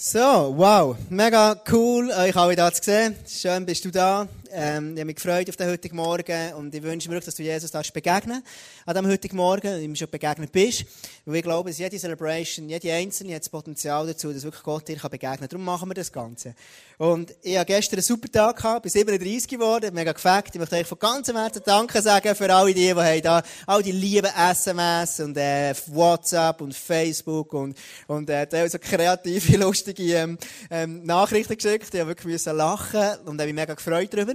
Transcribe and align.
So, 0.00 0.54
wow, 0.56 0.96
mega 1.10 1.56
cool, 1.72 2.12
euch 2.12 2.36
alle 2.36 2.54
da 2.54 2.72
zu 2.72 2.84
sehen. 2.84 3.16
Schön 3.26 3.66
bist 3.66 3.84
du 3.84 3.90
da. 3.90 4.28
Ähm, 4.50 4.94
ich 4.94 5.00
habe 5.00 5.06
mich 5.06 5.16
gefreut 5.16 5.48
auf 5.48 5.56
den 5.56 5.68
heutigen 5.68 5.96
Morgen 5.96 6.54
und 6.54 6.74
ich 6.74 6.82
wünsche 6.82 7.08
mir 7.08 7.14
wirklich, 7.14 7.26
dass 7.26 7.34
du 7.34 7.42
Jesus 7.42 7.70
darfst 7.70 7.92
begegnen 7.92 8.42
an 8.86 8.94
diesem 8.94 9.10
heutigen 9.10 9.36
Morgen 9.36 9.74
und 9.74 9.80
ihm 9.80 9.94
schon 9.94 10.10
begegnet 10.10 10.52
bist. 10.52 10.84
Weil 11.26 11.36
ich 11.36 11.42
glaube, 11.42 11.70
dass 11.70 11.78
jede 11.78 11.98
Celebration, 11.98 12.68
jede 12.68 12.92
Einzelne 12.92 13.34
hat 13.34 13.42
das 13.42 13.48
Potenzial 13.48 14.06
dazu, 14.06 14.32
dass 14.32 14.44
wirklich 14.44 14.62
Gott 14.62 14.88
dir 14.88 14.96
begegnen 14.96 15.38
kann. 15.38 15.48
Darum 15.48 15.64
machen 15.64 15.90
wir 15.90 15.94
das 15.94 16.10
Ganze. 16.10 16.54
Und 16.96 17.34
ich 17.42 17.56
habe 17.56 17.66
gestern 17.66 17.96
einen 17.96 18.02
super 18.02 18.30
Tag 18.30 18.56
gehabt, 18.56 18.82
bin 18.82 18.90
37 18.90 19.48
geworden, 19.48 19.94
mega 19.94 20.12
gefällt. 20.12 20.46
Ich 20.52 20.58
möchte 20.58 20.76
euch 20.76 20.86
von 20.86 20.98
ganzem 20.98 21.36
Herzen 21.36 21.62
Danke 21.64 22.00
sagen 22.00 22.34
für 22.34 22.52
alle 22.52 22.72
die, 22.72 22.86
die 22.86 22.94
haben 22.94 23.22
da, 23.22 23.42
all 23.66 23.82
die 23.82 23.92
lieben 23.92 24.30
SMS 24.34 25.20
und 25.20 25.36
äh, 25.36 25.74
WhatsApp 25.86 26.60
und 26.60 26.74
Facebook 26.74 27.52
und, 27.52 27.76
und 28.06 28.30
äh, 28.30 28.68
so 28.68 28.78
kreative, 28.78 29.56
lustige 29.58 30.14
ähm, 30.14 30.38
ähm, 30.70 31.04
Nachrichten 31.04 31.56
geschickt. 31.56 31.92
Ich 31.92 32.00
habe 32.00 32.08
wirklich 32.08 32.44
lachen 32.44 33.18
und 33.24 33.40
habe 33.40 33.46
mich 33.46 33.54
mega 33.54 33.74
gefreut 33.74 34.08
darüber. 34.12 34.34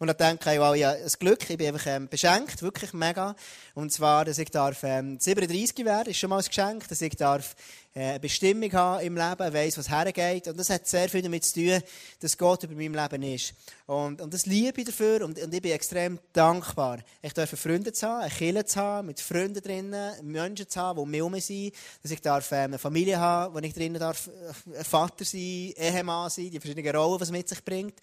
Und 0.00 0.06
dann 0.06 0.16
denke 0.16 0.54
ich, 0.54 0.58
wow, 0.58 0.74
ja, 0.74 0.92
ein 0.92 1.12
Glück, 1.18 1.48
ich 1.48 1.58
bin 1.58 1.66
einfach 1.68 1.86
ähm, 1.86 2.08
beschenkt, 2.08 2.62
wirklich 2.62 2.94
mega. 2.94 3.36
Und 3.74 3.92
zwar, 3.92 4.24
dass 4.24 4.38
ich 4.38 4.50
darf 4.50 4.82
ähm, 4.82 5.20
37 5.20 5.84
werden, 5.84 6.08
ist 6.08 6.16
schon 6.16 6.30
mal 6.30 6.38
ein 6.38 6.44
Geschenk, 6.44 6.88
dass 6.88 7.02
ich 7.02 7.14
darf 7.16 7.54
äh, 7.92 8.10
eine 8.10 8.20
Bestimmung 8.20 8.72
haben 8.72 9.04
im 9.04 9.16
Leben, 9.16 9.52
weiss, 9.52 9.76
was 9.76 9.90
hergeht. 9.90 10.48
Und 10.48 10.58
das 10.58 10.70
hat 10.70 10.86
sehr 10.86 11.08
viel 11.08 11.20
damit 11.20 11.44
zu 11.44 11.54
tun, 11.54 11.82
dass 12.20 12.38
Gott 12.38 12.62
über 12.62 12.74
meinem 12.74 12.94
Leben 12.94 13.22
ist. 13.24 13.52
Und, 13.86 14.20
und 14.20 14.32
das 14.32 14.46
liebe 14.46 14.80
ich 14.80 14.86
dafür 14.86 15.24
und, 15.24 15.38
und 15.38 15.52
ich 15.52 15.60
bin 15.60 15.72
extrem 15.72 16.18
dankbar. 16.32 17.00
Ich 17.20 17.34
darf 17.34 17.50
Freunde 17.50 17.92
zu 17.92 18.06
haben, 18.06 18.20
eine 18.22 18.30
Kirche 18.30 18.64
zu 18.64 18.80
haben, 18.80 19.08
mit 19.08 19.20
Freunden 19.20 19.60
drinnen, 19.60 20.12
Menschen 20.22 20.68
zu 20.68 20.80
haben, 20.80 20.96
die 20.96 21.02
um 21.02 21.10
mich 21.10 21.18
herum 21.18 21.40
sind, 21.40 21.74
dass 22.02 22.12
ich 22.12 22.20
darf, 22.20 22.52
äh, 22.52 22.58
eine 22.58 22.78
Familie 22.78 23.18
haben, 23.18 23.54
wo 23.54 23.58
ich 23.58 23.74
drinnen 23.74 23.98
darf, 23.98 24.28
äh, 24.72 24.84
Vater 24.84 25.24
sein, 25.24 25.74
Ehemann 25.76 26.30
sein, 26.30 26.50
die 26.50 26.60
verschiedenen 26.60 26.96
Rollen, 26.96 27.20
es 27.20 27.30
mit 27.30 27.48
sich 27.48 27.62
bringt. 27.62 27.94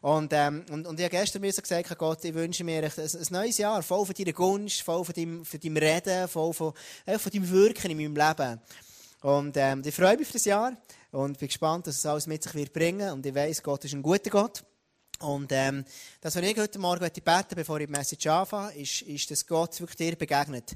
Und, 0.00 0.32
ähm, 0.34 0.64
und, 0.70 0.86
und 0.86 0.98
ich 0.98 1.04
habe 1.04 1.16
gestern 1.16 1.42
mir 1.44 1.52
gesagt, 1.52 1.98
Gott, 1.98 2.24
ich 2.24 2.34
wünsche 2.34 2.64
mir 2.64 2.82
ein, 2.84 2.90
ein 2.96 3.26
neues 3.30 3.58
Jahr, 3.58 3.82
voll 3.82 4.06
von 4.06 4.14
deiner 4.14 4.32
Gunst, 4.32 4.82
voll 4.82 5.04
von 5.04 5.14
deinem, 5.14 5.44
von 5.44 5.60
deinem 5.60 5.76
Reden, 5.76 6.28
voll 6.28 6.52
von, 6.52 6.72
äh, 7.04 7.18
von 7.18 7.30
deinem 7.30 7.50
Wirken 7.50 7.90
in 7.90 7.96
meinem 7.96 8.16
Leben. 8.16 8.60
Und 9.22 9.56
ähm, 9.56 9.82
ich 9.84 9.94
freue 9.94 10.16
mich 10.16 10.26
auf 10.26 10.32
das 10.32 10.44
Jahr 10.46 10.72
und 11.12 11.38
bin 11.38 11.48
gespannt, 11.48 11.86
dass 11.86 11.98
es 11.98 12.06
alles 12.06 12.26
mit 12.26 12.42
sich 12.42 12.54
wird 12.54 12.72
bringen. 12.72 13.12
Und 13.12 13.26
ich 13.26 13.34
weiß, 13.34 13.62
Gott 13.62 13.84
ist 13.84 13.94
ein 13.94 14.02
guter 14.02 14.30
Gott. 14.30 14.64
Und 15.20 15.52
ähm, 15.52 15.84
das, 16.20 16.36
was 16.36 16.42
ich 16.42 16.56
heute 16.56 16.78
Morgen 16.78 17.00
beten 17.00 17.54
bevor 17.54 17.80
ich 17.80 17.86
die 17.86 17.92
Message 17.92 18.26
anfange, 18.26 18.74
ist, 18.74 19.02
ist, 19.02 19.30
dass 19.30 19.46
Gott 19.46 19.78
wirklich 19.80 19.96
dir 19.96 20.16
begegnet. 20.16 20.74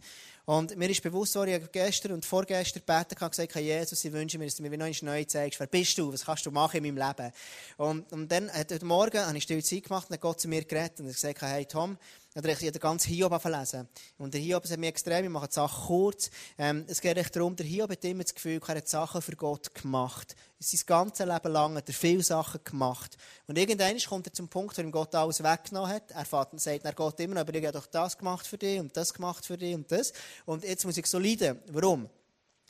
Und 0.48 0.75
mir 0.78 0.89
ist 0.89 1.03
bewusst, 1.03 1.34
was 1.34 1.47
ich 1.47 1.72
gestern 1.72 2.12
und 2.12 2.25
vorgestern 2.25 2.83
gebeten 2.86 3.20
habe, 3.20 3.31
gesagt 3.31 3.55
habe, 3.55 3.64
Jesus, 3.64 4.03
ich 4.03 4.12
wünsche 4.12 4.39
mir, 4.39 4.47
dass 4.47 4.56
du 4.56 4.62
mir 4.62 4.78
noch 4.78 5.03
neu 5.03 5.25
zeigst, 5.25 5.61
wer 5.61 5.66
bist 5.66 5.98
du, 5.98 6.11
was 6.11 6.25
kannst 6.25 6.47
du 6.47 6.50
machen 6.50 6.83
in 6.83 6.94
meinem 6.94 7.06
Leben. 7.06 7.33
Und, 7.77 8.11
und 8.12 8.33
dann, 8.33 8.50
heute 8.55 8.83
Morgen, 8.86 9.19
habe 9.19 9.36
ich 9.36 9.42
still 9.42 9.62
Zeit 9.62 9.84
gemacht 9.84 10.09
und 10.09 10.14
hat 10.14 10.22
Gott 10.22 10.41
zu 10.41 10.48
mir 10.48 10.64
geredet 10.64 11.00
und 11.00 11.06
gesagt, 11.09 11.42
hey 11.42 11.66
Tom, 11.66 11.98
oder 12.39 12.50
ich 12.50 12.58
habe 12.61 12.70
den 12.70 12.81
ganzen 12.81 13.12
Hiob 13.12 13.44
lesen. 13.44 13.89
Und 14.17 14.33
der 14.33 14.41
Hiob 14.41 14.69
hat 14.69 14.78
mir 14.78 14.86
extrem, 14.86 15.25
ich 15.25 15.31
mache 15.31 15.48
die 15.48 15.55
Sachen 15.55 15.86
kurz. 15.86 16.31
Ähm, 16.56 16.84
es 16.86 17.00
geht 17.00 17.17
echt 17.17 17.34
darum, 17.34 17.56
der 17.56 17.67
Hiob 17.67 17.91
hat 17.91 18.05
immer 18.05 18.22
das 18.22 18.34
Gefühl, 18.34 18.61
er 18.64 18.77
hat 18.77 18.89
Sachen 18.89 19.20
für 19.20 19.34
Gott 19.34 19.75
gemacht. 19.75 20.36
Sein 20.61 20.81
ganzes 20.86 21.27
Leben 21.27 21.53
lang 21.53 21.77
hat 21.77 21.89
er 21.89 21.94
viele 21.94 22.22
Sachen 22.22 22.61
gemacht. 22.62 23.16
Und 23.48 23.59
irgendwann 23.59 23.98
kommt 23.98 24.28
er 24.28 24.33
zum 24.33 24.48
Punkt, 24.48 24.78
wo 24.78 24.83
ihm 24.83 24.92
Gott 24.92 25.14
alles 25.16 25.42
weggenommen 25.42 25.91
hat. 25.91 26.12
Er 26.12 26.25
sagt 26.25 26.84
er 26.84 26.92
Gott 26.92 27.19
immer 27.20 27.41
aber 27.41 27.55
ich 27.55 27.64
habe 27.64 27.72
doch 27.72 27.86
das 27.86 28.16
gemacht 28.16 28.47
für 28.47 28.59
dich 28.59 28.78
und 28.78 28.97
das 28.97 29.12
gemacht 29.12 29.44
für 29.44 29.59
dich 29.59 29.75
und 29.75 29.91
das. 29.91 30.12
Und 30.47 30.62
jetzt 30.62 30.84
muss 30.84 30.97
ich 30.97 31.06
so 31.06 31.19
leiden. 31.19 31.59
Warum? 31.70 32.09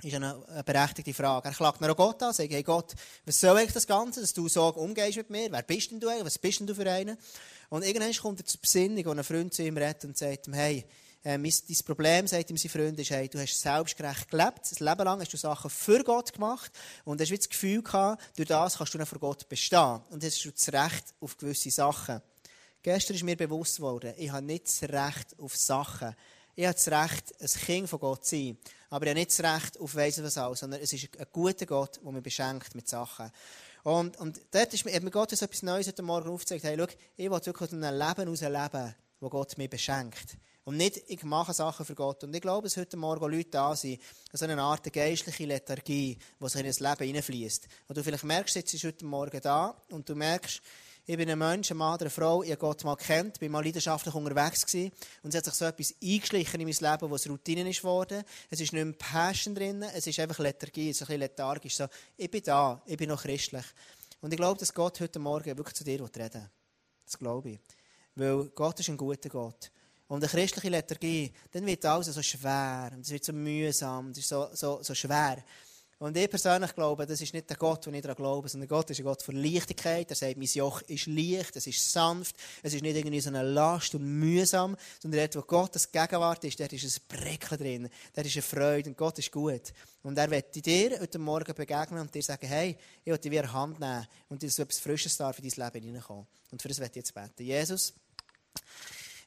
ist 0.03 0.15
eine, 0.15 0.41
berechtigte 0.65 1.13
Frage. 1.13 1.49
Er 1.49 1.55
klagt 1.55 1.81
nach 1.81 1.97
Gott 1.97 2.23
an, 2.23 2.33
sagt, 2.33 2.53
hey 2.53 2.63
Gott, 2.63 2.95
was 3.27 3.41
soll 3.41 3.59
ich 3.61 3.73
das 3.73 3.87
Ganze, 3.87 4.21
dass 4.21 4.33
du 4.33 4.49
so 4.49 4.69
umgehst 4.75 5.17
mit 5.17 5.31
mir? 5.31 5.51
Wer 5.51 5.63
bist 5.63 5.91
denn 5.91 5.99
du 5.99 6.09
eigentlich? 6.09 6.27
Was 6.27 6.39
bist 6.39 6.61
denn 6.61 6.67
du 6.69 6.75
für 6.75 6.89
einen? 6.89 7.19
Und 7.69 7.85
irgendwann 7.85 8.13
kommt 8.15 8.41
er 8.41 8.47
zur 8.47 8.61
Besinnung, 8.61 9.05
wo 9.05 9.11
ein 9.11 9.25
Freund 9.25 9.53
zu 9.53 9.63
ihm 9.63 9.77
redet 9.77 10.05
und 10.05 10.17
sagt 10.17 10.47
ihm, 10.47 10.55
hey, 10.55 10.84
äh, 11.23 11.37
dein 11.37 11.77
Problem, 11.84 12.27
sagt 12.27 12.51
ihm 12.51 12.56
sein 12.56 12.71
Freund, 12.71 12.99
ist, 12.99 13.11
hey, 13.11 13.29
du 13.29 13.39
hast 13.39 13.61
selbstgerecht 13.61 14.31
gelebt, 14.31 14.61
das 14.71 14.81
Leben 14.81 15.05
lang 15.05 15.21
hast 15.21 15.33
du 15.33 15.37
Sachen 15.37 15.69
für 15.69 16.03
Gott 16.05 16.33
gemacht 16.33 16.73
und 17.05 17.21
hast 17.21 17.31
das 17.31 17.49
Gefühl 17.49 17.83
gehabt, 17.83 18.23
durch 18.37 18.49
das 18.49 18.78
kannst 18.78 18.95
du 18.95 18.99
dann 18.99 19.07
vor 19.07 19.19
Gott 19.19 19.49
bestehen. 19.49 20.01
Und 20.11 20.23
jetzt 20.23 20.37
hast 20.37 20.45
du 20.45 20.51
das 20.51 20.73
Recht 20.73 21.15
auf 21.21 21.37
gewisse 21.37 21.71
Sachen. 21.71 22.23
Gestern 22.83 23.17
ist 23.17 23.25
mir 23.25 23.37
bewusst 23.37 23.77
geworden, 23.77 24.15
ich 24.17 24.31
habe 24.31 24.47
nicht 24.47 24.67
das 24.67 24.83
Recht 24.83 25.39
auf 25.39 25.57
Sachen. 25.57 26.15
Ich 26.55 26.65
habe 26.65 26.75
das 26.75 26.89
Recht, 26.89 27.34
ein 27.41 27.61
Kind 27.67 27.89
von 27.89 28.01
Gott 28.01 28.25
zu 28.25 28.37
sein. 28.37 28.59
Aber 28.91 29.05
ich 29.05 29.11
habe 29.11 29.21
nicht 29.21 29.39
das 29.39 29.41
Recht 29.41 29.78
auf 29.78 29.95
weiss 29.95 30.23
was 30.23 30.39
alles, 30.39 30.61
sondern 30.61 30.81
es 30.81 30.93
ist 30.93 31.09
ein 31.19 31.27
guter 31.33 31.67
Gott, 31.67 32.01
der 32.03 32.12
mich 32.12 32.23
beschenkt 32.23 32.75
mit 32.75 32.89
Sachen. 32.89 33.31
Und, 33.83 34.16
und 34.19 34.41
dort 34.50 34.75
ist, 34.75 34.84
hat 34.84 35.03
mir 35.03 35.11
Gott 35.11 35.31
so 35.31 35.44
etwas 35.44 35.62
Neues 35.62 35.87
heute 35.87 36.03
Morgen 36.03 36.31
aufgezeigt. 36.31 36.65
Hey, 36.65 36.77
schau, 36.78 36.87
ich 37.16 37.31
will 37.31 37.47
wirklich 37.47 37.72
ein 37.72 37.81
Leben 37.81 38.28
ausleben, 38.28 38.94
wo 39.21 39.28
Gott 39.28 39.56
mir 39.59 39.69
beschenkt. 39.69 40.37
Und 40.65 40.77
nicht, 40.77 41.00
ich 41.06 41.22
mache 41.22 41.55
Sachen 41.55 41.87
für 41.87 41.94
Gott. 41.94 42.25
Und 42.25 42.34
ich 42.34 42.43
glaube, 42.43 42.65
dass 42.65 42.77
heute 42.77 42.99
Morgen 42.99 43.31
Leute 43.31 43.49
da 43.49 43.75
sind, 43.75 44.03
so 44.33 44.44
eine 44.44 44.61
Art 44.61 44.93
geistliche 44.93 45.47
Lethargie, 45.47 46.19
die 46.39 46.49
sich 46.49 46.61
in 46.61 46.66
das 46.66 46.81
Leben 46.81 47.06
hineinfließt. 47.06 47.69
Und 47.89 47.97
du 47.97 48.05
vielleicht 48.05 48.25
merkst, 48.25 48.56
jetzt 48.56 48.75
ist 48.75 48.84
heute 48.84 49.06
Morgen 49.06 49.41
da 49.41 49.81
und 49.91 50.06
du 50.06 50.15
merkst, 50.15 50.60
ich 51.09 51.17
bin 51.17 51.31
ein 51.31 51.39
Mensch, 51.39 51.71
ein 51.71 51.79
Mann, 51.79 51.99
eine 51.99 52.11
Frau, 52.11 52.43
ich 52.43 52.51
habe 52.51 52.61
Gott 52.61 52.85
mal 52.85 52.95
kennt, 52.95 53.41
bin 53.41 53.51
mal 53.51 53.65
leidenschaftlich 53.65 54.15
unterwegs 54.15 54.67
gewesen 54.67 54.93
und 55.23 55.31
es 55.31 55.39
hat 55.39 55.47
sich 55.47 55.55
so 55.55 55.65
etwas 55.65 55.95
eingeschlichen 56.03 56.61
in 56.61 56.69
mein 56.69 56.93
Leben, 56.93 57.11
was 57.11 57.27
Routine 57.27 57.71
ist 57.71 57.81
geworden. 57.81 58.23
Es 58.51 58.61
ist 58.61 58.75
nicht 58.75 58.85
mehr 58.85 58.93
Passion 58.93 59.55
drin, 59.55 59.83
es 59.85 60.07
ist 60.07 60.21
einfach 60.21 60.39
Lethargie, 60.39 60.91
es 60.91 60.97
ist 60.97 61.03
ein 61.05 61.07
bisschen 61.07 61.21
lethargisch. 61.21 61.77
So, 61.77 61.87
ich 62.15 62.31
bin 62.31 62.43
da, 62.43 62.83
ich 62.85 62.99
bin 62.99 63.09
noch 63.09 63.23
christlich. 63.23 63.65
Und 64.21 64.35
ich 64.35 64.37
glaube, 64.37 64.61
dass 64.61 64.75
Gott 64.75 65.01
heute 65.01 65.19
Morgen 65.19 65.57
wirklich 65.57 65.77
zu 65.77 65.83
dir 65.83 65.99
reden 65.99 66.15
will. 66.15 66.51
Das 67.07 67.19
glaube 67.19 67.53
ich. 67.53 67.61
Weil 68.15 68.45
Gott 68.51 68.79
ist 68.79 68.91
ein 68.91 68.99
guter 68.99 69.31
Gott. 69.31 69.71
Und 70.09 70.23
eine 70.23 70.31
christliche 70.31 70.69
Lethargie, 70.69 71.33
dann 71.53 71.65
wird 71.65 71.87
alles 71.87 72.09
so 72.09 72.21
schwer, 72.21 72.93
es 73.01 73.09
wird 73.09 73.25
so 73.25 73.33
mühsam, 73.33 74.11
es 74.11 74.19
ist 74.19 74.29
so, 74.29 74.51
so, 74.53 74.83
so 74.83 74.95
schwer. 74.95 75.43
Und 76.00 76.16
ich 76.16 76.31
persönlich 76.31 76.75
glaube, 76.76 77.06
das 77.06 77.20
ist 77.20 77.34
nicht 77.34 77.50
der 77.50 77.56
Gott, 77.56 77.84
den 77.84 77.94
ich 77.94 78.03
daran 78.03 78.16
glaube, 78.16 78.48
sondern 78.48 78.69
Gott 78.69 78.88
ist 78.91 79.00
ein 79.00 79.04
Gott 79.04 79.20
für 79.20 79.32
Leichtigkeit. 79.32 80.09
Er 80.09 80.14
sagt, 80.14 80.36
mein 80.36 80.47
Joch 80.47 80.81
ist 80.82 81.06
leicht, 81.06 81.56
es 81.56 81.66
ist 81.66 81.91
sanft, 81.91 82.36
es 82.62 82.72
ist 82.72 82.82
nicht 82.82 82.97
irgendwie 82.97 83.20
so 83.20 83.31
eine 83.31 83.42
Last 83.42 83.97
und 83.97 84.04
mühsam, 84.04 84.76
sondern 85.03 85.22
dort, 85.22 85.36
wo 85.36 85.42
Gottes 85.42 85.91
Gegenwart 85.91 86.44
ist, 86.44 86.60
dort 86.60 86.72
ist 86.72 86.84
ein 86.84 87.03
Brecken 87.09 87.59
drin, 87.59 87.88
dort 88.14 88.26
ist 88.28 88.36
eine 88.36 88.42
Freude 88.42 88.91
und 88.91 88.97
Gott 88.97 89.19
ist 89.19 89.32
gut. 89.32 89.72
Und 90.04 90.16
er 90.16 90.31
wird 90.31 90.54
dir 90.54 91.00
heute 91.00 91.19
Morgen 91.19 91.53
begegnen 91.53 92.00
und 92.00 92.15
dir 92.15 92.22
sagen, 92.22 92.47
hey, 92.47 92.78
ich 93.04 93.10
will 93.10 93.19
dich 93.19 93.32
wieder 93.32 93.53
Hand 93.53 93.80
nehmen 93.80 94.06
und 94.28 94.41
dir 94.41 94.50
so 94.50 94.62
etwas 94.62 94.78
Frisches 94.78 95.16
darf 95.16 95.41
in 95.41 95.48
dein 95.48 95.65
Leben 95.65 95.84
hineinkommen. 95.84 96.28
Und 96.53 96.62
für 96.62 96.69
das 96.69 96.78
werde 96.78 96.92
ich 96.92 96.97
jetzt 96.97 97.12
beten. 97.15 97.42
Jesus, 97.42 97.92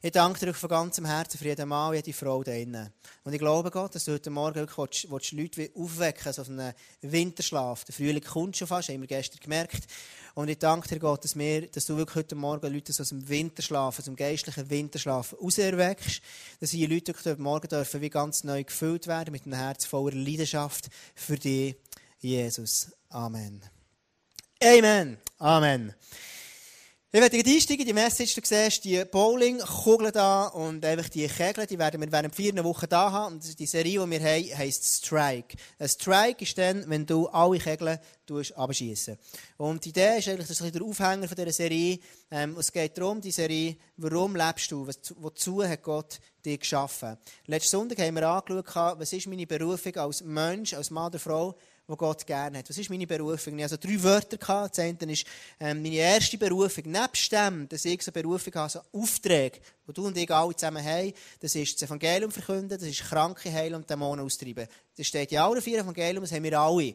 ich 0.04 0.10
danke 0.10 0.44
dir 0.44 0.52
von 0.52 0.68
ganzem 0.68 1.04
Herzen 1.04 1.38
für 1.38 1.44
jeden 1.44 1.68
Mann 1.68 1.90
und 1.90 1.94
jede 1.94 2.12
Frau 2.12 2.42
da 2.42 2.50
drinnen. 2.50 2.92
Und 3.22 3.32
ich 3.32 3.38
glaube, 3.38 3.70
Gott, 3.70 3.94
dass 3.94 4.04
du 4.04 4.12
heute 4.12 4.30
Morgen 4.30 4.56
wirklich 4.56 4.76
willst, 4.76 5.10
willst 5.10 5.32
Leute 5.32 5.70
aufwecken 5.76 6.32
so 6.32 6.42
auf 6.42 6.48
einen 6.48 6.74
Winterschlaf. 7.02 7.84
Der 7.84 7.94
Frühling 7.94 8.24
kommt 8.24 8.56
schon 8.56 8.66
fast, 8.66 8.88
haben 8.88 9.00
wir 9.00 9.06
gestern 9.06 9.38
gemerkt. 9.38 9.84
Und 10.34 10.48
ich 10.48 10.58
danke 10.58 10.88
dir, 10.88 10.98
Gott, 10.98 11.22
dass, 11.22 11.38
wir, 11.38 11.68
dass 11.68 11.86
du 11.86 11.96
wirklich 11.96 12.16
heute 12.16 12.34
Morgen 12.34 12.72
Leute 12.72 12.92
aus 12.98 13.10
dem 13.10 13.28
Winterschlaf, 13.28 13.96
aus 13.96 14.04
dem 14.06 14.16
geistlichen 14.16 14.68
Winterschlaf 14.68 15.36
rauserweckst. 15.40 16.20
Dass 16.58 16.70
die 16.70 16.84
Leute 16.86 17.12
heute 17.12 17.40
Morgen 17.40 17.68
dürfen 17.68 18.00
wie 18.00 18.10
ganz 18.10 18.42
neu 18.42 18.64
gefüllt 18.64 19.06
werden 19.06 19.30
mit 19.30 19.44
einem 19.44 19.54
Herz 19.54 19.84
voller 19.84 20.16
Leidenschaft 20.16 20.88
für 21.14 21.36
dich, 21.36 21.76
Jesus. 22.18 22.90
Amen. 23.08 23.62
Amen. 24.60 25.18
Amen. 25.38 25.94
Ich 27.14 27.20
werde 27.20 27.36
einsteigen, 27.36 27.84
die 27.84 27.92
Message, 27.92 28.34
du 28.36 28.40
siehst, 28.42 28.84
die 28.84 29.04
Bowling-Kugeln 29.04 30.12
da 30.12 30.46
und 30.46 30.82
einfach 30.82 31.10
die 31.10 31.28
Kegel, 31.28 31.66
die 31.66 31.78
werden 31.78 32.00
wir 32.00 32.10
während 32.10 32.34
vier 32.34 32.64
Wochen 32.64 32.86
da 32.88 33.12
haben. 33.12 33.34
Und 33.34 33.58
die 33.58 33.66
Serie, 33.66 34.00
die 34.00 34.10
wir 34.10 34.20
haben, 34.20 34.56
heisst 34.58 35.04
Strike. 35.04 35.58
Ein 35.78 35.88
Strike 35.90 36.42
ist 36.42 36.56
dann, 36.56 36.88
wenn 36.88 37.04
du 37.04 37.28
alle 37.28 37.58
Kegel 37.58 38.00
abschießen 38.56 39.18
Und 39.58 39.84
die 39.84 39.90
Idee 39.90 40.20
ist 40.20 40.28
eigentlich, 40.28 40.48
das 40.48 40.58
ist 40.58 40.74
der 40.74 40.82
Aufhänger 40.82 41.28
von 41.28 41.36
dieser 41.36 41.52
Serie. 41.52 41.98
Ähm, 42.30 42.56
es 42.58 42.72
geht 42.72 42.96
darum, 42.96 43.20
die 43.20 43.30
Serie, 43.30 43.76
warum 43.98 44.34
lebst 44.34 44.72
du? 44.72 44.88
Wozu 45.16 45.62
hat 45.62 45.82
Gott 45.82 46.18
dich 46.42 46.60
geschaffen? 46.60 47.18
Letzten 47.44 47.72
Sonntag 47.72 47.98
haben 47.98 48.14
wir 48.14 48.26
angeschaut, 48.26 48.98
was 48.98 49.12
ist 49.12 49.26
meine 49.26 49.46
Berufung 49.46 49.94
als 49.96 50.22
Mensch, 50.22 50.72
als 50.72 50.90
Mann 50.90 51.08
oder 51.08 51.18
Frau? 51.18 51.54
Die 51.92 51.98
Gott 51.98 52.26
gerne 52.26 52.58
hat. 52.58 52.68
Was 52.68 52.78
ist 52.78 52.90
meine 52.90 53.06
Berufung? 53.06 53.58
Ich 53.58 53.64
hatte 53.64 53.74
also 53.74 53.88
drei 53.88 54.02
Wörter. 54.02 54.36
Das 54.38 54.78
eine 54.78 55.12
ist 55.12 55.26
ähm, 55.60 55.82
meine 55.82 55.96
erste 55.96 56.38
Berufung. 56.38 56.84
Nebst 56.86 57.32
dem, 57.32 57.68
dass 57.68 57.84
ich 57.84 58.02
so 58.02 58.10
eine 58.12 58.22
Berufung 58.22 58.54
habe, 58.54 58.70
so 58.70 58.80
Aufträge, 58.92 59.60
die 59.86 59.92
du 59.92 60.06
und 60.06 60.16
ich 60.16 60.30
alle 60.30 60.56
zusammen 60.56 60.84
haben, 60.84 61.12
das 61.40 61.54
ist 61.54 61.80
das 61.80 61.88
Evangelium 61.88 62.30
verkünden, 62.30 62.78
das 62.78 62.88
ist 62.88 63.02
Kranke 63.02 63.52
heilen 63.52 63.74
und 63.74 63.88
Dämonen 63.88 64.24
austreiben. 64.24 64.66
Das 64.96 65.06
steht 65.06 65.32
in 65.32 65.38
allen 65.38 65.62
vier 65.62 65.80
Evangelium, 65.80 66.24
das 66.24 66.32
haben 66.32 66.44
wir 66.44 66.58
alle. 66.58 66.94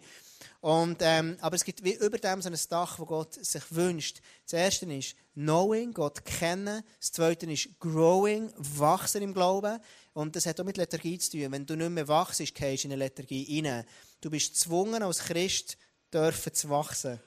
Und, 0.62 0.98
ähm, 1.02 1.38
aber 1.42 1.56
es 1.56 1.64
gibt 1.64 1.84
wie 1.84 1.94
über 1.94 2.18
dem 2.18 2.42
so 2.42 2.50
ein 2.50 2.58
Dach, 2.70 3.00
wo 3.00 3.06
Gott 3.06 3.34
sich 3.34 3.64
wünscht. 3.72 4.22
Das 4.44 4.54
erste 4.54 4.86
ist 4.92 5.16
Knowing, 5.34 5.94
Gott 5.94 6.26
kennen. 6.26 6.84
Das 7.00 7.12
zweite 7.12 7.46
ist 7.52 7.80
Growing, 7.80 8.52
wachsen 8.58 9.22
im 9.22 9.34
Glauben. 9.34 9.80
Und 10.14 10.36
das 10.36 10.46
hat 10.46 10.60
auch 10.60 10.66
mit 10.66 10.78
Lethargie 10.78 11.20
zu 11.20 11.32
tun. 11.32 11.52
Wenn 11.52 11.66
du 11.66 11.76
nicht 11.76 11.92
mehr 11.92 12.08
wachst, 12.08 12.40
gehst 12.40 12.84
du 12.84 12.88
in 12.88 12.94
eine 12.94 13.04
Lethargie 13.04 13.62
rein. 13.64 13.86
Du 14.22 14.30
bist 14.30 14.54
gezwungen, 14.54 15.04
als 15.04 15.20
Christ 15.20 15.78
dürfen 16.12 16.54
zu 16.54 16.70
wachsen. 16.70 17.20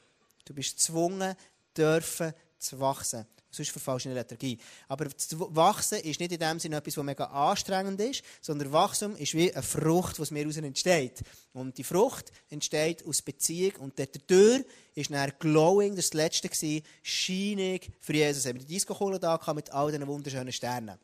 Du 0.45 0.55
bist 0.55 0.77
gezwungen, 0.77 1.35
dürfen 1.77 2.33
zu 2.59 2.81
wachsen. 2.81 3.27
Sonst 3.53 3.71
verfallst 3.71 4.05
du 4.05 4.11
in 4.11 4.13
eine 4.13 4.21
Lethargie. 4.21 4.59
Aber 4.87 5.07
Wachsen 5.07 5.99
ist 6.01 6.21
nicht 6.21 6.31
in 6.31 6.39
dem 6.39 6.61
Sinne 6.61 6.77
etwas, 6.77 6.97
was 6.97 7.05
mega 7.05 7.25
anstrengend 7.25 8.01
ist, 8.01 8.23
sondern 8.41 8.71
Wachstum 8.71 9.17
ist 9.17 9.35
wie 9.35 9.53
eine 9.53 9.63
Frucht, 9.63 10.19
die 10.19 10.23
aus 10.23 10.31
mir 10.31 10.41
heraus 10.41 10.57
entsteht. 10.57 11.23
Und 11.53 11.77
die 11.77 11.83
Frucht 11.83 12.31
entsteht 12.49 13.05
aus 13.05 13.23
Beziehung 13.23 13.75
und 13.81 13.99
dadurch 13.99 14.65
ist 14.95 15.11
dann 15.11 15.33
glowing, 15.41 15.97
das, 15.97 16.15
war 16.15 16.29
das 16.29 16.43
letzte, 16.43 16.83
scheinig 17.03 17.91
für 17.99 18.13
Jesus. 18.13 18.45
Wir 18.45 18.51
haben 18.51 18.61
die 18.61 18.67
Disco-Kohle 18.67 19.19
da 19.19 19.41
mit 19.53 19.71
all 19.73 19.91
diesen 19.91 20.07
wunderschönen 20.07 20.53
Sternen. 20.53 20.97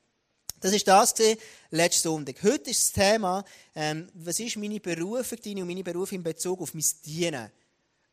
Das 0.60 0.72
ist 0.72 0.88
das 0.88 1.14
letzten 1.70 2.08
Sonntag. 2.08 2.42
Heute 2.42 2.70
ist 2.70 2.96
das 2.96 3.04
Thema, 3.04 3.44
ähm, 3.74 4.08
was 4.14 4.40
ist 4.40 4.56
meine 4.56 4.80
Berufung, 4.80 5.38
deine 5.44 5.62
und 5.62 5.68
meine 5.68 5.84
Berufung 5.84 6.16
in 6.16 6.22
Bezug 6.22 6.60
auf 6.62 6.72
mein 6.72 6.84
Dienen. 7.04 7.50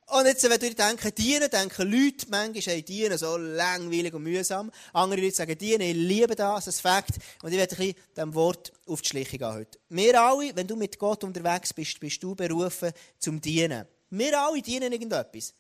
Und 0.08 0.26
jetzt, 0.26 0.44
wenn 0.44 0.60
du 0.60 0.76
denkst, 0.76 1.16
dienen, 1.18 1.50
denken 1.50 1.90
Leute 1.90 2.26
manchmal, 2.30 2.76
hey, 2.76 2.84
dienen, 2.84 3.18
so 3.18 3.38
langweilig 3.38 4.14
und 4.14 4.24
mühsam. 4.24 4.70
Andere 4.92 5.22
Leute 5.22 5.36
sagen, 5.36 5.58
dienen, 5.58 5.82
ich 5.82 5.96
liebe 5.96 6.36
das, 6.36 6.66
das 6.66 6.82
Fakt. 6.82 7.12
Und 7.42 7.54
ich 7.54 7.58
werde 7.58 7.78
ein 7.82 7.96
dem 8.18 8.34
Wort 8.34 8.74
auf 8.86 9.02
die 9.02 9.10
Schliche 9.10 9.38
gehen 9.38 9.54
heute. 9.54 9.80
Wir 9.90 10.22
alle, 10.22 10.54
wenn 10.56 10.68
du 10.68 10.76
mit 10.76 11.00
Gott 11.00 11.24
unterwegs 11.24 11.74
bist, 11.74 12.00
bist 12.02 12.22
du 12.22 12.36
berufen 12.36 12.92
zum 13.18 13.40
Dienen. 13.40 13.88
Wir 14.10 14.40
alle 14.40 14.62
dienen 14.62 14.92
irgendetwas. 14.92 15.54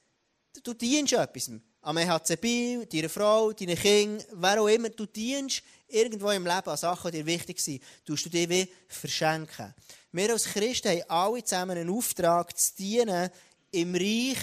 Du 0.61 0.73
dienst 0.73 1.13
etwas. 1.13 1.49
Am 1.85 1.97
EHC 1.97 2.37
Biel, 2.39 2.85
deiner 2.85 3.09
Frau, 3.09 3.51
deinen 3.51 3.75
Kindern, 3.75 4.25
wer 4.31 4.61
auch 4.61 4.69
immer. 4.69 4.87
Du 4.87 5.05
dienst 5.05 5.61
irgendwo 5.89 6.29
im 6.29 6.45
Leben 6.45 6.69
an 6.69 6.77
Sachen, 6.77 7.11
die 7.11 7.17
dir 7.17 7.25
wichtig 7.25 7.59
sind. 7.59 7.83
Du 8.05 8.15
du 8.15 8.29
dir 8.29 8.49
wie 8.49 8.69
verschenken. 8.87 9.73
Wir 10.13 10.31
als 10.31 10.45
Christen 10.45 10.87
haben 10.87 11.09
alle 11.09 11.43
zusammen 11.43 11.77
einen 11.77 11.89
Auftrag 11.89 12.57
zu 12.57 12.73
dienen 12.77 13.29
im 13.71 13.93
Reich 13.95 14.37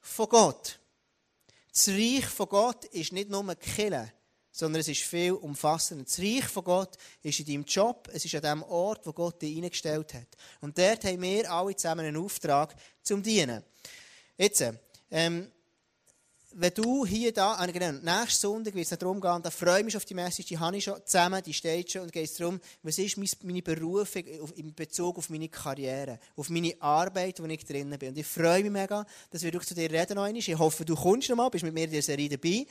von 0.00 0.28
Gott. 0.28 0.78
Das 1.72 1.88
Reich 1.88 2.24
von 2.24 2.48
Gott 2.48 2.84
ist 2.84 3.12
nicht 3.12 3.30
nur 3.30 3.52
Kille, 3.56 4.12
sondern 4.52 4.80
es 4.80 4.86
ist 4.86 5.02
viel 5.02 5.32
umfassender. 5.32 6.04
Das 6.04 6.20
Reich 6.20 6.44
von 6.44 6.62
Gott 6.62 6.96
ist 7.20 7.40
in 7.40 7.46
deinem 7.46 7.64
Job, 7.64 8.08
es 8.12 8.24
ist 8.24 8.34
an 8.36 8.42
dem 8.42 8.62
Ort, 8.62 9.04
wo 9.04 9.12
Gott 9.12 9.42
dich 9.42 9.56
eingestellt 9.56 10.14
hat. 10.14 10.28
Und 10.60 10.78
dort 10.78 11.04
haben 11.04 11.20
wir 11.20 11.50
alle 11.50 11.74
zusammen 11.74 12.06
einen 12.06 12.16
Auftrag 12.16 12.76
zum 13.02 13.24
Dienen. 13.24 13.64
Jetzt, 14.38 14.64
ähm, 15.10 15.50
wenn 16.58 16.72
du 16.72 17.04
hier 17.04 17.32
da, 17.32 17.62
äh, 17.62 17.70
genau, 17.70 17.92
nächsten 17.92 18.40
Sonntag 18.40 18.74
wird 18.74 18.90
es 18.90 18.98
darum 18.98 19.20
gehen, 19.20 19.42
da 19.42 19.50
freue 19.50 19.80
ich 19.80 19.84
mich 19.84 19.96
auf 19.96 20.06
die 20.06 20.14
Message, 20.14 20.48
die 20.48 20.58
habe 20.58 20.76
ich 20.76 20.84
schon 20.84 20.98
zusammen, 21.04 21.42
die 21.44 21.52
steht 21.52 21.92
schon, 21.92 22.02
und 22.02 22.12
geht 22.12 22.24
es 22.24 22.34
darum, 22.34 22.58
was 22.82 22.98
ist 22.98 23.18
meine 23.44 23.62
Berufung 23.62 24.24
in 24.54 24.74
Bezug 24.74 25.18
auf 25.18 25.28
meine 25.28 25.50
Karriere, 25.50 26.18
auf 26.34 26.48
meine 26.48 26.74
Arbeit, 26.80 27.42
wo 27.42 27.46
ich 27.46 27.64
drinnen 27.64 27.98
bin. 27.98 28.08
Und 28.08 28.18
ich 28.18 28.26
freue 28.26 28.62
mich 28.62 28.72
mega, 28.72 29.04
dass 29.30 29.42
wir 29.42 29.60
zu 29.60 29.74
dir 29.74 29.90
reden 29.90 30.14
noch 30.14 30.26
Ich 30.26 30.58
hoffe, 30.58 30.84
du 30.84 30.94
kommst 30.94 31.28
noch 31.28 31.36
mal, 31.36 31.50
bist 31.50 31.64
mit 31.64 31.74
mir 31.74 31.84
in 31.84 31.90
der 31.90 32.02
Serie 32.02 32.28
dabei. 32.28 32.66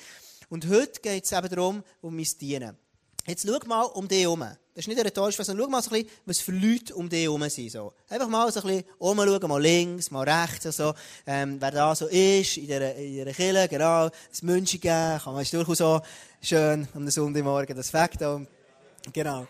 Und 0.50 0.68
heute 0.68 1.00
geht 1.02 1.26
es 1.26 1.32
eben 1.32 1.50
darum, 1.50 1.84
um 2.02 2.16
mein 2.16 2.28
Dienen. 2.42 2.85
Jetzt 3.28 3.48
schau 3.48 3.58
mal 3.66 3.82
um 3.82 4.08
dich 4.08 4.22
herum. 4.22 4.42
Das 4.42 4.84
ist 4.84 4.88
nicht 4.88 5.00
eine 5.00 5.08
rhetorische 5.08 5.44
sondern 5.44 5.66
schau 5.66 5.72
mal 5.72 5.82
so 5.82 5.90
ein 5.90 6.04
bisschen, 6.04 6.18
was 6.26 6.40
für 6.42 6.52
Leute 6.52 6.94
um 6.94 7.10
dich 7.10 7.24
herum 7.24 7.50
sind. 7.50 7.72
So. 7.72 7.94
Einfach 8.08 8.28
mal 8.28 8.52
so 8.52 8.60
ein 8.60 8.68
bisschen 8.68 8.84
umschauen, 9.00 9.50
mal 9.50 9.62
links, 9.62 10.12
mal 10.12 10.30
rechts, 10.30 10.68
also, 10.68 10.94
ähm, 11.26 11.58
wer 11.60 11.72
da 11.72 11.96
so 11.96 12.06
ist, 12.06 12.58
in 12.58 12.68
dieser 12.68 13.34
Kille, 13.34 13.68
genau, 13.68 14.10
das 14.30 14.44
München 14.44 14.80
geben, 14.80 15.20
kann 15.24 15.34
man 15.34 15.44
durchaus 15.44 15.78
so 15.80 16.02
schön 16.40 16.88
am 16.94 17.10
Sonntagmorgen 17.10 17.76
das 17.76 17.90
Fakt 17.90 18.22
haben. 18.22 18.48
Genau. 19.14 19.48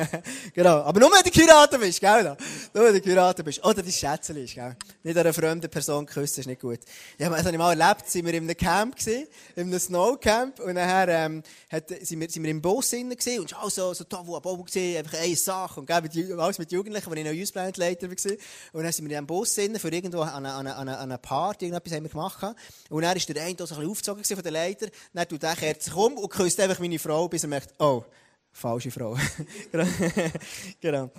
genau. 0.54 0.82
Aber 0.82 1.00
nur 1.00 1.10
wenn 1.10 1.22
du 1.22 1.30
geheiratet 1.30 1.80
bist, 1.80 2.00
gell? 2.00 2.36
Nur 2.72 2.84
wenn 2.84 2.94
du 2.94 3.00
geheiratet 3.00 3.44
bist. 3.44 3.64
Oder 3.64 3.82
dein 3.82 3.92
Schätzchen 3.92 4.36
ist, 4.36 4.54
gell? 4.54 4.76
Nicht 5.02 5.16
eine 5.16 5.32
fremde 5.32 5.68
Person 5.68 6.06
küssen, 6.06 6.40
ist 6.40 6.46
nicht 6.46 6.60
gut. 6.60 6.80
Ja, 7.18 7.28
das 7.28 7.40
habe 7.40 7.50
ich 7.50 7.58
mal 7.58 7.78
erlebt. 7.78 8.08
Sind 8.08 8.26
wir 8.26 8.34
in 8.34 8.44
einem 8.44 8.56
Camp 8.56 8.96
gewesen, 8.96 9.26
in 9.56 9.68
einem 9.68 9.78
Snowcamp. 9.78 10.60
Und 10.60 10.74
nachher, 10.74 11.08
ähm, 11.08 11.42
hat, 11.70 11.88
sind, 11.88 12.20
wir, 12.20 12.30
sind 12.30 12.42
wir 12.42 12.50
im 12.50 12.62
Bus 12.62 12.90
drinnen 12.90 13.16
gewesen. 13.16 13.40
Und 13.40 13.56
auch 13.56 13.70
so, 13.70 13.92
so 13.94 14.04
toll, 14.04 14.22
wo 14.24 14.40
Bobo 14.40 14.62
gewesen, 14.62 14.98
einfach 14.98 15.18
eine 15.18 15.36
Sache. 15.36 15.80
Und, 15.80 15.86
gell, 15.86 16.40
alles 16.40 16.58
mit 16.58 16.72
Jugendlichen, 16.72 17.10
wo 17.10 17.14
ich 17.14 17.24
noch 17.24 17.32
Youth 17.32 17.52
Planet 17.52 17.76
Leiter 17.76 18.08
war. 18.08 18.32
Und 18.72 18.82
dann 18.84 18.92
sind 18.92 19.04
wir 19.04 19.10
in 19.10 19.18
einem 19.18 19.26
Bus 19.26 19.54
drinnen, 19.54 19.78
für 19.78 19.88
irgendwo 19.88 20.20
an 20.20 20.46
einer, 20.46 20.54
an 20.54 20.66
einer, 20.66 21.00
einer 21.00 21.18
Party, 21.18 21.66
irgendetwas 21.66 21.92
haben 21.92 22.04
wir 22.04 22.10
gemacht. 22.10 22.56
Und 22.90 23.02
dann 23.02 23.16
ist 23.16 23.28
der 23.28 23.42
eine 23.42 23.56
so 23.58 23.64
ein 23.64 23.68
bisschen 23.68 23.90
aufgezogen 23.90 24.24
von 24.24 24.42
der 24.42 24.52
Leiter. 24.52 24.86
Dann 25.12 25.28
tut 25.28 25.42
der 25.42 25.56
kehrt 25.56 25.82
sich 25.82 25.94
um 25.94 26.14
und 26.14 26.28
küsst 26.28 26.60
einfach 26.60 26.78
meine 26.78 26.98
Frau, 26.98 27.28
bis 27.28 27.42
er 27.42 27.48
merkt, 27.48 27.74
oh, 27.78 28.04
Falsche 28.54 28.90
Frau. 28.90 29.16
genau. 30.80 31.10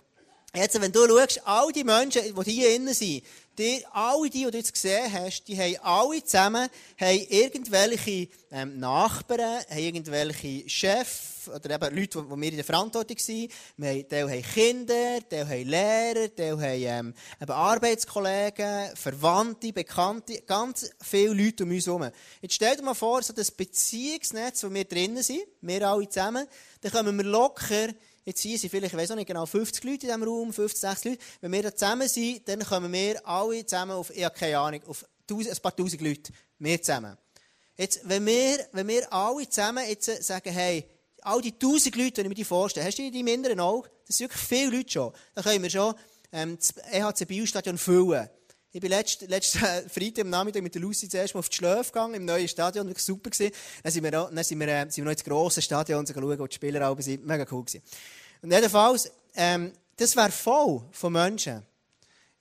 Jetzt, 0.56 0.82
wenn 0.82 0.92
du 0.92 1.06
schaust, 1.06 1.42
all 1.46 1.72
die 1.74 1.84
Menschen, 1.84 2.22
die 2.46 2.52
hier 2.52 2.74
innen 2.74 2.94
sind, 2.94 3.24
die, 3.58 3.86
alle 3.92 4.30
die, 4.30 4.46
die 4.46 4.52
du 4.52 4.58
jetzt 4.58 4.74
gesehen 4.74 5.12
hast, 5.12 5.44
die 5.46 5.58
haben 5.58 5.78
alle 5.82 6.24
zusammen 6.24 6.68
haben 7.00 7.26
irgendwelche 7.30 8.28
ähm, 8.52 8.80
Nachbarn, 8.80 9.62
haben 9.70 9.78
irgendwelche 9.78 10.70
Chefs 10.70 11.50
oder 11.50 11.76
eben 11.76 11.96
Leute, 11.96 12.24
die, 12.24 12.30
wir 12.30 12.50
in 12.50 12.56
der 12.56 12.66
Verantwortung 12.66 13.18
sind. 13.18 13.52
Wir 13.78 13.90
haben, 13.90 14.44
Kinder, 14.54 15.20
die 15.20 15.40
haben 15.40 15.68
Lehrer, 15.68 16.28
die 16.28 16.52
haben 16.52 17.14
ähm, 17.42 17.50
Arbeitskollegen, 17.50 18.96
Verwandte, 18.96 19.74
Bekannte, 19.74 20.42
ganz 20.42 20.90
viele 21.02 21.34
Leute 21.34 21.64
um 21.64 21.72
uns 21.72 21.86
herum. 21.86 22.10
Jetzt 22.42 22.56
stell 22.56 22.76
dir 22.76 22.84
mal 22.84 22.94
vor, 22.94 23.22
so 23.22 23.34
das 23.34 23.52
Beziehungsnetz, 23.52 24.64
wo 24.64 24.74
wir 24.74 24.86
drinnen 24.86 25.24
sind, 25.24 25.44
wir 25.62 25.88
alle 25.88 26.10
zusammen, 26.10 26.48
dann 26.82 26.92
kommen 26.92 27.18
wir 27.18 27.26
locker 27.26 27.90
Jetzt 28.26 28.42
hier 28.42 28.58
sind 28.58 28.72
vielleicht, 28.72 28.92
ich 28.92 29.00
weiß 29.00 29.12
auch 29.12 29.16
nicht 29.16 29.28
genau, 29.28 29.46
50 29.46 29.84
Leute 29.84 30.08
in 30.08 30.08
diesem 30.08 30.24
Raum, 30.24 30.52
50, 30.52 30.82
60 30.82 31.12
Leute. 31.12 31.24
Wenn 31.42 31.52
wir 31.52 31.64
da 31.64 31.76
zusammen 31.76 32.08
sind, 32.08 32.48
dann 32.50 32.60
kommen 32.62 32.92
wir 32.92 33.28
alle 33.28 33.64
zusammen 33.64 33.92
auf, 33.92 34.10
ich 34.10 34.34
keine 34.34 34.58
Ahnung, 34.58 34.82
auf 34.88 35.06
ein 35.30 35.62
paar 35.62 35.76
tausend 35.76 36.02
Leute. 36.02 36.34
Wir 36.58 36.82
zusammen. 36.82 37.16
Jetzt, 37.78 38.02
wenn 38.04 38.26
wir, 38.26 38.68
wenn 38.72 38.88
wir 38.88 39.14
alle 39.14 39.48
zusammen 39.48 39.88
jetzt 39.88 40.24
sagen, 40.24 40.52
hey, 40.52 40.86
all 41.22 41.40
die 41.40 41.58
tausend 41.58 41.96
Leute, 41.96 42.18
wenn 42.18 42.26
ich 42.26 42.30
mir 42.30 42.36
die 42.36 42.44
vorstelle, 42.46 42.88
hast 42.88 42.98
du 42.98 43.12
die 43.12 43.20
in 43.20 43.60
Auge? 43.60 43.92
Das 44.08 44.18
sind 44.18 44.30
wirklich 44.30 44.42
viele 44.42 44.78
Leute 44.78 44.92
schon. 44.92 45.14
Dann 45.36 45.44
können 45.44 45.62
wir 45.62 45.70
schon 45.70 45.94
ähm, 46.32 46.58
das 46.58 46.74
EHC 46.92 47.28
Biostadion 47.28 47.78
füllen. 47.78 48.28
Ich 48.76 48.82
bin 48.82 48.90
letzten, 48.90 49.30
letzten 49.30 49.60
Freitag 49.90 50.26
am 50.26 50.32
Nachmittag 50.32 50.62
mit 50.62 50.76
der 50.76 50.82
Lucy 50.82 51.08
zuerst 51.08 51.34
mal 51.34 51.40
auf 51.40 51.48
die 51.48 51.56
Schläfe 51.56 51.94
gegangen, 51.94 52.16
im 52.16 52.26
neuen 52.26 52.46
Stadion, 52.46 52.86
wirklich 52.88 53.06
super 53.06 53.30
gewesen. 53.30 53.56
Dann 53.82 53.90
sind 53.94 54.04
wir, 54.04 54.12
dann 54.12 54.44
sind 54.44 54.60
wir, 54.60 54.68
äh, 54.68 54.82
sind 54.90 54.98
wir 54.98 55.06
noch 55.06 55.12
ins 55.14 55.24
grosse 55.24 55.62
Stadion 55.62 56.06
schauen, 56.06 56.38
wo 56.40 56.46
die 56.46 56.56
Spieler 56.56 56.86
alle 56.86 57.02
sind. 57.02 57.26
Mega 57.26 57.46
cool 57.52 57.64
gewesen. 57.64 57.82
Und 58.42 58.52
jedenfalls, 58.52 59.10
ähm, 59.34 59.72
das 59.96 60.14
wäre 60.18 60.30
voll 60.30 60.82
von 60.92 61.14
Menschen. 61.14 61.64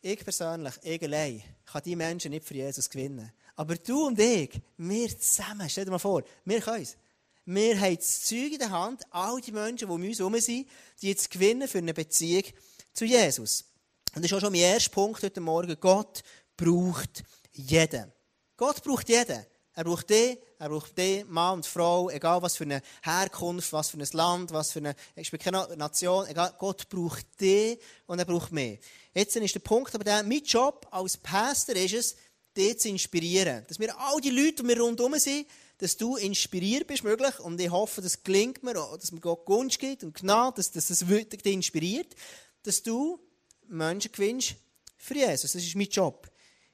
Ich 0.03 0.25
persönlich, 0.25 0.75
ich 0.83 1.01
allein, 1.05 1.41
kann 1.67 1.83
die 1.85 1.95
Menschen 1.95 2.33
nicht 2.33 2.45
für 2.45 2.55
Jesus 2.55 2.91
gewinnen. 2.91 3.31
Aber 3.55 3.77
du 3.77 4.09
und 4.09 4.19
ich, 4.19 4.61
wir 4.77 5.17
zusammen, 5.17 5.71
stell 5.71 5.85
dir 5.85 5.93
mal 5.93 6.01
vor, 6.01 6.25
wir 6.45 6.61
können 6.61 6.83
es. 6.83 6.97
Wir 7.45 7.81
haben 7.81 7.95
das 7.95 8.25
Zeug 8.25 8.51
in 8.51 8.59
der 8.59 8.71
Hand, 8.71 9.05
all 9.11 9.41
die 9.41 9.53
Menschen, 9.53 9.87
die 9.87 9.95
um 9.95 10.03
uns 10.03 10.19
herum 10.19 10.35
sind, 10.41 10.67
die 11.01 11.11
jetzt 11.11 11.31
gewinnen 11.31 11.69
für 11.69 11.79
eine 11.79 11.95
Beziehung 11.95 12.43
zu 12.93 13.05
Jesus. 13.05 13.67
Und 14.15 14.23
das 14.23 14.31
ist 14.31 14.37
auch 14.37 14.41
schon 14.41 14.53
mein 14.53 14.61
erster 14.61 14.91
Punkt 14.91 15.23
heute 15.25 15.41
Morgen. 15.41 15.77
Gott 15.81 16.23
braucht 16.57 17.25
jeden. 17.53 18.13
Gott 18.57 18.83
braucht 18.85 19.09
jeden. 19.09 19.45
Er 19.77 19.83
braucht 19.83 20.09
dich, 20.09 20.39
er 20.57 20.69
braucht 20.69 20.97
dich, 20.97 21.25
Mann 21.27 21.55
und 21.55 21.67
Frau, 21.67 22.09
egal 22.09 22.41
was 22.41 22.57
für 22.57 22.63
eine 22.63 22.81
Herkunft, 23.03 23.73
was 23.73 23.91
für 23.91 23.97
ein 23.97 24.07
Land, 24.13 24.53
was 24.53 24.71
für 24.71 24.79
eine, 24.79 24.95
ich 25.17 25.33
bin 25.33 25.41
keine 25.41 25.67
Nation, 25.77 26.29
egal, 26.29 26.55
Gott 26.61 26.89
braucht 26.89 27.41
dich 27.41 27.81
und 28.07 28.21
er 28.21 28.25
braucht 28.25 28.53
mich. 28.53 28.79
Jetzt 29.13 29.35
ist 29.35 29.55
der 29.57 29.61
Punkt, 29.61 29.93
aber 29.93 30.05
der, 30.05 30.23
mein 30.23 30.45
Job 30.45 30.87
als 30.93 31.17
Pastor 31.17 31.75
ist 31.75 31.95
es, 31.95 32.17
dich 32.57 32.79
zu 32.79 32.89
inspirieren. 32.91 33.65
Dass 33.67 33.81
wir 33.81 33.99
all 33.99 34.21
die 34.21 34.31
Leute, 34.31 34.63
die 34.63 34.69
wir 34.69 34.81
rundherum 34.81 35.19
sind, 35.19 35.49
dass 35.79 35.97
du 35.97 36.15
inspiriert 36.15 36.87
bist, 36.87 37.03
möglich. 37.03 37.41
Und 37.41 37.61
ich 37.61 37.69
hoffe, 37.69 38.01
das 38.01 38.23
gelingt 38.23 38.63
mir, 38.63 38.75
dass 38.75 39.11
mir 39.11 39.19
Gott 39.19 39.45
Gunst 39.45 39.81
gibt 39.81 40.05
und 40.05 40.15
Gnade, 40.15 40.55
dass, 40.59 40.71
dass 40.71 40.87
das 40.87 41.01
dich 41.01 41.47
inspiriert, 41.47 42.15
dass 42.63 42.81
du 42.81 43.19
Menschen 43.69 44.13
gewinnst 44.13 44.57
für 44.97 45.15
Jesus. 45.15 45.53
Das 45.53 45.63
ist 45.63 45.77
mein 45.77 45.89
Job. 45.89 46.31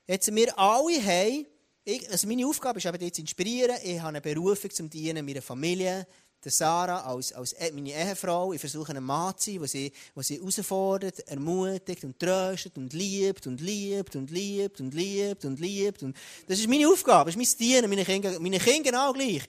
Jetzt, 0.07 0.35
wir 0.35 0.59
alle 0.59 1.03
haben, 1.05 1.47
ich, 1.85 2.11
also 2.11 2.27
meine 2.27 2.47
Aufgabe 2.47 2.79
ist 2.79 2.87
eben, 2.87 3.13
zu 3.13 3.21
inspirieren. 3.21 3.77
Ich 3.83 3.99
habe 3.99 4.09
eine 4.09 4.21
Berufung 4.21 4.71
zum 4.71 4.91
Dienen 4.91 5.25
meiner 5.25 5.43
Familie, 5.43 6.07
der 6.43 6.51
Sarah 6.51 7.03
als, 7.03 7.33
als 7.33 7.53
e, 7.53 7.71
meine 7.73 7.91
Ehefrau. 7.91 8.53
Ich 8.53 8.61
versuche 8.61 8.91
einen 8.91 9.05
Mann 9.05 9.37
zu 9.37 9.51
sein, 9.51 9.59
der 9.61 9.69
sie, 9.69 9.93
der 10.15 10.23
sie 10.23 10.39
herausfordert, 10.39 11.21
ermutigt 11.29 12.05
und 12.05 12.19
tröstet 12.19 12.77
und 12.79 12.93
liebt 12.93 13.47
und 13.47 13.61
liebt 13.61 14.17
und 14.17 14.31
liebt 14.31 14.81
und 14.81 14.95
liebt 14.95 15.45
und 15.45 15.61
liebt. 15.61 16.03
Und 16.03 16.17
das 16.47 16.59
ist 16.59 16.69
meine 16.69 16.89
Aufgabe, 16.89 17.31
das 17.31 17.41
ist 17.41 17.59
mein 17.59 17.69
Dienen, 17.69 17.91
meine 17.91 18.05
Kinder, 18.05 18.41
meine 18.41 18.59
Kinder 18.59 18.91
genau 18.91 19.13
gleich. 19.13 19.43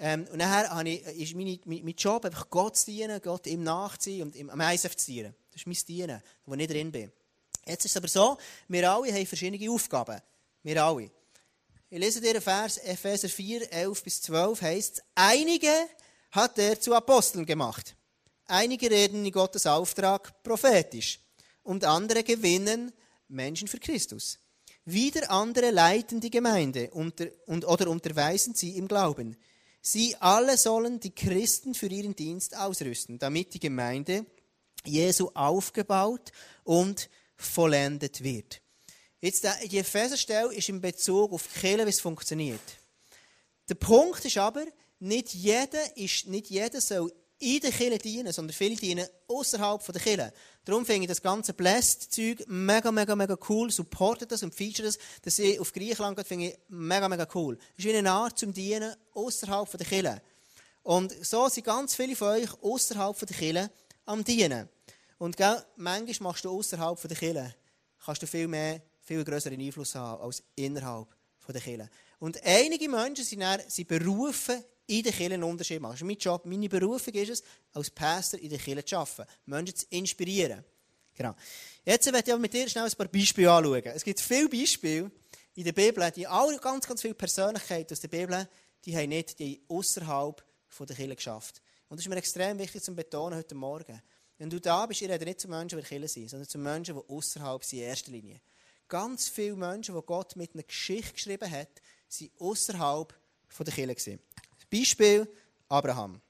Ähm, 0.00 0.26
und 0.30 0.38
nachher 0.38 0.70
habe 0.70 0.88
ich, 0.88 1.02
ist 1.20 1.34
meine, 1.34 1.58
mein, 1.64 1.84
mein 1.84 1.94
Job 1.94 2.24
einfach 2.24 2.48
Gott 2.48 2.76
zu 2.76 2.86
dienen, 2.86 3.20
Gott 3.20 3.46
ihm 3.46 3.64
nachzuziehen 3.64 4.22
und 4.22 4.36
ihm 4.36 4.48
am 4.48 4.60
ISF 4.60 4.96
zu 4.96 5.06
dienen. 5.06 5.34
Das 5.58 5.66
ist 5.66 5.88
mein 5.88 5.96
Dienen, 5.96 6.22
wo 6.46 6.54
ich 6.54 6.68
drin 6.68 6.92
bin. 6.92 7.10
Jetzt 7.66 7.84
ist 7.84 7.90
es 7.90 7.96
aber 7.96 8.06
so, 8.06 8.38
wir 8.68 8.88
alle 8.88 9.12
haben 9.12 9.26
verschiedene 9.26 9.70
Aufgaben. 9.72 10.20
Wir 10.62 10.84
alle. 10.84 11.10
Ich 11.90 11.98
lese 11.98 12.20
dir 12.20 12.34
den 12.34 12.42
Vers 12.42 12.78
Epheser 12.78 13.28
4, 13.28 13.72
11 13.72 14.04
bis 14.04 14.22
12 14.22 14.62
heißt 14.62 15.02
Einige 15.16 15.72
hat 16.30 16.58
er 16.60 16.80
zu 16.80 16.94
Aposteln 16.94 17.44
gemacht. 17.44 17.96
Einige 18.46 18.88
reden 18.88 19.24
in 19.26 19.32
Gottes 19.32 19.66
Auftrag 19.66 20.42
prophetisch 20.44 21.18
und 21.64 21.84
andere 21.84 22.22
gewinnen 22.22 22.92
Menschen 23.26 23.66
für 23.66 23.80
Christus. 23.80 24.38
Wieder 24.84 25.28
andere 25.28 25.72
leiten 25.72 26.20
die 26.20 26.30
Gemeinde 26.30 26.90
unter, 26.92 27.26
und, 27.46 27.66
oder 27.66 27.90
unterweisen 27.90 28.54
sie 28.54 28.76
im 28.76 28.86
Glauben. 28.86 29.36
Sie 29.80 30.14
alle 30.20 30.56
sollen 30.56 31.00
die 31.00 31.14
Christen 31.14 31.74
für 31.74 31.88
ihren 31.88 32.14
Dienst 32.14 32.56
ausrüsten, 32.56 33.18
damit 33.18 33.54
die 33.54 33.60
Gemeinde 33.60 34.24
Jesu 34.84 35.30
aufgebaut 35.34 36.32
und 36.64 37.08
vollendet 37.36 38.22
wird. 38.22 38.60
Jetzt, 39.20 39.46
die 39.64 39.78
Epheserstelle 39.78 40.54
ist 40.54 40.68
in 40.68 40.80
Bezug 40.80 41.32
auf 41.32 41.48
die 41.52 41.60
Kirche, 41.60 41.86
wie 41.86 41.90
es 41.90 42.00
funktioniert. 42.00 42.60
Der 43.68 43.74
Punkt 43.74 44.24
ist 44.24 44.38
aber, 44.38 44.64
nicht 45.00 45.34
jeder, 45.34 45.96
ist, 45.96 46.26
nicht 46.26 46.48
jeder 46.48 46.80
soll 46.80 47.12
in 47.40 47.60
der 47.60 47.70
Kirche 47.70 47.98
dienen, 47.98 48.32
sondern 48.32 48.52
viele 48.52 48.74
dienen 48.74 49.06
außerhalb 49.28 49.84
der 49.84 50.00
Kirche. 50.00 50.32
Darum 50.64 50.84
finde 50.84 51.02
ich 51.02 51.08
das 51.08 51.22
ganze 51.22 51.54
Blessed-Zeug 51.54 52.44
mega, 52.48 52.90
mega, 52.90 53.14
mega 53.14 53.36
cool, 53.48 53.70
supportet 53.70 54.32
das 54.32 54.42
und 54.42 54.54
feature 54.54 54.86
das, 54.88 54.98
dass 55.22 55.38
ich 55.38 55.58
auf 55.60 55.72
Griechenland 55.72 56.16
gehe, 56.16 56.24
finde 56.24 56.46
ich 56.46 56.58
mega, 56.68 57.08
mega 57.08 57.28
cool. 57.34 57.56
Es 57.76 57.84
ist 57.84 57.90
wie 57.90 57.96
eine 57.96 58.10
Art 58.10 58.38
zum 58.38 58.52
Dienen 58.52 58.94
außerhalb 59.14 59.70
der 59.70 59.86
Kirche. 59.86 60.22
Und 60.82 61.14
so 61.24 61.48
sind 61.48 61.64
ganz 61.64 61.94
viele 61.94 62.16
von 62.16 62.28
euch 62.28 62.50
außerhalb 62.62 63.18
der 63.18 63.36
Kirche 63.36 63.70
am 64.08 64.24
Dienen. 64.24 64.68
Und 65.18 65.36
gell, 65.36 65.62
manchmal 65.76 66.30
machst 66.30 66.44
du 66.44 66.50
außerhalb 66.50 67.00
der 67.00 67.16
Kirche, 67.16 67.54
kannst 68.04 68.22
du 68.22 68.26
viel 68.26 68.48
mehr, 68.48 68.80
viel 69.00 69.22
größeren 69.22 69.60
Einfluss 69.60 69.94
haben 69.94 70.22
als 70.22 70.42
innerhalb 70.56 71.08
der 71.46 71.60
Kirche. 71.60 71.90
Und 72.18 72.42
einige 72.44 72.88
Menschen 72.88 73.24
sind, 73.24 73.40
dann, 73.40 73.60
sind 73.68 73.88
berufen, 73.88 74.62
in 74.86 75.02
der 75.02 75.12
Kirche 75.12 75.34
einen 75.34 75.42
Unterschied 75.42 75.80
machen. 75.80 76.06
Mein 76.06 76.16
Job, 76.16 76.46
meine 76.46 76.68
Berufung 76.68 77.12
ist 77.14 77.28
es, 77.28 77.42
als 77.72 77.90
Pastor 77.90 78.40
in 78.40 78.48
der 78.48 78.58
Kirche 78.58 78.84
zu 78.84 78.96
arbeiten, 78.96 79.30
Menschen 79.44 79.76
zu 79.76 79.86
inspirieren. 79.90 80.64
Genau. 81.14 81.34
Jetzt 81.84 82.10
werde 82.10 82.32
ich 82.32 82.38
mit 82.38 82.54
dir 82.54 82.68
schnell 82.68 82.84
ein 82.84 82.92
paar 82.92 83.08
Beispiele 83.08 83.50
anschauen. 83.50 83.82
Es 83.94 84.04
gibt 84.04 84.20
viele 84.20 84.48
Beispiele 84.48 85.10
in 85.54 85.64
der 85.64 85.72
Bibel, 85.72 86.10
die 86.12 86.26
alle 86.26 86.58
ganz, 86.58 86.86
ganz 86.86 87.02
viele 87.02 87.14
Persönlichkeiten 87.14 87.92
aus 87.92 88.00
der 88.00 88.08
Bibel, 88.08 88.48
die 88.84 88.96
haben 88.96 89.08
nicht 89.08 89.38
die 89.38 89.60
außerhalb 89.68 90.42
der 90.80 90.96
Kirche 90.96 91.16
geschafft. 91.16 91.60
Und 91.88 91.96
das 91.96 92.04
ist 92.04 92.10
mir 92.10 92.16
extrem 92.16 92.58
wichtig 92.58 92.82
zu 92.82 92.94
betonen 92.94 93.38
heute 93.38 93.54
Morgen. 93.54 94.00
Wenn 94.36 94.50
du 94.50 94.60
da 94.60 94.86
bist, 94.86 95.02
ich 95.02 95.08
rede 95.08 95.24
nicht 95.24 95.40
zu 95.40 95.48
Menschen, 95.48 95.78
die 95.78 95.84
Kirche 95.84 96.08
sind, 96.08 96.30
sondern 96.30 96.48
zu 96.48 96.58
Menschen, 96.58 96.94
die 96.94 97.12
außerhalb 97.12 97.64
sind, 97.64 97.80
in 97.80 97.84
erster 97.86 98.10
Linie. 98.10 98.40
Ganz 98.86 99.28
viele 99.28 99.56
Menschen, 99.56 99.94
die 99.94 100.02
Gott 100.06 100.36
mit 100.36 100.54
einer 100.54 100.62
Geschichte 100.62 101.12
geschrieben 101.12 101.50
hat, 101.50 101.68
sind 102.08 102.30
außerhalb 102.38 103.12
der 103.58 103.86
gewesen. 103.86 104.20
Beispiel 104.70 105.26
Abraham. 105.68 106.20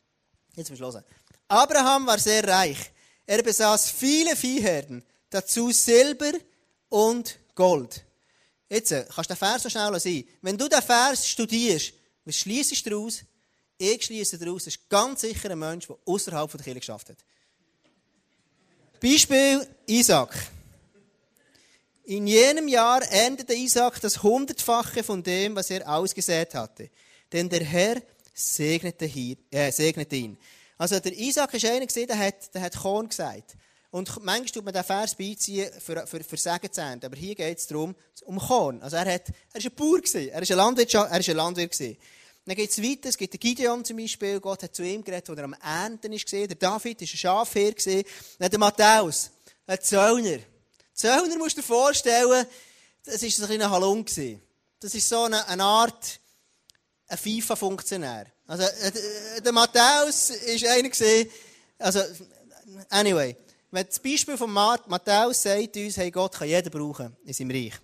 Jetzt 0.54 0.70
müssen 0.70 0.82
wir 0.82 0.92
hören. 0.92 1.04
Abraham 1.48 2.06
war 2.06 2.18
sehr 2.18 2.46
reich. 2.46 2.92
Er 3.26 3.42
besaß 3.42 3.90
viele 3.90 4.36
Viehherden, 4.36 5.04
dazu 5.28 5.70
Silber 5.70 6.32
und 6.88 7.38
Gold. 7.54 8.04
Jetzt 8.68 8.92
äh, 8.92 9.04
kannst 9.04 9.30
du 9.30 9.34
den 9.34 9.38
Vers 9.38 9.62
so 9.62 9.70
schnell 9.70 9.98
sein. 9.98 10.24
Wenn 10.40 10.56
du 10.56 10.68
den 10.68 10.82
Vers 10.82 11.26
studierst, 11.28 11.92
was 12.24 12.36
schließt 12.36 12.86
du 12.86 12.90
daraus? 12.90 13.24
Ich 13.78 14.04
schließe 14.04 14.38
daraus, 14.38 14.64
das 14.64 14.74
ist 14.74 14.88
ganz 14.88 15.20
sicher 15.20 15.50
ein 15.50 15.58
Mensch, 15.58 15.86
der 15.86 15.96
außerhalb 16.04 16.50
der 16.50 16.60
Kirche 16.60 16.80
geschafft 16.80 17.10
hat. 17.10 17.18
Beispiel 19.00 19.64
Isaac. 19.86 20.34
In 22.04 22.26
jenem 22.26 22.66
Jahr 22.66 23.02
erntete 23.02 23.54
Isaac 23.54 24.00
das 24.00 24.20
Hundertfache 24.22 25.04
von 25.04 25.22
dem, 25.22 25.54
was 25.54 25.70
er 25.70 25.88
ausgesät 25.88 26.54
hatte. 26.54 26.90
Denn 27.32 27.48
der 27.48 27.62
Herr 27.62 28.02
segnete, 28.34 29.04
hier, 29.04 29.36
äh, 29.50 29.70
segnete 29.70 30.16
ihn. 30.16 30.38
Also 30.76 30.98
der 30.98 31.16
Isaac 31.16 31.54
ist 31.54 31.64
einer, 31.64 31.86
der 31.86 32.18
hat, 32.18 32.54
der 32.54 32.62
hat 32.62 32.76
Korn 32.76 33.08
gesagt. 33.08 33.56
Und 33.90 34.08
manchmal 34.22 34.46
tut 34.46 34.64
man 34.64 34.74
den 34.74 34.84
Vers 34.84 35.14
beiziehen, 35.14 35.70
für, 35.78 36.06
für, 36.06 36.22
für 36.24 36.36
Segen 36.36 36.72
zu 36.72 36.80
ernten. 36.80 37.06
Aber 37.06 37.16
hier 37.16 37.34
geht 37.34 37.58
es 37.58 37.66
darum, 37.66 37.94
um 38.24 38.38
Korn. 38.38 38.82
Also 38.82 38.96
er, 38.96 39.14
hat, 39.14 39.28
er 39.52 39.58
ist 39.58 39.66
ein 39.66 39.74
Bauer, 39.74 39.98
er 40.14 40.42
ist 40.42 40.50
ein 40.50 40.56
Landwirt. 40.56 40.94
Er 40.94 41.20
ist 41.20 41.28
ein 41.28 41.36
Landwirt 41.36 41.72
gewesen. 41.72 41.96
Dann 42.48 42.56
geht 42.56 42.70
es 42.70 42.82
weiter, 42.82 43.10
es 43.10 43.18
gibt 43.18 43.34
den 43.34 43.40
Gideon 43.40 43.84
zum 43.84 43.98
Beispiel, 43.98 44.40
Gott 44.40 44.62
hat 44.62 44.74
zu 44.74 44.82
ihm 44.82 45.04
geredet, 45.04 45.28
als 45.28 45.38
er 45.38 45.44
am 45.44 45.52
Ernten 45.52 46.14
ist. 46.14 46.32
Der 46.32 46.46
David 46.46 46.98
war 46.98 47.04
ein 47.04 47.06
Schafherr. 47.06 47.74
Dann 48.38 48.50
der 48.50 48.58
Matthäus, 48.58 49.30
ein 49.66 49.78
Zöllner. 49.82 50.38
Zöllner 50.94 51.36
musst 51.36 51.58
du 51.58 51.60
dir 51.60 51.66
vorstellen, 51.66 52.46
das 53.04 53.22
war 53.22 53.50
ein 53.50 54.04
kleiner. 54.06 54.40
Das 54.80 54.94
ist 54.94 55.08
so 55.10 55.24
eine, 55.24 55.46
eine 55.46 55.62
Art, 55.62 56.20
ein 57.08 57.18
FIFA-Funktionär. 57.18 58.28
Also, 58.46 58.64
äh, 58.64 59.42
der 59.42 59.52
Matthäus 59.52 60.30
war 60.30 60.70
einer 60.70 61.26
also, 61.80 62.00
anyway. 62.88 63.36
Wenn 63.70 63.86
das 63.86 63.98
Beispiel 63.98 64.38
von 64.38 64.50
Matthäus 64.50 65.42
sagt 65.42 65.76
uns, 65.76 65.98
hey, 65.98 66.10
Gott 66.10 66.36
kann 66.36 66.48
jeder 66.48 66.70
brauchen 66.70 67.14
in 67.26 67.34
seinem 67.34 67.50
Reich. 67.50 67.74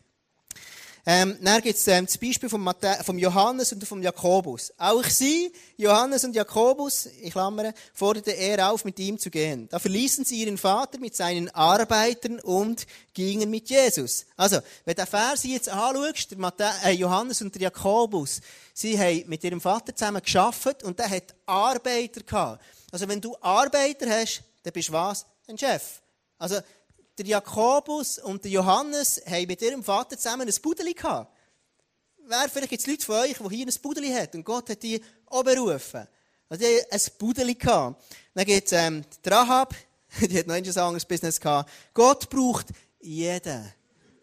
Ähm, 1.06 1.36
dann 1.42 1.60
gibt 1.60 1.76
es 1.78 1.86
ähm, 1.86 2.06
das 2.06 2.16
Beispiel 2.16 2.48
von, 2.48 2.66
von 3.02 3.18
Johannes 3.18 3.72
und 3.72 3.86
von 3.86 4.02
Jakobus. 4.02 4.72
Auch 4.78 5.04
sie, 5.04 5.52
Johannes 5.76 6.24
und 6.24 6.34
Jakobus, 6.34 7.06
ich 7.20 7.32
klammere, 7.32 7.74
forderte 7.92 8.30
er 8.30 8.70
auf, 8.70 8.86
mit 8.86 8.98
ihm 8.98 9.18
zu 9.18 9.30
gehen. 9.30 9.68
Da 9.68 9.78
verließen 9.78 10.24
sie 10.24 10.42
ihren 10.42 10.56
Vater 10.56 10.98
mit 10.98 11.14
seinen 11.14 11.50
Arbeitern 11.50 12.40
und 12.40 12.86
gingen 13.12 13.50
mit 13.50 13.68
Jesus. 13.68 14.24
Also, 14.36 14.60
wenn 14.86 14.94
den 14.94 15.06
Vers 15.06 15.44
jetzt 15.44 15.68
anschaust, 15.68 16.30
der 16.30 16.38
Matthä 16.38 16.70
äh, 16.84 16.92
Johannes 16.92 17.42
und 17.42 17.54
der 17.54 17.62
Jakobus, 17.62 18.40
sie 18.72 18.98
haben 18.98 19.24
mit 19.26 19.44
ihrem 19.44 19.60
Vater 19.60 19.94
zusammen 19.94 20.22
geschafft 20.22 20.82
und 20.84 20.98
der 20.98 21.10
hat 21.10 21.34
Arbeiter 21.44 22.22
gehabt. 22.22 22.62
Also, 22.90 23.06
wenn 23.06 23.20
du 23.20 23.36
Arbeiter 23.42 24.08
hast, 24.08 24.42
dann 24.62 24.72
bist 24.72 24.88
du 24.88 24.94
was? 24.94 25.26
Ein 25.46 25.58
Chef. 25.58 26.00
Also, 26.38 26.60
der 27.18 27.26
Jakobus 27.26 28.18
und 28.18 28.44
der 28.44 28.50
Johannes 28.50 29.22
haben 29.26 29.46
mit 29.46 29.62
ihrem 29.62 29.84
Vater 29.84 30.16
zusammen 30.16 30.48
ein 30.48 30.54
Budeli 30.62 30.94
gehabt. 30.94 31.32
Wer, 32.26 32.48
vielleicht 32.48 32.72
es 32.72 32.86
Leute 32.86 33.04
von 33.04 33.16
euch, 33.16 33.36
die 33.38 33.56
hier 33.56 33.66
ein 33.66 33.82
Budeli 33.82 34.10
haben 34.10 34.38
und 34.38 34.44
Gott 34.44 34.70
hat 34.70 34.82
die 34.82 35.00
auch 35.26 35.42
berufen. 35.42 36.06
Also 36.48 36.64
die 36.64 36.80
ein 36.90 37.00
Budeli 37.18 37.54
gehabt. 37.54 38.02
Dann 38.34 38.44
gibt 38.44 38.66
es 38.66 38.72
ähm, 38.72 39.04
die 39.24 39.28
Rahab, 39.28 39.74
die 40.20 40.38
hat 40.38 40.46
noch 40.46 40.54
ein 40.54 40.66
anderes 40.66 41.04
Business 41.04 41.40
gehabt. 41.40 41.70
Gott 41.92 42.28
braucht 42.30 42.68
jeden. 43.00 43.72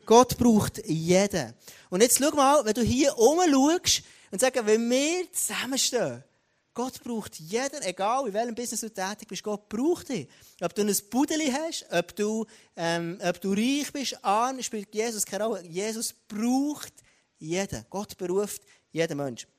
Gott 0.05 0.37
braucht 0.37 0.85
jeden. 0.85 1.53
Und 1.89 2.01
jetzt 2.01 2.17
schau 2.17 2.31
mal, 2.31 2.65
wenn 2.65 2.73
du 2.73 2.81
hier 2.81 3.11
rumschaust 3.11 4.03
und 4.31 4.41
sagst, 4.41 4.65
wenn 4.65 4.89
wir 4.89 5.31
zusammenstehen, 5.31 6.23
Gott 6.73 7.03
braucht 7.03 7.37
jeden, 7.39 7.81
egal 7.81 8.27
in 8.27 8.33
welchem 8.33 8.55
Business 8.55 8.81
du 8.81 8.89
tätig 8.89 9.27
bist, 9.27 9.43
Gott 9.43 9.67
braucht 9.67 10.09
dich. 10.09 10.27
Ob 10.61 10.73
du 10.73 10.83
ein 10.83 10.95
Budeli 11.09 11.51
hast, 11.51 11.85
ob 11.91 12.15
du, 12.15 12.45
ähm, 12.77 13.19
ob 13.21 13.41
du 13.41 13.51
reich 13.51 13.91
bist, 13.91 14.23
arm, 14.23 14.61
spielt 14.61 14.93
Jesus 14.93 15.25
keine 15.25 15.45
Rolle. 15.45 15.65
Jesus 15.65 16.13
braucht 16.27 16.93
jeden. 17.39 17.85
Gott 17.89 18.17
beruft 18.17 18.61
jeden 18.91 19.17
Menschen. 19.17 19.49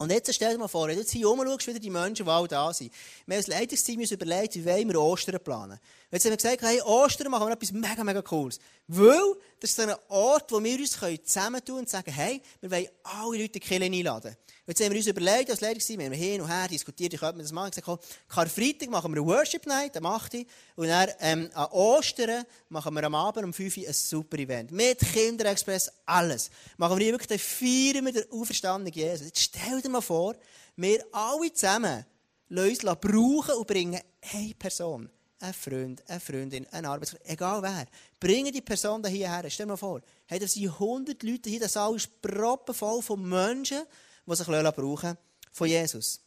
Und 0.00 0.12
jetzt 0.12 0.32
stell 0.32 0.52
dir 0.52 0.58
mal 0.58 0.68
vor, 0.68 0.86
wenn 0.86 0.94
du 0.94 1.00
jetzt 1.00 1.10
hier 1.10 1.26
rumschaust, 1.26 1.66
wieder 1.66 1.80
die 1.80 1.90
Menschen, 1.90 2.24
die 2.24 2.30
alle 2.30 2.46
da 2.46 2.72
sind. 2.72 2.92
Wir 3.26 3.34
haben 3.34 3.40
als 3.40 3.48
Leitungsteam 3.48 3.98
uns 3.98 4.12
überlegt, 4.12 4.54
wie 4.54 4.64
wollen 4.64 4.88
wir 4.88 5.00
Ostern 5.00 5.40
planen. 5.42 5.80
Jetzt 6.12 6.24
haben 6.24 6.30
wir 6.30 6.36
gesagt, 6.36 6.62
hey, 6.62 6.80
Ostern 6.82 7.32
machen 7.32 7.48
wir 7.48 7.52
etwas 7.52 7.72
mega, 7.72 8.04
mega 8.04 8.22
Cooles. 8.22 8.60
Weil, 8.86 9.34
das 9.58 9.70
ist 9.70 9.76
so 9.76 9.82
ein 9.82 9.94
Ort, 10.06 10.52
wo 10.52 10.62
wir 10.62 10.78
uns 10.78 10.96
zusammentun 11.24 11.78
und 11.80 11.88
sagen, 11.88 12.12
hey, 12.12 12.40
wir 12.60 12.70
wollen 12.70 12.88
alle 13.02 13.30
Leute 13.30 13.42
in 13.44 13.52
die 13.52 13.60
Kirche 13.60 13.84
einladen. 13.84 14.36
Jetzt 14.68 14.84
haben 14.84 14.90
wir 14.90 14.98
uns 14.98 15.06
überlegt, 15.06 15.50
als 15.50 15.62
Leitungsteam, 15.62 15.98
wir 15.98 16.06
haben 16.06 16.12
hin 16.12 16.42
und 16.42 16.48
her 16.48 16.68
diskutiert, 16.68 17.14
ich 17.14 17.20
könnte 17.20 17.38
mir 17.38 17.42
das 17.42 17.52
machen, 17.52 17.70
gesagt, 17.70 17.86
komm, 17.86 17.98
Karfreitag 18.28 18.90
machen 18.90 19.14
wir 19.14 19.22
eine 19.22 19.26
Worship 19.26 19.64
Night, 19.64 19.96
am 19.96 20.04
8. 20.04 20.34
Und 20.76 20.88
dann, 20.88 21.08
ähm, 21.20 21.50
Ostern 21.70 22.44
machen 22.68 22.94
wir 22.94 23.02
am 23.04 23.14
Abend 23.14 23.46
um 23.46 23.54
5 23.54 23.78
Uhr 23.78 23.88
ein 23.88 23.94
super 23.94 24.36
Event. 24.36 24.70
Mit 24.70 24.98
Kinderexpress, 24.98 25.90
alles. 26.04 26.50
Machen 26.76 26.98
wir 26.98 27.04
hier 27.04 27.14
wirklich, 27.14 27.42
feiern 27.42 28.04
wir 28.04 28.12
den 28.12 28.30
auferstandenen 28.30 28.92
Jesus. 28.92 29.28
Jetzt 29.28 29.40
stell 29.40 29.80
dir 29.80 29.88
mal 29.88 30.02
vor, 30.02 30.36
wir 30.76 31.02
alle 31.12 31.50
zusammen 31.54 32.04
lassen 32.50 32.70
uns 32.70 33.00
brauchen 33.00 33.54
und 33.54 33.66
bringen 33.66 34.00
eine 34.34 34.54
Person, 34.54 35.08
einen 35.40 35.54
Freund, 35.54 36.02
eine 36.06 36.20
Freundin, 36.20 36.66
eine 36.72 36.90
Arbeitskollegin, 36.90 37.32
egal 37.32 37.62
wer, 37.62 37.86
bringen 38.20 38.52
die 38.52 38.60
Person 38.60 39.02
hierher. 39.06 39.48
Stell 39.48 39.64
dir 39.64 39.72
mal 39.72 39.76
vor, 39.78 40.02
hey, 40.26 40.38
da 40.38 40.46
sind 40.46 40.68
100 40.68 41.22
Leute 41.22 41.48
hier, 41.48 41.60
das 41.60 41.72
Saal 41.72 41.96
ist 41.96 42.20
proppenvoll 42.20 43.00
von 43.00 43.26
Menschen, 43.26 43.82
die 44.28 44.36
sich 44.36 44.46
brauchen 44.46 45.16
von 45.52 45.68
Jesus. 45.68 46.20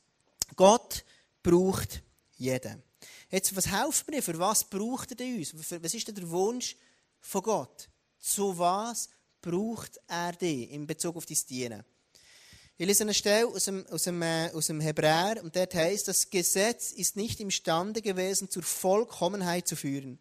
Gott 0.55 1.03
braucht 1.43 2.03
jeden. 2.37 2.83
Jetzt, 3.29 3.55
was 3.55 3.67
helfen 3.67 4.13
wir? 4.13 4.23
Für 4.23 4.37
was 4.37 4.63
braucht 4.63 5.19
er 5.19 5.25
uns? 5.25 5.53
Was 5.55 5.93
ist 5.93 6.07
denn 6.07 6.15
der 6.15 6.29
Wunsch 6.29 6.75
von 7.19 7.41
Gott? 7.41 7.89
Zu 8.19 8.57
was 8.57 9.09
braucht 9.41 9.99
er 10.07 10.33
dich 10.33 10.71
in 10.71 10.85
Bezug 10.85 11.15
auf 11.15 11.25
dein 11.25 11.37
Dienen? 11.49 11.83
Ich 12.77 12.87
lese 12.87 13.03
eine 13.03 13.13
Stelle 13.13 13.47
aus 13.47 13.65
dem, 13.65 13.85
aus 13.87 14.03
dem, 14.03 14.21
äh, 14.23 14.49
aus 14.53 14.67
dem 14.67 14.81
Hebräer 14.81 15.43
und 15.43 15.55
dort 15.55 15.75
heißt, 15.75 16.07
das 16.07 16.29
Gesetz 16.29 16.91
ist 16.91 17.15
nicht 17.15 17.39
imstande 17.39 18.01
gewesen, 18.01 18.49
zur 18.49 18.63
Vollkommenheit 18.63 19.67
zu 19.67 19.75
führen. 19.75 20.17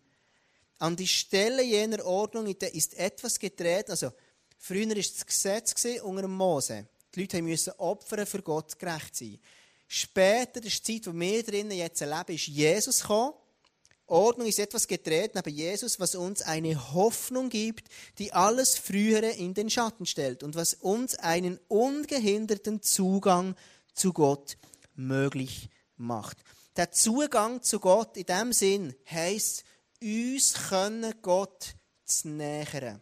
An 0.79 0.95
die 0.95 1.09
Stelle 1.09 1.63
jener 1.63 2.05
Ordnung 2.05 2.47
ist 2.47 2.95
etwas 2.95 3.39
getreten. 3.39 3.91
Also, 3.91 4.13
früher 4.59 4.89
war 4.89 4.95
das 4.95 5.25
Gesetz 5.25 5.75
unter 6.03 6.29
Mose. 6.29 6.87
Die 7.15 7.21
Leute 7.21 7.43
mussten 7.43 7.71
opfern, 7.79 8.27
für 8.27 8.43
Gott 8.43 8.79
gerecht 8.79 9.17
sein. 9.17 9.39
Später, 9.89 10.61
das 10.61 10.75
ist 10.75 10.87
die 10.87 11.01
Zeit, 11.01 11.13
wo 11.13 11.19
wir 11.19 11.43
drinnen 11.43 11.73
jetzt 11.73 12.01
erleben, 12.01 12.35
ist 12.35 12.47
Jesus 12.47 13.01
gekommen 13.01 13.35
Ordnung 14.11 14.49
ist 14.49 14.59
etwas 14.59 14.89
gedreht 14.89 15.37
neben 15.37 15.55
Jesus, 15.55 16.01
was 16.01 16.17
uns 16.17 16.43
eine 16.43 16.93
Hoffnung 16.93 17.49
gibt, 17.49 17.89
die 18.19 18.33
alles 18.33 18.77
Frühere 18.77 19.31
in 19.31 19.55
den 19.55 19.71
Schatten 19.71 20.05
stellt 20.05 20.43
und 20.43 20.57
was 20.57 20.75
uns 20.75 21.15
einen 21.15 21.61
ungehinderten 21.69 22.83
Zugang 22.83 23.55
zu 23.95 24.13
Gott 24.13 24.57
möglich 24.97 25.69
macht. 25.97 26.39
Der 26.77 26.91
Zugang 26.91 27.63
zu 27.63 27.79
Gott 27.79 28.17
in 28.17 28.27
dem 28.27 28.53
Sinn 28.53 28.95
heisst, 29.09 29.65
uns 30.03 30.55
können 30.69 31.15
Gott 31.23 31.75
zu 32.05 32.29
nähern. 32.31 33.01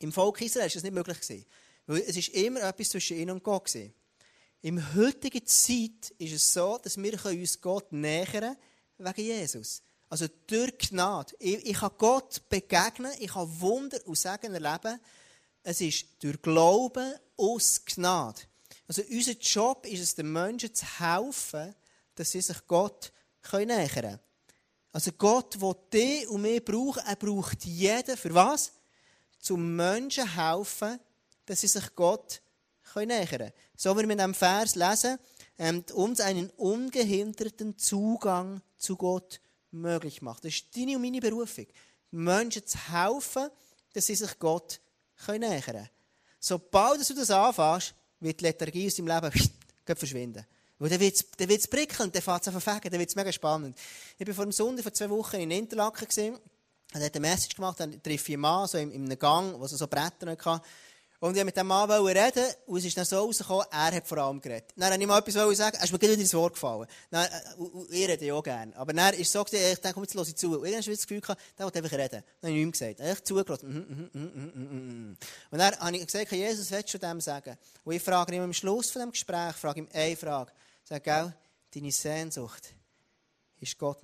Im 0.00 0.12
Volk 0.12 0.42
Israel 0.42 0.66
war 0.66 0.74
das 0.74 0.82
nicht 0.82 0.92
möglich. 0.92 1.46
Weil 1.86 2.02
es 2.02 2.16
ist 2.16 2.28
immer 2.28 2.62
etwas 2.62 2.90
zwischen 2.90 3.16
ihnen 3.16 3.30
und 3.30 3.42
Gott. 3.42 3.66
Gewesen. 3.66 3.94
Im 4.62 4.94
heutigen 4.94 5.46
Zeit 5.46 6.10
ist 6.18 6.32
es 6.32 6.52
so, 6.52 6.78
dass 6.82 6.96
wir 6.96 7.24
uns 7.24 7.60
Gott 7.60 7.92
nähern 7.92 8.56
wegen 8.98 9.20
Jesus. 9.20 9.82
Also 10.08 10.26
durch 10.46 10.76
Gnade. 10.78 11.34
Ich, 11.38 11.66
ich 11.66 11.78
kann 11.78 11.92
Gott 11.98 12.48
begegnen, 12.48 13.12
ich 13.18 13.32
kann 13.32 13.60
Wunder 13.60 13.98
und 14.06 14.18
Segen 14.18 14.54
erleben. 14.54 15.00
Es 15.62 15.80
ist 15.80 16.06
durch 16.20 16.40
Glauben 16.42 17.14
aus 17.36 17.84
Gnade. 17.84 18.42
Also 18.88 19.02
unser 19.02 19.32
Job 19.32 19.84
ist 19.86 20.00
es, 20.00 20.14
den 20.14 20.32
Menschen 20.32 20.74
zu 20.74 20.86
helfen, 21.00 21.74
dass 22.14 22.30
sie 22.30 22.40
sich 22.40 22.66
Gott 22.66 23.12
nähern 23.52 23.88
können. 23.88 24.20
Also 24.92 25.12
Gott, 25.12 25.56
der 25.60 25.74
dich 25.92 26.28
und 26.28 26.42
mich 26.42 26.64
braucht, 26.64 27.02
er 27.06 27.16
braucht 27.16 27.64
jeden. 27.64 28.16
Für 28.16 28.34
was? 28.34 28.72
Zum 29.38 29.76
Menschen 29.76 30.34
helfen, 30.34 30.98
dass 31.46 31.60
sie 31.60 31.68
sich 31.68 31.94
Gott 31.94 32.42
nähern 32.94 33.28
können. 33.28 33.52
So 33.76 33.94
wie 33.96 34.02
wir 34.02 34.10
in 34.10 34.18
diesem 34.18 34.34
Vers 34.34 34.74
lesen, 34.74 35.18
ähm, 35.58 35.84
uns 35.94 36.20
einen 36.20 36.50
ungehinderten 36.50 37.76
Zugang 37.76 38.62
zu 38.78 38.96
Gott 38.96 39.40
möglich 39.70 40.22
macht. 40.22 40.44
Das 40.44 40.54
ist 40.54 40.76
deine 40.76 40.96
und 40.96 41.02
meine 41.02 41.20
Berufung. 41.20 41.66
Menschen 42.10 42.66
zu 42.66 42.78
helfen, 42.90 43.48
dass 43.92 44.06
sie 44.06 44.14
sich 44.14 44.38
Gott 44.38 44.80
nähern 45.28 45.60
können. 45.60 45.88
Sobald 46.38 47.08
du 47.08 47.14
das 47.14 47.30
anfängst, 47.30 47.94
wird 48.20 48.40
die 48.40 48.44
Lethargie 48.44 48.86
aus 48.86 48.94
deinem 48.94 49.08
Leben 49.08 49.32
verschwinden. 49.96 50.46
Weil 50.78 50.90
dann 50.90 51.00
wird 51.00 51.16
es 51.60 51.68
prickeln, 51.68 52.12
dann 52.12 52.22
fängt 52.22 52.42
es 52.42 52.48
an 52.48 52.60
verfegen, 52.60 52.90
dann 52.90 53.00
wird 53.00 53.08
es 53.08 53.16
mega 53.16 53.32
spannend. 53.32 53.78
Ich 54.18 54.26
war 54.26 54.34
vor 54.34 54.44
dem 54.44 54.52
Sonntag 54.52 54.82
vor 54.82 54.92
zwei 54.92 55.08
Wochen 55.08 55.36
in 55.36 55.50
Interlaken 55.50 56.06
gesehen, 56.06 56.38
er 56.92 57.04
hat 57.04 57.16
eine 57.16 57.28
Message 57.28 57.56
gemacht, 57.56 57.80
dann 57.80 58.00
treffe 58.02 58.30
ich 58.30 58.34
einen 58.34 58.40
Mann 58.42 58.68
so 58.68 58.78
in, 58.78 58.90
in 58.92 59.04
einem 59.04 59.18
Gang, 59.18 59.58
wo 59.58 59.64
es 59.64 59.72
so 59.72 59.86
Bretter 59.86 60.30
hatte. 60.30 60.62
Und 61.18 61.30
ich 61.30 61.36
wollte 61.36 61.44
mit 61.46 61.56
dem 61.56 61.66
Mann 61.66 61.90
reden 61.90 62.44
und 62.66 62.78
es 62.78 62.84
ist 62.84 62.96
dann 62.96 63.04
so 63.04 63.18
rausgekommen, 63.18 63.64
er 63.70 63.92
hat 63.92 64.06
vor 64.06 64.18
allem 64.18 64.40
geredet. 64.40 64.72
Dann 64.76 64.90
wollte 64.90 65.02
ich 65.02 65.06
mal 65.08 65.18
etwas 65.18 65.56
sagen, 65.56 65.76
er 65.76 65.84
ist 65.84 65.92
mir 65.92 65.98
gerade 65.98 66.14
ins 66.14 66.34
Wort 66.34 66.54
gefallen. 66.54 66.86
Dann, 67.10 67.24
äh, 67.24 67.30
ich 67.90 68.08
rede 68.08 68.24
ja 68.24 68.34
auch 68.34 68.42
gerne. 68.42 68.76
Aber 68.76 68.92
dann 68.92 69.14
ist 69.14 69.32
so, 69.32 69.42
gewesen, 69.42 69.72
ich 69.72 69.80
denke, 69.80 69.94
komm, 69.94 70.02
jetzt 70.02 70.14
höre 70.14 70.22
ich 70.22 70.36
zu. 70.36 70.46
Und 70.48 70.52
irgendwann 70.52 70.82
habe 70.82 70.92
ich 70.92 70.98
das 70.98 71.06
Gefühl 71.06 71.20
gehabt, 71.20 71.40
der 71.58 71.64
wollte 71.64 71.78
einfach 71.78 71.98
reden. 71.98 72.22
Dann 72.40 72.50
habe 72.50 72.58
ich 72.58 72.62
ihm 72.62 72.72
gesagt. 72.72 73.00
Ich 73.00 73.24
zugelassen. 73.24 74.10
Mm, 74.12 74.18
mm, 74.18 75.10
mm, 75.10 75.16
und 75.50 75.58
dann 75.58 75.78
habe 75.78 75.96
ich 75.96 76.06
gesagt, 76.06 76.32
Jesus, 76.32 76.70
willst 76.70 76.92
du 76.92 76.98
dem 76.98 77.20
sagen? 77.20 77.56
Und 77.84 77.94
ich 77.94 78.02
frage 78.02 78.34
ihn 78.34 78.42
am 78.42 78.52
Schluss 78.52 78.90
von 78.90 79.00
dem 79.00 79.12
Gespräch, 79.12 79.54
frage 79.56 79.80
ihm 79.80 79.88
eine 79.92 80.16
Frage. 80.16 80.52
Ich 80.82 80.88
sage, 80.88 81.00
gell, 81.00 81.34
deine 81.74 81.92
Sehnsucht 81.92 82.74
ist 83.60 83.78
Gott 83.78 84.02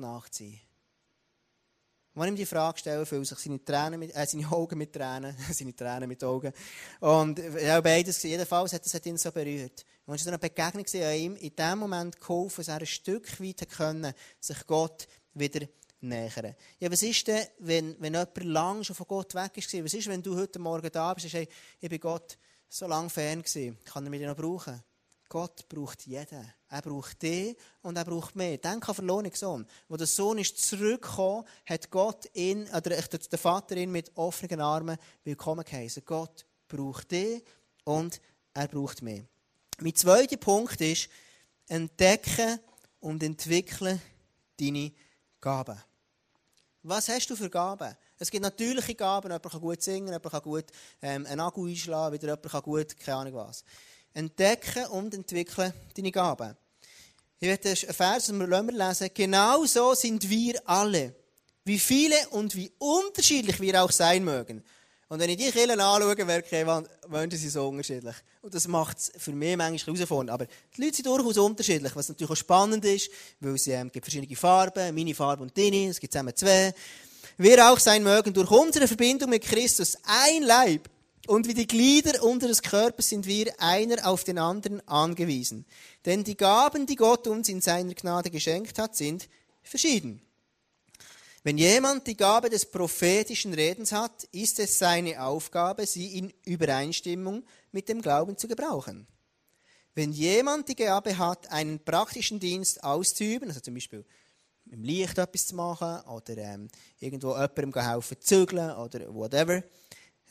nachziehen. 2.15 2.23
Wenn 2.23 2.29
ihm 2.29 2.37
die 2.37 2.47
Frage 2.47 2.79
stelle, 2.79 3.07
füllen 3.07 3.25
sich 3.25 3.39
seine, 3.39 3.65
Tränen 3.65 4.01
mit, 4.01 4.15
äh, 4.15 4.27
seine 4.27 4.51
Augen 4.51 4.79
mit 4.79 4.93
Tränen, 4.93 5.37
seine 5.53 5.75
Tränen 5.75 6.09
mit 6.09 6.23
Augen. 6.25 6.53
Und 7.01 7.39
ja, 7.39 7.81
beides, 7.81 8.23
jedenfalls 8.23 8.73
hat 8.73 8.85
das 8.85 9.07
ihn 9.07 9.17
so 9.17 9.31
berührt. 9.31 9.85
Und 10.07 10.17
es 10.17 10.25
war 10.25 10.33
eine 10.33 10.39
Begegnung 10.39 10.85
an 10.85 11.15
ihm, 11.15 11.37
in 11.37 11.57
dem 11.57 11.79
Moment 11.79 12.21
geholfen, 12.21 12.57
dass 12.59 12.69
er 12.69 12.81
ein 12.81 12.87
Stück 12.87 13.41
weit 13.41 13.69
können, 13.71 14.13
sich 14.41 14.67
Gott 14.67 15.07
wieder 15.35 15.67
nähern. 16.01 16.55
Ja, 16.81 16.91
was 16.91 17.03
ist 17.03 17.27
denn, 17.29 17.47
wenn, 17.61 17.97
wenn 18.01 18.15
jemand 18.15 18.45
lang 18.45 18.85
schon 18.85 18.97
von 18.97 19.07
Gott 19.07 19.35
weg 19.35 19.57
ist? 19.57 19.73
Was 19.73 19.95
ist, 19.95 20.09
wenn 20.09 20.23
du 20.23 20.37
heute 20.37 20.59
Morgen 20.59 20.91
da 20.91 21.15
bist 21.15 21.27
und 21.27 21.33
sagst, 21.33 21.49
hey, 21.49 21.57
ich 21.81 21.89
bin 21.89 22.01
Gott 22.01 22.37
so 22.69 22.87
lange 22.87 23.11
fern 23.11 23.43
gewesen, 23.43 23.79
kann 23.85 24.05
er 24.05 24.11
mich 24.11 24.23
noch 24.23 24.37
brauchen? 24.37 24.83
Gott 25.29 25.67
braucht 25.69 26.07
jeden. 26.07 26.53
Er 26.73 26.81
braucht 26.81 27.21
dich 27.21 27.55
und 27.83 27.99
er 27.99 28.05
braucht 28.07 28.35
mehr. 28.35 28.57
Denk 28.57 28.89
an 28.89 28.95
verlorenen 28.95 29.31
Sohn. 29.35 29.67
Wo 29.91 29.99
der 29.99 30.07
Sohn 30.07 30.39
ist 30.39 30.57
zurückgekommen, 30.57 31.45
hat 31.67 31.91
Gott 31.91 32.31
ihn, 32.33 32.67
oder 32.69 32.97
der 32.97 33.39
Vater 33.39 33.77
ihn 33.77 33.93
mit 33.93 34.11
offenen 34.15 34.59
Armen 34.63 34.97
willkommen 35.23 35.67
geheißen. 35.67 36.03
Gott 36.07 36.47
braucht 36.69 37.11
dich 37.11 37.43
und 37.85 38.23
er 38.55 38.69
braucht 38.69 39.03
mehr. 39.03 39.23
Mein 39.81 39.95
zweiter 39.95 40.39
Punkt 40.39 40.81
ist, 40.81 41.11
entdecken 41.69 42.59
und 43.01 43.23
entwickeln 43.23 44.01
deine 44.59 44.93
Gaben. 45.43 45.79
Was 46.85 47.11
hast 47.11 47.29
du 47.29 47.37
für 47.37 47.51
Gaben? 47.51 47.95
Es 48.19 48.31
gibt 48.31 48.45
natürliche 48.45 48.95
Gaben, 48.95 49.31
jemand 49.31 49.43
kann 49.43 49.61
gut 49.61 49.83
singen, 49.83 50.07
jemand 50.07 50.31
kann 50.31 50.41
gut 50.41 50.65
ähm, 51.03 51.27
einen 51.27 51.41
Akku 51.41 51.67
einschlagen, 51.67 52.15
wieder 52.15 52.29
jemand 52.29 52.51
kann 52.51 52.63
gut, 52.63 52.97
keine 52.99 53.19
Ahnung 53.19 53.35
was. 53.35 53.63
Entdecken 54.15 54.87
und 54.87 55.13
entwickeln 55.13 55.75
deine 55.95 56.11
Gaben. 56.11 56.57
Ich 57.43 57.49
werde 57.49 57.71
einen 57.71 57.77
Vers 57.77 58.29
lesen. 58.29 59.11
Genau 59.13 59.65
so 59.65 59.95
sind 59.95 60.31
wir 60.31 60.63
alle. 60.65 61.13
Wie 61.65 61.81
viele 61.81 62.15
und 62.31 62.55
wie 62.55 62.71
unterschiedlich 62.79 63.59
wir 63.59 63.83
auch 63.83 63.91
sein 63.91 64.23
mögen. 64.23 64.63
Und 65.09 65.19
wenn 65.19 65.29
ich 65.29 65.39
die 65.39 65.51
Kirchen 65.51 65.81
anschaue, 65.81 66.25
merke 66.25 66.57
ich, 66.57 67.11
Menschen 67.11 67.39
sind 67.41 67.51
so 67.51 67.67
unterschiedlich. 67.67 68.15
Und 68.43 68.55
das 68.55 68.69
macht 68.69 68.99
es 68.99 69.13
für 69.19 69.33
mich 69.33 69.57
manchmal 69.57 69.97
herausfordernd. 69.97 70.31
Aber 70.31 70.47
die 70.47 70.81
Leute 70.81 70.95
sind 70.95 71.07
durchaus 71.07 71.37
unterschiedlich, 71.37 71.97
was 71.97 72.11
natürlich 72.11 72.31
auch 72.31 72.37
spannend 72.37 72.85
ist, 72.85 73.11
weil 73.41 73.57
es 73.57 73.67
ähm, 73.67 73.91
gibt 73.91 74.07
verschiedene 74.07 74.37
Farben, 74.37 74.95
meine 74.95 75.13
Farbe 75.13 75.43
und 75.43 75.59
deine, 75.59 75.89
es 75.89 75.99
gibt 75.99 76.13
zusammen 76.13 76.37
zwei. 76.37 76.73
Wir 77.39 77.73
auch 77.73 77.81
sein 77.81 78.05
mögen, 78.05 78.33
durch 78.33 78.53
unsere 78.53 78.87
Verbindung 78.87 79.31
mit 79.31 79.43
Christus 79.43 79.99
ein 80.05 80.45
Leib 80.45 80.89
und 81.27 81.47
wie 81.47 81.55
die 81.55 81.67
Glieder 81.67 82.23
unseres 82.23 82.63
Körpers 82.63 83.09
sind 83.09 83.27
wir 83.27 83.53
einer 83.61 84.07
auf 84.07 84.25
den 84.25 84.39
anderen 84.39 84.87
angewiesen. 84.89 85.65
Denn 86.05 86.25
die 86.25 86.37
Gaben, 86.37 86.87
die 86.87 86.97
Gott 86.97 87.27
uns 87.27 87.49
in 87.49 87.61
seiner 87.61 87.95
Gnade 87.95 88.31
geschenkt 88.31 88.79
hat, 88.79 88.97
sind 88.97 89.29
verschieden. 89.63 90.21
Wenn 91.45 91.59
jemand 91.59 92.07
die 92.07 92.17
Gabe 92.17 92.51
des 92.51 92.67
prophetischen 92.67 93.53
Redens 93.53 93.93
hat, 93.93 94.25
ist 94.31 94.61
es 94.61 94.79
seine 94.79 95.23
Aufgabe, 95.25 95.87
sie 95.87 96.19
in 96.19 96.33
Übereinstimmung 96.45 97.45
mit 97.73 97.89
dem 97.89 98.01
Glauben 98.01 98.37
zu 98.37 98.47
gebrauchen. 98.47 99.07
Wenn 99.95 100.13
jemand 100.13 100.69
die 100.69 100.77
Gabe 100.77 101.19
hat, 101.19 101.51
einen 101.51 101.81
praktischen 101.81 102.39
Dienst 102.39 102.83
auszuüben, 102.83 103.49
also 103.49 103.61
zum 103.61 103.75
Beispiel 103.75 104.05
im 104.71 104.85
Licht 104.85 105.19
etwas 105.19 105.49
zu 105.49 105.57
machen 105.57 106.01
oder 106.09 106.37
ähm, 106.39 106.69
irgendwo 107.01 107.33
jemandem 107.33 107.75
helfen 107.75 108.21
zu 108.21 108.27
zügeln 108.27 108.71
oder 108.77 109.13
whatever, 109.13 109.63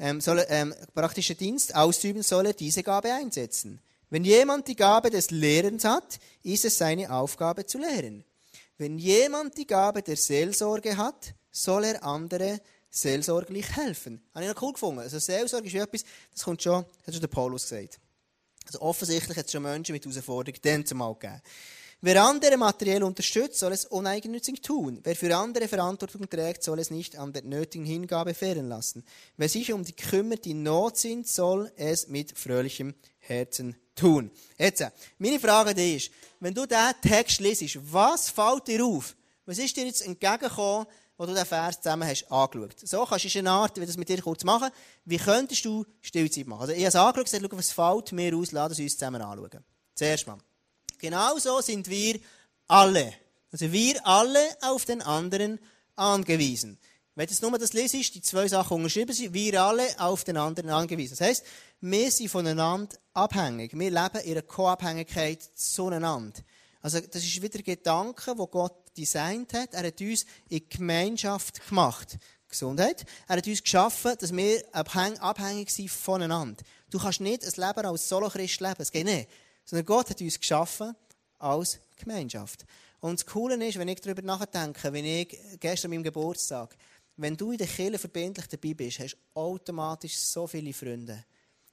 ähm, 0.02 0.20
soll, 0.20 0.44
ähm, 0.50 0.74
praktischen 0.94 1.38
Dienst 1.38 1.76
ausüben, 1.76 2.24
soll 2.24 2.48
er 2.48 2.54
diese 2.54 2.82
Gabe 2.82 3.14
einsetzen. 3.14 3.80
Wenn 4.10 4.26
jemand 4.26 4.68
die 4.68 4.76
Gabe 4.76 5.12
des 5.12 5.32
Lehrens 5.32 5.86
hat, 5.86 6.20
ist 6.44 6.66
es 6.66 6.78
seine 6.78 7.14
Aufgabe 7.14 7.66
zu 7.66 7.78
lehren. 7.78 8.26
Wenn 8.78 8.98
jemand 8.98 9.58
die 9.58 9.68
Gabe 9.68 10.02
der 10.02 10.18
Seelsorge 10.18 10.98
hat, 10.98 11.36
soll 11.52 11.86
er 11.86 12.04
andere 12.04 12.60
seelsorglich 12.90 13.78
helfen. 13.78 14.22
Habe 14.34 14.46
ich 14.46 14.54
noch 14.54 14.62
cool 14.64 14.74
gefunden. 14.74 15.00
Also 15.00 15.20
Seelsorge 15.20 15.68
ist 15.68 15.76
etwas, 15.76 16.04
das 16.34 16.44
kommt 16.44 16.62
schon, 16.62 16.84
hat 17.06 17.14
schon 17.14 17.22
der 17.22 17.28
Paulus 17.28 17.70
gesagt. 17.70 18.00
Also 18.66 18.82
offensichtlich 18.82 19.38
hat 19.38 19.46
es 19.46 19.52
schon 19.52 19.64
Menschen 19.64 19.94
mit 19.94 20.04
Herausforderungen 20.04 20.60
dann 20.64 20.86
zumal 20.86 21.14
gegeben. 21.14 21.42
Wer 22.04 22.24
andere 22.24 22.58
materiell 22.58 23.04
unterstützt, 23.04 23.60
soll 23.60 23.74
es 23.74 23.86
uneigennützig 23.86 24.64
tun. 24.64 25.00
Wer 25.04 25.16
für 25.16 25.36
andere 25.36 25.68
Verantwortung 25.68 26.28
trägt, 26.28 26.64
soll 26.64 26.80
es 26.80 26.90
nicht 26.90 27.16
an 27.16 27.32
der 27.32 27.44
nötigen 27.44 27.86
Hingabe 27.86 28.34
fehlen 28.34 28.70
lassen. 28.70 29.04
Wer 29.38 29.48
sich 29.48 29.72
um 29.72 29.84
die 29.84 29.94
kümmert, 29.94 30.46
die 30.46 30.56
Not 30.56 30.98
sind, 30.98 31.28
soll 31.28 31.72
es 31.76 32.08
mit 32.08 32.36
fröhlichem 32.36 32.96
Herzen 33.20 33.76
tun. 33.94 34.32
Jetzt, 34.58 34.84
meine 35.20 35.40
Frage 35.40 35.80
ist, 35.80 36.10
wenn 36.40 36.56
du 36.56 36.66
diesen 36.66 37.02
Text 37.04 37.40
liest, 37.40 37.78
was 37.94 38.32
fällt 38.32 38.68
dir 38.68 38.84
auf? 38.84 39.16
Was 39.46 39.60
ist 39.60 39.78
dir 39.78 39.86
jetzt 39.86 40.04
entgegengekommen, 40.04 40.88
wo 41.20 41.28
du 41.28 41.36
den 41.36 41.46
Vers 41.46 41.82
zusammen 41.82 42.10
hast 42.10 42.32
angeschaut? 42.32 42.80
So 42.80 43.06
kannst 43.06 43.26
du 43.26 43.38
eine 43.40 43.52
Art, 43.52 43.80
wie 43.80 43.86
das 43.86 43.96
mit 43.96 44.10
dir 44.10 44.24
kurz 44.24 44.44
machen. 44.44 44.72
Wie 45.06 45.18
könntest 45.18 45.64
du 45.66 45.86
Stillzeit 46.02 46.48
machen? 46.48 46.62
Also 46.62 46.74
ich 46.74 46.80
habe 46.80 46.88
es 46.88 46.96
angeschaut, 46.96 47.26
gesagt, 47.26 47.58
was 47.58 47.72
fällt 47.72 48.12
mir 48.12 48.36
aus, 48.36 48.52
lass 48.54 48.80
uns 48.80 48.98
zusammen 48.98 49.22
anschauen. 49.22 49.64
Zuerst 49.94 50.26
mal. 50.26 50.40
Genauso 51.02 51.62
sind 51.62 51.90
wir 51.90 52.20
alle. 52.68 53.14
Also 53.52 53.72
wir 53.72 54.06
alle 54.06 54.40
auf 54.62 54.86
den 54.86 55.02
anderen 55.02 55.60
angewiesen. 55.96 56.78
Wenn 57.16 57.28
jetzt 57.28 57.42
nur 57.42 57.58
das 57.58 57.74
lese, 57.74 57.98
ist 57.98 58.16
die 58.16 58.22
zwei 58.22 58.48
Sachen 58.48 58.78
unterschrieben 58.78 59.14
sind, 59.14 59.34
wir 59.34 59.62
alle 59.62 59.86
auf 60.00 60.24
den 60.24 60.38
anderen 60.38 60.70
angewiesen. 60.70 61.18
Das 61.18 61.28
heisst, 61.28 61.44
wir 61.82 62.10
sind 62.10 62.30
voneinander 62.30 62.96
abhängig. 63.14 63.78
Wir 63.78 63.90
leben 63.90 64.22
in 64.24 64.32
einer 64.32 64.42
Co-Abhängigkeit 64.44 65.44
zueinander. 65.56 66.40
Also, 66.82 67.00
das 67.00 67.24
ist 67.24 67.42
wieder 67.42 67.60
ein 67.60 67.64
Gedanke, 67.64 68.38
wo 68.38 68.48
Gott 68.48 68.76
designt 68.96 69.54
hat. 69.54 69.74
Er 69.74 69.88
hat 69.88 70.00
uns 70.00 70.26
in 70.50 70.68
Gemeinschaft 70.70 71.68
gemacht. 71.68 72.18
Gesundheit. 72.48 73.06
Er 73.28 73.38
hat 73.38 73.48
uns 73.48 73.64
geschaffen, 73.64 74.14
dass 74.20 74.36
wir 74.36 74.64
abhängig 74.74 75.72
sind 75.72 75.90
voneinander. 75.90 76.64
Du 76.90 77.00
kannst 77.00 77.22
nicht 77.22 77.44
ein 77.44 77.68
Leben 77.68 77.86
als 77.86 78.08
Solo-Christ 78.08 78.60
leben. 78.60 78.76
Es 78.80 78.92
geht 78.92 79.06
nicht. 79.06 79.30
Sondern 79.66 79.86
Gott 79.86 80.10
hat 80.10 80.22
uns 80.22 80.40
geschaffen 80.40 80.96
als 81.40 81.80
Gemeinschaft. 81.98 82.66
Und 83.00 83.20
das 83.20 83.26
Coole 83.26 83.56
ist, 83.68 83.80
wenn 83.80 83.88
ich 83.88 84.02
darüber 84.02 84.22
nachdenke, 84.22 84.94
wenn 84.94 85.06
ich 85.06 85.38
gestern 85.60 85.88
an 85.88 85.98
meinem 85.98 86.04
Geburtstag, 86.04 86.76
wenn 87.18 87.36
du 87.36 87.52
in 87.52 87.58
der 87.58 87.68
Kirche 87.68 87.98
verbindlich 88.00 88.48
dabei 88.48 88.74
bist, 88.74 89.00
hast 89.00 89.14
du 89.14 89.40
automatisch 89.40 90.18
so 90.18 90.48
viele 90.48 90.74
Freunde. 90.74 91.26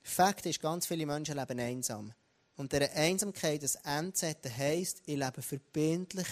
Fakt 0.02 0.46
ist, 0.46 0.60
ganz 0.60 0.86
viele 0.86 1.06
Menschen 1.06 1.36
leben 1.36 1.60
einsam. 1.60 2.12
Und 2.56 2.72
dieser 2.72 2.90
Einsamkeit, 2.92 3.62
das 3.62 3.76
Endzeit, 3.76 4.38
heisst, 4.56 5.02
ich 5.06 5.16
lebe 5.16 5.42
verbindlich 5.42 6.26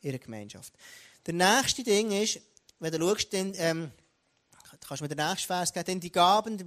in 0.00 0.10
einer 0.10 0.18
Gemeinschaft. 0.18 0.72
Der 1.26 1.34
nächste 1.34 1.82
Ding 1.82 2.10
ist, 2.12 2.40
wenn 2.78 2.92
du 2.92 2.98
schaust, 2.98 3.32
dann, 3.32 3.52
ähm, 3.56 3.90
kannst 4.86 5.00
du 5.00 5.04
mir 5.04 5.14
den 5.14 5.26
nächsten 5.26 5.46
Vers 5.46 5.72
geben, 5.72 5.86
denn 5.86 6.00
die 6.00 6.12
Gaben, 6.12 6.58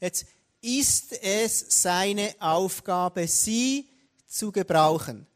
jetzt 0.00 0.26
ist 0.60 1.12
es 1.22 1.66
seine 1.68 2.34
Aufgabe, 2.40 3.26
sie 3.26 3.88
zu 4.26 4.52
gebrauchen. 4.52 5.26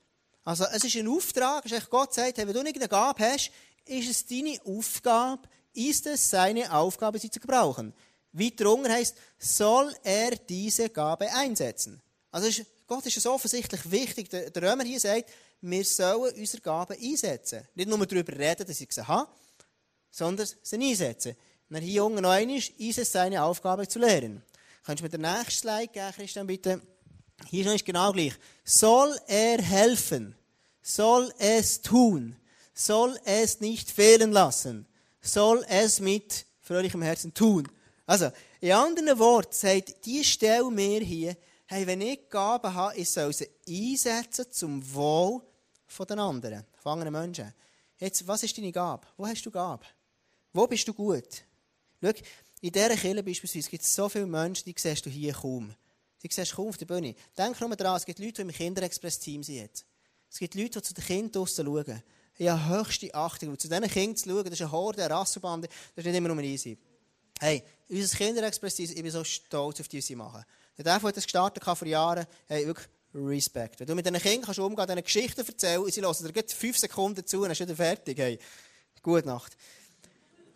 Also, 0.45 0.65
es 0.65 0.85
ist 0.85 0.97
ein 0.97 1.09
Auftrag, 1.09 1.65
ist 1.67 1.91
Gott 1.91 2.13
sagt, 2.15 2.39
hey, 2.39 2.47
wenn 2.47 2.55
du 2.55 2.63
nicht 2.63 2.77
eine 2.77 2.89
Gabe 2.89 3.25
hast, 3.25 3.51
ist 3.85 4.11
es 4.11 4.27
deine 4.27 4.59
Aufgabe, 4.65 5.49
ist 5.73 6.07
es 6.07 6.31
seine 6.31 6.73
Aufgabe, 6.73 7.19
sie 7.19 7.31
zu 7.31 7.41
gebrauchen. 7.41 7.95
Wie 8.33 8.55
drunter 8.55 8.93
heißt, 8.93 9.17
soll 9.39 9.95
er 10.03 10.33
diese 10.37 10.89
Gabe 10.91 11.33
einsetzen. 11.33 12.01
Also, 12.31 12.49
ist, 12.49 12.65
Gott 12.87 13.07
ist 13.07 13.17
es 13.17 13.27
offensichtlich 13.27 13.89
wichtig. 13.91 14.29
Der, 14.31 14.51
der 14.51 14.63
Römer 14.71 14.85
hier 14.85 14.99
sagt, 14.99 15.31
wir 15.61 15.85
sollen 15.85 16.35
unsere 16.35 16.61
Gaben 16.61 16.97
einsetzen. 17.01 17.63
Nicht 17.75 17.89
nur 17.89 18.05
darüber 18.05 18.33
reden, 18.33 18.67
dass 18.67 18.81
ich 18.81 18.93
sie 18.93 19.07
habe, 19.07 19.31
sondern 20.11 20.49
sie 20.63 20.77
einsetzen. 20.77 21.37
Und 21.71 21.81
hier 21.81 22.05
unten 22.05 22.21
noch 22.21 22.31
einmal, 22.31 22.59
ist 22.59 22.99
es 22.99 23.13
seine 23.13 23.43
Aufgabe 23.43 23.87
zu 23.87 24.01
lehren. 24.01 24.43
Kannst 24.85 25.01
du 25.01 25.05
mir 25.05 25.11
den 25.11 25.21
nächsten 25.21 25.51
Slide 25.51 25.93
geben, 25.93 26.13
Christian, 26.13 26.47
bitte? 26.47 26.83
Hier 27.49 27.73
ist 27.73 27.85
genau 27.85 28.13
gleich. 28.13 28.35
Soll 28.65 29.17
er 29.29 29.63
helfen? 29.63 30.35
Soll 30.81 31.33
es 31.39 31.81
tun? 31.81 32.37
Soll 32.75 33.17
es 33.25 33.61
nicht 33.61 33.91
fehlen 33.91 34.33
lassen? 34.33 34.87
Soll 35.21 35.65
es 35.69 36.01
mit 36.01 36.47
fröhlichem 36.61 37.03
Herzen 37.03 37.33
tun? 37.33 37.69
Also, 38.07 38.31
in 38.61 38.73
anderen 38.73 39.19
Worten 39.19 39.53
sagt 39.53 40.05
die 40.05 40.25
Stelle 40.25 40.71
mir 40.71 41.01
hier, 41.01 41.37
hey, 41.67 41.87
wenn 41.87 42.01
ich 42.01 42.29
Gaben 42.29 42.75
habe, 42.75 42.97
ich 42.97 43.11
soll 43.11 43.33
sie 43.33 43.49
einsetzen 43.69 44.47
zum 44.51 44.95
Wohl 44.95 45.43
der 46.09 46.19
anderen, 46.19 46.65
von 46.75 46.93
anderen 46.93 47.13
Menschen. 47.13 47.55
Jetzt, 47.99 48.27
was 48.27 48.43
ist 48.43 48.57
deine 48.59 48.73
Gabe? 48.73 49.07
Wo 49.17 49.27
hast 49.27 49.47
du 49.47 49.51
Gabe? 49.51 49.85
Wo 50.53 50.67
bist 50.67 50.89
du 50.89 50.93
gut? 50.93 51.45
Schau, 52.03 52.11
in 52.63 52.71
dieser 52.71 52.97
Kirche 52.97 53.23
beispielsweise 53.23 53.69
gibt 53.69 53.83
es 53.83 53.95
so 53.95 54.09
viele 54.09 54.27
Menschen, 54.27 54.65
die 54.65 54.75
siehst 54.79 55.05
du 55.05 55.11
hier 55.11 55.33
kaum. 55.33 55.75
Die 56.23 56.29
siehst 56.31 56.53
du 56.53 56.57
kaum 56.57 56.69
auf 56.69 56.77
der 56.77 56.87
Bühne. 56.87 57.15
Denk 57.37 57.61
nur 57.61 57.75
daran, 57.77 57.97
es 57.97 58.05
gibt 58.05 58.21
Leute, 58.21 58.35
die 58.35 58.43
im 58.43 58.51
Kinderexpress-Team 58.53 59.43
sind. 59.43 59.85
Es 60.31 60.39
gibt 60.39 60.55
Leute, 60.55 60.81
die 60.81 60.83
zu 60.83 60.95
den 60.95 61.05
Kindern 61.05 61.33
draussen 61.33 61.67
schauen. 61.67 62.03
Ich 62.39 62.49
habe 62.49 62.69
höchste 62.69 63.13
Achtung. 63.15 63.49
Und 63.51 63.61
zu 63.61 63.69
diesen 63.69 63.89
Kindern 63.89 64.17
zu 64.17 64.29
schauen, 64.29 64.45
das 64.45 64.53
ist 64.55 64.63
eine 64.63 64.71
Horde, 64.71 65.05
eine 65.05 65.13
Rasselbande, 65.13 65.69
das 65.69 66.05
ist 66.05 66.11
nicht 66.11 66.17
immer 66.17 66.29
nur 66.29 66.43
easy. 66.45 66.79
Hey, 67.41 67.65
unser 67.89 68.17
Kinderexpress-Team, 68.17 68.91
ich 68.91 69.03
bin 69.03 69.11
so 69.11 69.25
stolz 69.25 69.81
auf 69.81 69.89
die, 69.89 69.99
was 69.99 70.07
sie 70.07 70.15
machen. 70.15 70.45
Der 70.79 70.85
Dave, 70.85 71.03
der 71.03 71.13
das 71.13 71.25
gestartet 71.25 71.67
hat 71.67 71.77
vor 71.77 71.89
Jahren, 71.89 72.25
hey, 72.47 72.65
wirklich 72.65 72.87
Respekt. 73.13 73.81
Wenn 73.81 73.89
du 73.89 73.95
mit 73.97 74.07
diesen 74.07 74.21
Kindern 74.21 74.47
kannst 74.47 74.61
umgehen, 74.61 74.87
diesen 74.87 75.03
Geschichten 75.03 75.45
erzählen, 75.45 75.85
sie 75.91 76.01
hören 76.01 76.33
dir 76.33 76.45
fünf 76.47 76.79
Sekunden 76.79 77.27
zu 77.27 77.39
und 77.39 77.43
dann 77.43 77.51
ist 77.53 77.61
wieder 77.61 77.75
fertig. 77.75 78.19
Hey, 78.19 78.39
gute 79.03 79.27
Nacht. 79.27 79.57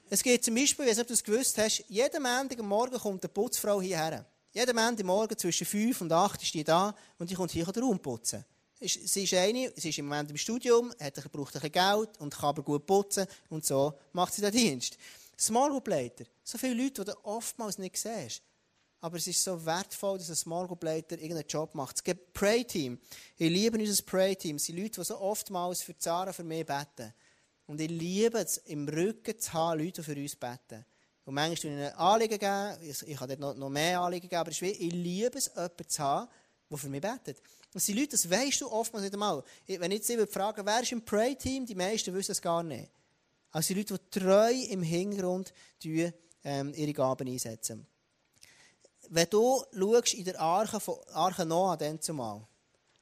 Es 0.09 0.23
geht 0.23 0.45
zum 0.45 0.55
Beispiel, 0.55 0.85
ich 0.85 0.91
weiß 0.93 0.99
nicht, 0.99 1.03
ob 1.03 1.09
du 1.09 1.15
es 1.15 1.25
gewusst 1.25 1.59
hast, 1.59 1.85
jeden 1.89 2.23
Montag 2.23 2.61
am 2.61 2.69
Morgen 2.69 2.97
kommt 2.97 3.25
eine 3.25 3.33
Putzfrau 3.33 3.81
hierher. 3.81 4.25
Jeden 4.53 4.77
Montag 4.77 5.05
Morgen 5.05 5.37
zwischen 5.37 5.67
5 5.67 6.01
und 6.01 6.13
8 6.13 6.41
ist 6.45 6.55
die 6.55 6.63
da 6.63 6.95
und 7.19 7.29
die 7.29 7.35
kommt 7.35 7.51
hier 7.51 7.65
den 7.65 7.83
Raum 7.83 7.99
putzen. 7.99 8.45
Sie 8.79 9.25
ist 9.25 9.35
eine, 9.35 9.73
sie 9.75 9.89
ist 9.89 9.99
im 9.99 10.07
Moment 10.07 10.31
im 10.31 10.37
Studium, 10.37 10.93
hat, 11.01 11.15
braucht 11.33 11.57
ein 11.57 11.61
bisschen 11.61 11.73
Geld 11.73 12.21
und 12.21 12.33
kann 12.33 12.51
aber 12.51 12.63
gut 12.63 12.87
putzen 12.87 13.27
und 13.49 13.67
so 13.67 13.95
macht 14.13 14.33
sie 14.33 14.43
den 14.43 14.53
Dienst. 14.53 14.97
Small 15.37 15.71
Group 15.71 15.89
Leiter, 15.89 16.25
so 16.45 16.57
viele 16.57 16.81
Leute, 16.81 17.05
die 17.05 17.11
du 17.11 17.17
oftmals 17.25 17.79
nicht 17.79 17.97
siehst. 17.97 18.43
Aber 19.01 19.17
es 19.17 19.27
ist 19.27 19.43
so 19.43 19.67
wertvoll, 19.67 20.19
dass 20.19 20.31
ein 20.31 20.37
Small 20.37 20.69
Group 20.69 20.85
Leiter 20.85 21.19
irgendeinen 21.19 21.49
Job 21.49 21.75
macht. 21.75 21.97
Es 21.97 22.05
gibt 22.05 22.33
Pray 22.33 22.65
Team. 22.65 23.01
Ich 23.37 23.51
liebe 23.51 23.77
unser 23.77 24.03
Pray 24.05 24.37
Team. 24.37 24.57
Es 24.57 24.67
sind 24.67 24.79
Leute, 24.79 25.01
die 25.01 25.05
so 25.05 25.19
oftmals 25.19 25.83
für 25.83 25.99
Zara 25.99 26.33
für 26.33 26.45
mich 26.45 26.65
beten. 26.65 27.13
Und 27.67 27.81
ich 27.81 27.91
liebe 27.91 28.39
es, 28.39 28.59
im 28.59 28.89
Rücken 28.89 29.39
zu 29.39 29.53
haben, 29.53 29.81
Leute, 29.81 30.01
die 30.01 30.03
für 30.03 30.17
uns 30.21 30.37
beten. 30.37 30.85
Und 31.25 31.35
manchmal 31.35 31.57
tue 31.57 31.71
ich 31.71 31.77
ihnen 31.77 31.93
Anliegen 31.95 32.39
geben, 32.39 32.77
ich 32.83 33.17
kann 33.17 33.29
dort 33.29 33.41
noch, 33.41 33.55
noch 33.57 33.69
mehr 33.69 34.01
Anliegen 34.01 34.29
geben, 34.29 34.41
aber 34.41 34.53
ich 34.53 34.61
liebe 34.61 35.37
es, 35.37 35.51
jemanden 35.55 35.89
zu 35.89 36.03
haben, 36.03 36.31
der 36.71 36.79
für 36.79 36.89
mich 36.89 37.01
betet. 37.01 37.43
Und 37.75 37.87
die 37.87 37.93
Leute, 37.93 38.11
das 38.11 38.31
weißt 38.31 38.61
du 38.61 38.71
oftmals 38.71 39.03
nicht 39.03 39.13
einmal. 39.13 39.43
Wenn 39.67 39.91
ich 39.91 40.05
sie 40.05 40.25
frage, 40.27 40.65
wer 40.65 40.81
ist 40.81 40.93
im 40.93 41.05
Pray-Team, 41.05 41.67
die 41.67 41.75
meisten 41.75 42.15
wissen 42.15 42.33
es 42.33 42.41
gar 42.41 42.63
nicht. 42.63 42.89
Also 43.51 43.75
die 43.75 43.81
Leute, 43.81 43.99
die 43.99 44.21
treu 44.21 44.53
im 44.53 44.83
Hintergrund 44.83 45.53
tun, 45.83 46.13
ähm, 46.45 46.73
ihre 46.75 46.93
Gaben 46.93 47.29
einsetzen. 47.29 47.87
Wenn 49.09 49.29
du 49.29 49.65
schaust 49.73 50.15
in 50.15 50.25
der 50.25 50.41
Arche, 50.41 50.79
von, 50.79 50.97
Arche 51.13 51.45
Noah, 51.45 51.79
zumal. 52.01 52.47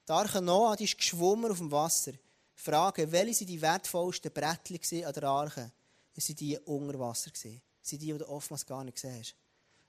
Die 0.09 0.12
Arche 0.12 0.40
Noah, 0.40 0.77
die 0.77 0.85
ist 0.85 0.96
geschwommen 0.96 1.50
auf 1.50 1.59
dem 1.59 1.70
Wasser 1.70 2.12
fragen, 2.54 3.10
welche 3.12 3.34
sind 3.34 3.50
die 3.50 3.60
wertvollsten 3.60 4.32
Brettchen 4.32 5.04
an 5.04 5.12
der 5.12 5.24
Arche? 5.24 5.72
Es 6.14 6.26
sind 6.26 6.40
die 6.40 6.58
unter 6.58 6.98
Wasser. 6.98 7.30
Es 7.34 7.40
sind 7.42 8.02
die, 8.02 8.12
die 8.12 8.18
du 8.18 8.28
oftmals 8.28 8.66
gar 8.66 8.84
nicht 8.84 8.98
siehst. 8.98 9.34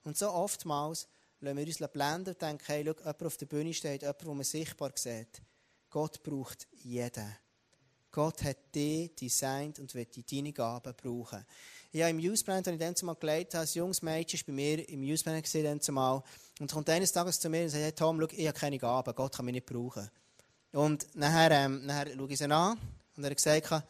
Und 0.03 0.17
so 0.17 0.29
oftmals 0.29 1.07
lassen 1.39 1.57
wir 1.57 1.67
uns 1.67 1.91
blenden 1.91 2.33
und 2.33 2.41
denken, 2.41 2.63
hey, 2.65 2.83
schau, 2.85 2.93
jemand 2.93 3.23
auf 3.23 3.37
der 3.37 3.45
Bühne 3.45 3.73
steht, 3.73 4.01
jemand, 4.01 4.21
den 4.21 4.37
man 4.37 4.43
sichtbar 4.43 4.91
sieht. 4.95 5.41
Gott 5.89 6.21
braucht 6.23 6.67
jeden. 6.71 7.35
Gott 8.11 8.43
hat 8.43 8.73
dich 8.73 9.13
designt 9.15 9.77
und 9.79 9.93
wird 9.93 10.31
deine 10.31 10.53
Gaben 10.53 10.93
brauchen. 10.95 11.45
Ich 11.91 12.01
habe 12.01 12.11
im 12.11 12.19
Youthband, 12.19 12.65
als 12.65 12.73
ich 12.73 12.79
dann 12.79 12.95
zumal 12.95 13.15
geleitet 13.15 13.55
habe, 13.55 13.65
ein 13.65 13.73
junges 13.73 14.01
Mädchen 14.01 14.39
war 14.39 14.45
bei 14.45 14.53
mir 14.53 14.89
im 14.89 15.03
zumal, 15.81 16.23
und 16.61 16.71
kommt 16.71 16.89
eines 16.89 17.11
Tages 17.11 17.39
zu 17.41 17.49
mir 17.49 17.63
und 17.63 17.69
sagt, 17.69 17.83
hey 17.83 17.91
Tom, 17.91 18.19
schau, 18.21 18.27
ich 18.31 18.47
habe 18.47 18.57
keine 18.57 18.77
Gaben, 18.77 19.13
Gott 19.13 19.35
kann 19.35 19.45
mich 19.45 19.55
nicht 19.55 19.65
brauchen. 19.65 20.09
Und 20.75 21.07
nachher, 21.15 21.51
ähm, 21.51 21.85
nachher 21.85 22.13
schaue 22.13 22.29
ich 22.29 22.37
sie 22.37 22.51
an 22.51 22.77
und 23.15 23.23
er 23.23 23.29
hat 23.29 23.37
gesagt, 23.37 23.83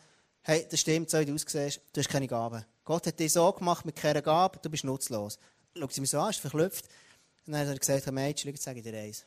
hey, 0.44 0.68
das 0.70 0.80
stimmt, 0.80 1.10
so 1.10 1.20
wie 1.20 1.26
du 1.26 1.34
aussiehst, 1.34 1.82
du 1.92 2.00
hast 2.00 2.10
keine 2.10 2.28
Gaben. 2.28 2.64
Gott 2.84 3.08
hat 3.08 3.20
dich 3.20 3.34
so 3.34 3.52
gemacht 3.54 3.86
mit 3.86 3.96
keiner 3.96 4.22
Gabe, 4.22 4.60
du 4.62 4.70
bist 4.70 4.84
nutzlos. 4.84 5.40
Schaut 5.76 5.92
sie 5.92 6.02
mich 6.02 6.12
so 6.12 6.20
an, 6.20 6.30
ist 6.30 6.40
verklüpft. 6.40 6.86
Und 7.48 7.54
dann 7.54 7.62
hat 7.62 7.74
er 7.74 7.80
gesagt, 7.80 8.12
Mädchen, 8.12 8.56
schau, 8.56 8.62
sage 8.62 8.80
ich 8.80 8.86
dir 8.86 9.00
eins. 9.00 9.26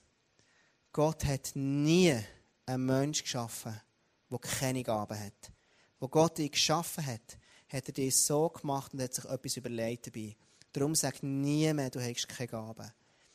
Gott 0.93 1.25
hat 1.25 1.51
nie 1.55 2.17
einen 2.65 2.87
Menschen 2.87 3.25
geschaffen, 3.25 3.81
der 4.31 4.39
keine 4.39 4.85
Gaben 4.85 5.19
hat. 5.19 5.51
Wo 5.99 6.07
Gott 6.07 6.39
dich 6.39 6.53
geschaffen 6.53 7.05
hat, 7.05 7.39
hat 7.73 7.89
er 7.89 7.93
dich 7.93 8.17
so 8.17 8.51
gemacht 8.51 8.95
und 8.95 9.03
hat 9.03 9.15
sich 9.15 9.25
etwas 9.25 9.57
überlegt 9.57 10.07
dabei. 10.07 10.37
Darum 10.73 10.95
sagt 10.95 11.25
niemand, 11.25 11.97
du 11.97 12.01
hast 12.01 12.29
keine 12.29 12.47
Gaben. 12.47 12.93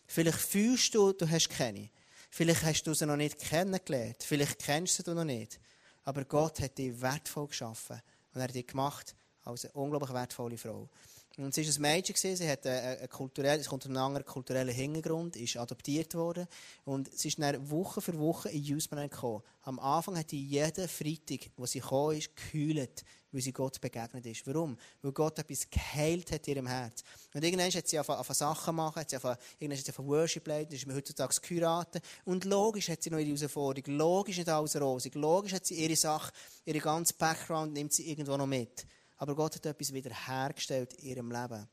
Vielleicht 0.08 0.40
fühlst 0.40 0.96
du, 0.96 1.12
du 1.12 1.30
hast 1.30 1.50
keine. 1.50 1.90
Vielleicht 2.36 2.64
hast 2.64 2.84
du 2.88 2.96
sie 2.96 3.06
noch 3.06 3.16
nicht 3.16 3.38
kennengelernt. 3.38 4.24
Vielleicht 4.24 4.58
kennst 4.58 4.98
du 4.98 5.04
sie 5.04 5.14
noch 5.14 5.24
nicht. 5.24 5.60
Aber 6.04 6.26
Gott 6.26 6.62
hat 6.62 6.80
dich 6.80 7.00
wertvoll 7.00 7.48
geschaffen. 7.48 8.02
Und 8.34 8.42
er 8.42 8.46
hat 8.46 8.56
dich 8.56 8.66
gemacht 8.66 9.16
als 9.44 9.66
eine 9.66 9.74
unglaublich 9.74 10.12
wertvolle 10.12 10.58
Frau. 10.58 10.90
Und 11.38 11.52
sie 11.52 11.66
war 11.68 11.74
ein 11.74 11.82
Mädchen, 11.82 12.38
sie 12.38 12.48
hat 12.48 12.68
einen 12.68 13.10
kulturell, 13.10 13.60
sie 13.60 13.68
kommt 13.68 13.84
aus 13.84 13.90
einem 13.90 13.98
anderen 13.98 14.26
kulturellen 14.26 14.74
Hintergrund, 14.74 15.36
ist 15.36 15.58
adoptiert 15.58 16.14
worden. 16.14 16.48
Und 16.86 17.12
sie 17.12 17.30
ist 17.30 17.40
dann 17.40 17.72
Woche 17.72 18.02
für 18.02 18.18
Woche 18.20 18.50
in 18.50 18.64
Youthman 18.64 19.10
gekommen. 19.10 19.42
Am 19.64 19.80
Anfang 19.80 20.16
hat 20.16 20.30
sie 20.30 20.44
jeden 20.44 20.88
Freitag, 20.88 21.50
wo 21.58 21.66
sie 21.66 21.80
gekommen 21.80 22.20
ist, 22.20 22.30
gehüllt, 22.36 23.04
weil 23.32 23.42
sie 23.42 23.52
Gott 23.52 23.82
begegnet 23.82 24.24
ist. 24.28 24.46
Warum? 24.46 24.78
Weil 25.02 25.12
Gott 25.12 25.40
etwas 25.40 25.68
geheilt 25.68 26.32
hat 26.32 26.48
in 26.48 26.54
ihrem 26.54 26.68
Herz. 26.68 27.04
Und 27.34 27.44
irgendwann 27.44 27.72
hat 27.72 27.88
sie 27.88 27.98
angefangen, 27.98 28.34
Sachen 28.36 28.76
machen, 28.76 29.00
hat 29.00 29.10
sie 29.10 29.16
angefangen, 29.16 29.40
irgendwann 29.58 29.78
hat 29.80 29.86
sie 29.86 29.92
angefangen 29.92 30.10
Worship 30.10 30.48
leiten, 30.48 30.76
ist 30.76 30.86
heutzutage 30.86 31.36
geheiratet. 31.42 32.04
Und 32.26 32.46
logisch 32.46 32.90
hat 32.90 33.02
sie 33.02 33.10
noch 33.10 33.18
ihre 33.18 33.36
Herausforderung, 33.36 33.98
logisch 33.98 34.38
nicht 34.38 34.50
alles 34.50 34.80
rosig, 34.80 35.16
logisch 35.16 35.54
hat 35.54 35.66
sie 35.66 35.84
ihre 35.84 35.96
Sache, 35.96 36.32
ihre 36.64 36.78
ganze 36.78 37.16
Background 37.16 37.74
nimmt 37.74 37.92
sie 37.92 38.08
irgendwo 38.08 38.38
noch 38.38 38.46
mit. 38.46 38.86
Aber 39.18 39.36
Gott 39.36 39.56
hat 39.56 39.66
etwas 39.66 39.94
wiederhergestellt 39.94 40.94
in 40.94 41.10
ihrem 41.10 41.32
Leben. 41.32 41.68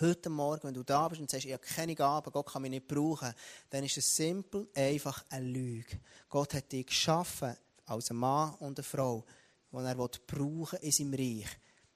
Heute 0.00 0.30
Morgen, 0.30 0.64
wenn 0.64 0.74
du 0.74 0.82
da 0.82 1.06
bist 1.08 1.20
und 1.20 1.30
sagst, 1.30 1.46
ich 1.46 1.52
habe 1.52 1.62
keine 1.62 1.94
Gaben, 1.94 2.32
Gott 2.32 2.52
kann 2.52 2.62
mich 2.62 2.70
nicht 2.70 2.88
brauchen, 2.88 3.32
dann 3.70 3.84
ist 3.84 3.98
es 3.98 4.16
simpel, 4.16 4.68
einfach 4.74 5.24
eine 5.28 5.46
Lüge. 5.46 6.00
Gott 6.28 6.54
hat 6.54 6.72
dich 6.72 6.86
geschaffen 6.86 7.56
als 7.84 8.10
ein 8.10 8.16
Mann 8.16 8.54
und 8.54 8.78
eine 8.78 8.84
Frau, 8.84 9.24
die 9.70 9.76
er 9.76 9.94
brauchen 9.94 10.78
in 10.80 10.92
seinem 10.92 11.14
Reich. 11.14 11.48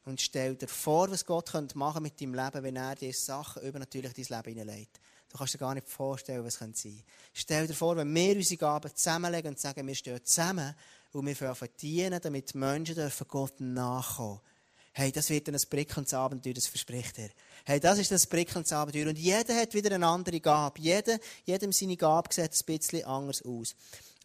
Und 0.04 0.20
stell 0.20 0.54
dir 0.54 0.68
vor, 0.68 1.10
was 1.10 1.26
Gott 1.26 1.52
machen 1.74 2.02
mit 2.02 2.20
deinem 2.20 2.34
Leben, 2.34 2.62
wenn 2.62 2.76
er 2.76 2.94
dir 2.94 3.12
Sachen 3.12 3.62
übernatürlich 3.62 4.16
in 4.16 4.24
dein 4.24 4.38
Leben 4.38 4.58
hineinlegt. 4.58 5.00
Du 5.28 5.36
kannst 5.36 5.54
dir 5.54 5.58
gar 5.58 5.74
nicht 5.74 5.88
vorstellen, 5.88 6.44
was 6.44 6.54
es 6.54 6.60
sein 6.60 6.74
könnte. 6.74 7.04
Stell 7.32 7.66
dir 7.66 7.74
vor, 7.74 7.96
wenn 7.96 8.14
wir 8.14 8.36
unsere 8.36 8.58
Gaben 8.58 8.94
zusammenlegen 8.94 9.50
und 9.50 9.58
sagen, 9.58 9.86
wir 9.86 9.94
stehen 9.94 10.24
zusammen 10.24 10.74
und 11.12 11.26
wir 11.26 11.34
verdienen, 11.54 12.20
damit 12.22 12.54
Menschen 12.54 13.10
Gott 13.26 13.58
nachkommen 13.58 14.38
dürfen 14.38 14.55
Hey, 14.98 15.12
das 15.12 15.28
wird 15.28 15.46
ein 15.46 15.60
prickelndes 15.68 16.14
Abenteuer, 16.14 16.54
das 16.54 16.68
verspricht 16.68 17.18
er. 17.18 17.28
Hey, 17.66 17.78
das 17.78 17.98
ist 17.98 18.10
das 18.10 18.26
prickelndes 18.26 18.72
Abenteuer. 18.72 19.10
Und 19.10 19.18
jeder 19.18 19.54
hat 19.54 19.74
wieder 19.74 19.94
eine 19.94 20.06
andere 20.06 20.40
Gabe. 20.40 20.80
Jeder, 20.80 21.18
jedem 21.44 21.70
seine 21.70 21.98
Gabe 21.98 22.32
sieht 22.32 22.50
ein 22.50 22.64
bisschen 22.64 23.04
anders 23.04 23.42
aus. 23.42 23.74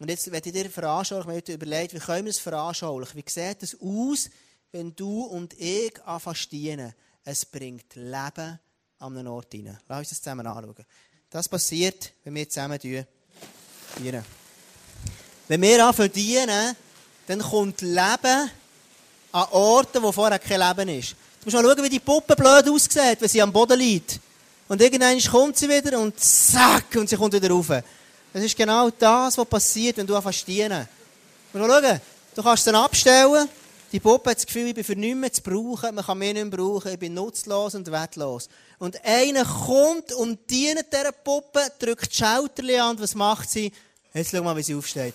Und 0.00 0.08
jetzt 0.08 0.32
werde 0.32 0.48
ich 0.48 0.54
dir 0.54 0.70
veranschaulichen, 0.70 1.30
ich 1.30 1.46
mir 1.46 1.54
überlegt, 1.56 1.92
wie 1.92 1.98
können 1.98 2.24
wir 2.24 2.30
es 2.30 2.38
veranschaulichen? 2.38 3.22
Wie 3.22 3.30
sieht 3.30 3.62
es 3.62 3.78
aus, 3.82 4.30
wenn 4.70 4.96
du 4.96 5.24
und 5.24 5.52
ich 5.60 6.02
anfangen 6.06 6.38
dienen? 6.50 6.94
Es 7.22 7.44
bringt 7.44 7.94
Leben 7.94 8.58
an 8.98 9.18
einen 9.18 9.26
Ort 9.26 9.52
hinein. 9.52 9.78
Lass 9.88 9.98
uns 9.98 10.08
das 10.08 10.22
zusammen 10.22 10.46
anschauen. 10.46 10.86
Das 11.28 11.50
passiert, 11.50 12.14
wenn 12.24 12.34
wir 12.34 12.48
zusammen 12.48 12.78
dienen. 12.78 13.04
Wenn 15.48 15.60
wir 15.60 15.86
anfangen 15.86 16.12
dienen, 16.12 16.74
dann 17.26 17.40
kommt 17.40 17.82
Leben 17.82 18.50
an 19.32 19.46
Orten, 19.50 20.02
wo 20.02 20.12
vorher 20.12 20.38
kein 20.38 20.60
Leben 20.60 20.88
ist. 20.98 21.16
Du 21.40 21.46
musst 21.46 21.56
mal 21.56 21.64
schauen, 21.64 21.84
wie 21.84 21.88
die 21.88 22.00
Puppe 22.00 22.36
blöd 22.36 22.68
aussieht, 22.68 23.20
wenn 23.20 23.28
sie 23.28 23.42
am 23.42 23.52
Boden 23.52 23.78
liegt. 23.78 24.20
Und 24.68 24.80
irgendwann 24.80 25.20
kommt 25.20 25.56
sie 25.56 25.68
wieder 25.68 25.98
und 25.98 26.18
zack, 26.20 26.94
und 26.94 27.08
sie 27.08 27.16
kommt 27.16 27.32
wieder 27.32 27.50
rauf. 27.50 27.68
Das 28.32 28.42
ist 28.42 28.56
genau 28.56 28.90
das, 28.90 29.36
was 29.36 29.46
passiert, 29.46 29.96
wenn 29.96 30.06
du 30.06 30.14
anfängst 30.16 30.40
zu 30.40 30.46
dienen. 30.46 30.88
Mal 31.52 31.68
schauen, 31.68 32.00
du 32.34 32.42
kannst 32.42 32.64
sie 32.64 32.74
abstellen, 32.74 33.48
die 33.92 34.00
Puppe 34.00 34.30
hat 34.30 34.38
das 34.38 34.46
Gefühl, 34.46 34.68
ich 34.68 34.74
bin 34.74 34.84
für 34.84 34.96
nichts 34.96 35.18
mehr 35.18 35.32
zu 35.32 35.42
brauchen, 35.42 35.94
man 35.94 36.04
kann 36.04 36.16
mich 36.16 36.32
nicht 36.32 36.44
mehr 36.44 36.56
brauchen, 36.56 36.92
ich 36.92 36.98
bin 36.98 37.12
nutzlos 37.12 37.74
und 37.74 37.90
wertlos. 37.90 38.48
Und 38.78 39.04
einer 39.04 39.44
kommt 39.44 40.12
und 40.14 40.48
dient 40.48 40.86
dieser 40.90 41.12
Puppe, 41.12 41.60
drückt 41.78 42.10
die 42.10 42.24
Schulterchen 42.24 42.80
an, 42.80 43.00
was 43.00 43.14
macht 43.14 43.50
sie? 43.50 43.70
Jetzt 44.14 44.30
schau 44.30 44.42
mal, 44.42 44.56
wie 44.56 44.62
sie 44.62 44.74
aufsteht. 44.74 45.14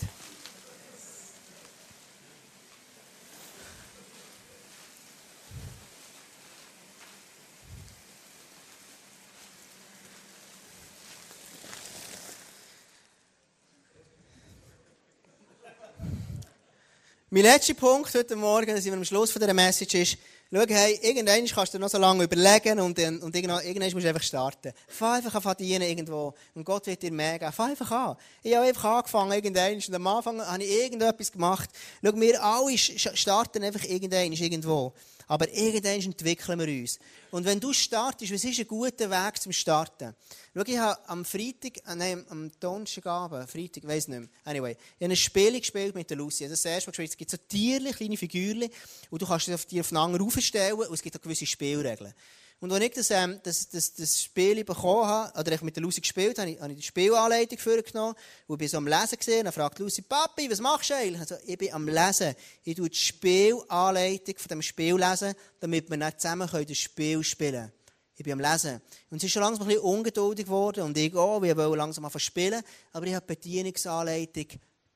Mein 17.30 17.44
letzter 17.44 17.74
Punkt 17.74 18.16
heute 18.16 18.38
Morgen, 18.38 18.68
da 18.68 18.80
sind 18.80 18.94
wir 18.94 18.98
am 18.98 19.04
Schluss 19.04 19.32
von 19.32 19.42
dieser 19.42 19.54
Message, 19.54 19.96
ist, 19.96 20.18
schau, 20.50 20.64
hey, 20.66 20.98
irgendwann 21.02 21.46
kannst 21.46 21.74
du 21.74 21.78
noch 21.78 21.90
so 21.90 21.98
lange 21.98 22.24
überlegen 22.24 22.80
und, 22.80 22.98
und 22.98 23.36
irgendwann, 23.36 23.66
musst 23.66 24.06
du 24.06 24.08
einfach 24.08 24.24
starten. 24.24 24.72
Fang 24.88 25.16
einfach 25.16 25.36
an 25.36 25.42
verdienen 25.42 25.82
irgendwo 25.82 26.34
und 26.56 26.64
Gott 26.64 26.88
wird 26.88 27.02
dir 27.02 27.12
geben. 27.12 27.52
Fang 27.52 27.72
einfach 27.72 27.92
an. 27.92 28.16
Ich 28.44 28.56
habe 28.56 28.66
einfach 28.66 28.86
angefangen 28.86 29.34
irgendwann 29.34 29.76
und 29.76 29.94
am 29.94 30.08
Anfang 30.08 30.42
habe 30.42 30.64
ich 30.64 30.72
irgendetwas 30.72 31.30
gemacht. 31.30 31.70
Schau, 32.02 32.16
wir 32.16 32.42
alle 32.42 32.78
starten 32.78 33.62
einfach 33.62 33.84
irgendwann 33.84 34.32
irgendwo. 34.32 34.94
Aber 35.28 35.54
irgendwann 35.54 36.02
entwickeln 36.02 36.60
wir 36.60 36.82
uns. 36.82 37.00
Und 37.32 37.46
wenn 37.46 37.60
du 37.60 37.74
startest, 37.74 38.34
was 38.34 38.44
ist 38.46 38.60
ein 38.60 38.68
guter 38.68 39.10
Weg 39.10 39.42
zum 39.42 39.52
Starten? 39.52 40.16
Schau, 40.56 40.64
ich 40.66 40.78
habe 40.78 41.10
am 41.10 41.26
Freitag, 41.26 41.78
äh, 41.86 41.96
nein, 41.96 42.26
am 42.30 42.50
Donnerstagabend, 42.60 43.50
Freitag, 43.50 43.86
weiß 43.86 44.08
nicht 44.08 44.20
mehr, 44.20 44.30
anyway, 44.46 44.72
ich 44.72 45.04
habe 45.04 45.12
ein 45.12 45.18
Spiel 45.18 45.60
gespielt 45.60 45.94
mit 45.96 46.10
der 46.10 46.18
Lucy. 46.18 46.48
Das, 46.48 46.62
das 46.62 46.72
erste 46.72 46.90
Mal 46.90 46.92
gespielt, 46.92 47.10
es 47.12 47.18
gibt 47.18 47.32
so 47.32 47.38
Tierchen, 47.38 47.92
kleine 47.92 48.18
Figürchen, 48.18 48.70
und 49.10 49.22
du 49.22 49.28
kannst 49.28 49.72
die 49.72 49.80
aufeinander 49.80 50.24
aufstellen, 50.24 50.74
und 50.74 50.94
es 50.94 51.02
gibt 51.02 51.18
auch 51.18 51.22
gewisse 51.22 51.46
Spielregeln. 51.46 52.14
Und 52.60 52.72
als 52.72 52.84
ich 52.84 52.92
das, 52.92 53.12
ähm, 53.12 53.40
das, 53.44 53.70
das, 53.70 53.94
das 53.94 54.22
Spiel 54.22 54.64
bekommen 54.64 55.06
habe, 55.06 55.40
oder 55.40 55.52
ich 55.52 55.62
mit 55.62 55.76
der 55.76 55.84
Lucy 55.84 56.02
gespielt 56.02 56.40
habe, 56.40 56.60
habe 56.60 56.72
ich 56.72 56.78
die 56.78 56.84
Spielanleitung 56.84 57.60
vorgenommen 57.60 58.16
und 58.48 58.58
bin 58.58 58.68
so 58.68 58.78
am 58.78 58.88
Lesen 58.88 59.18
gesehen. 59.18 59.44
Dann 59.44 59.54
fragt 59.54 59.78
Lucy, 59.78 60.02
Papi, 60.02 60.50
was 60.50 60.60
machst 60.60 60.90
du 60.90 60.96
eigentlich? 60.96 61.22
Also, 61.22 61.36
ich 61.46 61.58
bin 61.58 61.72
am 61.72 61.88
Lesen. 61.88 62.34
Ich 62.64 62.76
tue 62.76 62.90
die 62.90 62.98
Spielanleitung 62.98 64.38
von 64.38 64.48
dem 64.50 64.62
Spiel 64.64 64.96
lesen, 64.96 65.36
damit 65.60 65.88
wir 65.90 65.98
nicht 65.98 66.20
zusammen 66.20 66.50
das 66.52 66.78
Spiel 66.78 67.24
spielen 67.24 67.52
können. 67.52 67.72
Ich 68.16 68.24
bin 68.24 68.34
am 68.34 68.40
Lesen. 68.40 68.82
Und 69.12 69.20
sie 69.20 69.28
ist 69.28 69.34
schon 69.34 69.44
langsam 69.44 69.68
ein 69.68 69.68
bisschen 69.68 69.84
ungeduldig 69.84 70.46
geworden 70.46 70.84
und 70.84 70.98
ich 70.98 71.16
auch, 71.16 71.40
wir 71.40 71.56
wollen 71.56 71.78
langsam 71.78 72.06
anfangen 72.06 72.22
spielen, 72.22 72.64
aber 72.92 73.06
ich 73.06 73.14
habe 73.14 73.26
die 73.28 73.36
Bedienungsanleitung 73.36 74.48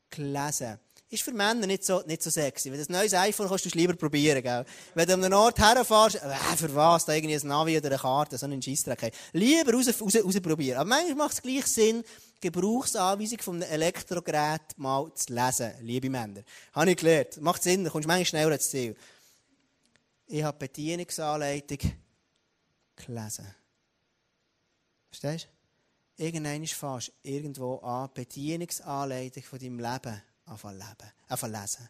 gelesen 0.10 0.80
ist 1.12 1.24
für 1.24 1.34
Männer 1.34 1.68
nicht 1.68 1.84
so, 1.84 2.02
nicht 2.06 2.24
so 2.24 2.30
sexy. 2.30 2.72
Wenn 2.72 2.80
du 2.80 2.86
ein 2.90 3.00
neues 3.00 3.14
iPhone 3.14 3.50
kannst 3.50 3.66
du 3.66 3.70
es 3.70 3.76
lieber 3.76 3.94
probieren, 3.94 4.42
gell? 4.42 4.66
Wenn 4.96 5.08
du 5.08 5.14
an 5.14 5.24
einem 5.26 5.38
Ort 5.38 5.60
herfährst, 5.60 6.16
äh, 6.16 6.58
für 6.58 6.74
was, 6.74 7.06
da 7.06 7.14
irgendwie 7.14 7.36
ein 7.36 7.48
Navi 7.48 7.78
oder 7.78 7.90
eine 7.90 7.98
Karte, 7.98 8.38
so 8.38 8.46
einen 8.46 8.62
Scheissdreck. 8.62 9.12
Lieber 9.34 9.74
raus, 9.74 9.88
raus, 9.88 10.16
raus. 10.16 10.36
Aber 10.38 10.86
manchmal 10.86 11.16
macht 11.16 11.34
es 11.34 11.42
gleich 11.42 11.68
Sinn, 11.68 12.04
Gebrauchsanweisung 12.40 13.40
von 13.40 13.56
einem 13.62 13.72
Elektrogerät 13.72 14.62
mal 14.78 15.14
zu 15.14 15.34
lesen, 15.34 15.74
liebe 15.82 16.10
Männer. 16.10 16.44
Habe 16.72 16.92
ich 16.92 16.98
gelernt. 16.98 17.42
Macht 17.42 17.62
Sinn, 17.62 17.84
dann 17.84 17.92
kommst 17.92 18.06
du 18.06 18.08
manchmal 18.08 18.26
schneller 18.26 18.54
ins 18.54 18.70
Ziel. 18.70 18.96
Ich 20.28 20.44
habe 20.44 20.58
Bedienungsanleitung 20.58 21.78
gelesen. 22.96 23.54
Verstehst 25.10 25.50
du? 26.18 26.24
Irgendwann 26.24 26.66
fährst 26.66 27.12
irgendwo 27.22 27.80
an, 27.80 28.10
Bedienungsanleitung 28.14 29.44
von 29.44 29.60
deinem 29.60 29.80
Leben 29.80 30.22
anfangen 30.52 30.78
leben, 30.78 31.12
anfangen 31.28 31.54
lesen. 31.54 31.90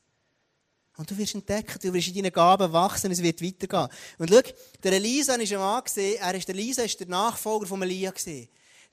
Und 0.97 1.09
du 1.09 1.17
wirst 1.17 1.35
entdecken, 1.35 1.79
du 1.81 1.93
wirst 1.93 2.09
in 2.09 2.15
deinen 2.15 2.31
Gaben 2.31 2.71
wachsen, 2.71 3.11
es 3.11 3.21
wird 3.21 3.41
weitergehen. 3.41 3.87
Und 4.17 4.29
schau, 4.29 4.41
der 4.83 4.93
Elisa 4.93 5.35
ist 5.35 5.51
ein 5.51 5.59
Mann 5.59 5.81
er 5.95 6.35
ist, 6.35 6.47
der 6.47 6.55
Elisa 6.55 6.83
ist 6.83 6.99
der 6.99 7.07
Nachfolger 7.07 7.65
von 7.65 7.81
Elia. 7.81 8.13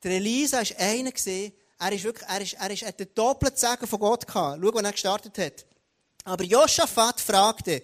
Der 0.03 0.11
Elisa 0.13 0.61
ist 0.61 0.79
einer 0.79 1.13
er 1.81 1.93
ist 1.93 2.03
wirklich, 2.03 2.29
er 2.29 2.41
ist, 2.41 2.55
er 2.55 2.71
ist, 2.71 2.83
er 2.83 2.89
hat 2.89 3.01
den 3.01 3.09
doppelten 3.15 3.59
Segen 3.59 3.87
von 3.87 4.01
Gott 4.01 4.27
gehabt. 4.27 4.61
Schau, 4.61 4.75
wann 4.75 4.85
er 4.85 4.93
gestartet 4.93 5.39
hat. 5.39 5.67
Aber 6.25 6.43
Josaphat 6.43 7.21
fragte, 7.21 7.83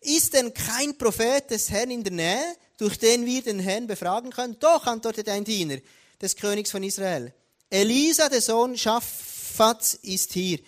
ist 0.00 0.32
denn 0.34 0.54
kein 0.54 0.96
Prophet 0.96 1.50
des 1.50 1.70
Herrn 1.70 1.90
in 1.90 2.04
der 2.04 2.12
Nähe, 2.12 2.56
durch 2.76 2.98
den 2.98 3.26
wir 3.26 3.42
den 3.42 3.58
Herrn 3.58 3.86
befragen 3.86 4.30
können? 4.30 4.56
Doch, 4.60 4.86
antwortete 4.86 5.32
ein 5.32 5.44
Diener 5.44 5.78
des 6.20 6.36
Königs 6.36 6.70
von 6.70 6.82
Israel. 6.82 7.32
Elisa, 7.68 8.28
der 8.28 8.40
Sohn 8.40 8.76
Schaffats, 8.76 9.94
ist 9.94 10.32
hier 10.32 10.60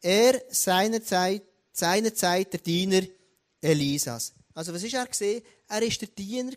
er 0.00 0.40
seinerzeit, 0.50 1.42
seinerzeit 1.72 2.52
der 2.52 2.60
Diener 2.60 3.02
Elisas. 3.60 4.32
Also 4.54 4.74
was 4.74 4.82
ist 4.82 4.94
er 4.94 5.06
gesehen? 5.06 5.42
Er 5.68 5.82
ist 5.82 6.00
der 6.00 6.08
Diener 6.08 6.52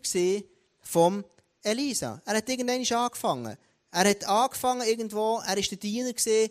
vom 0.80 1.24
Elisa. 1.62 2.20
Er 2.24 2.36
hat 2.36 2.48
irgendwann 2.48 2.84
angefangen. 2.98 3.56
Er 3.94 4.08
hat 4.08 4.24
angefangen 4.24 4.88
irgendwo, 4.88 5.42
er 5.46 5.56
ist 5.58 5.70
der 5.70 5.78
Diener 5.78 6.12
gesehen 6.12 6.50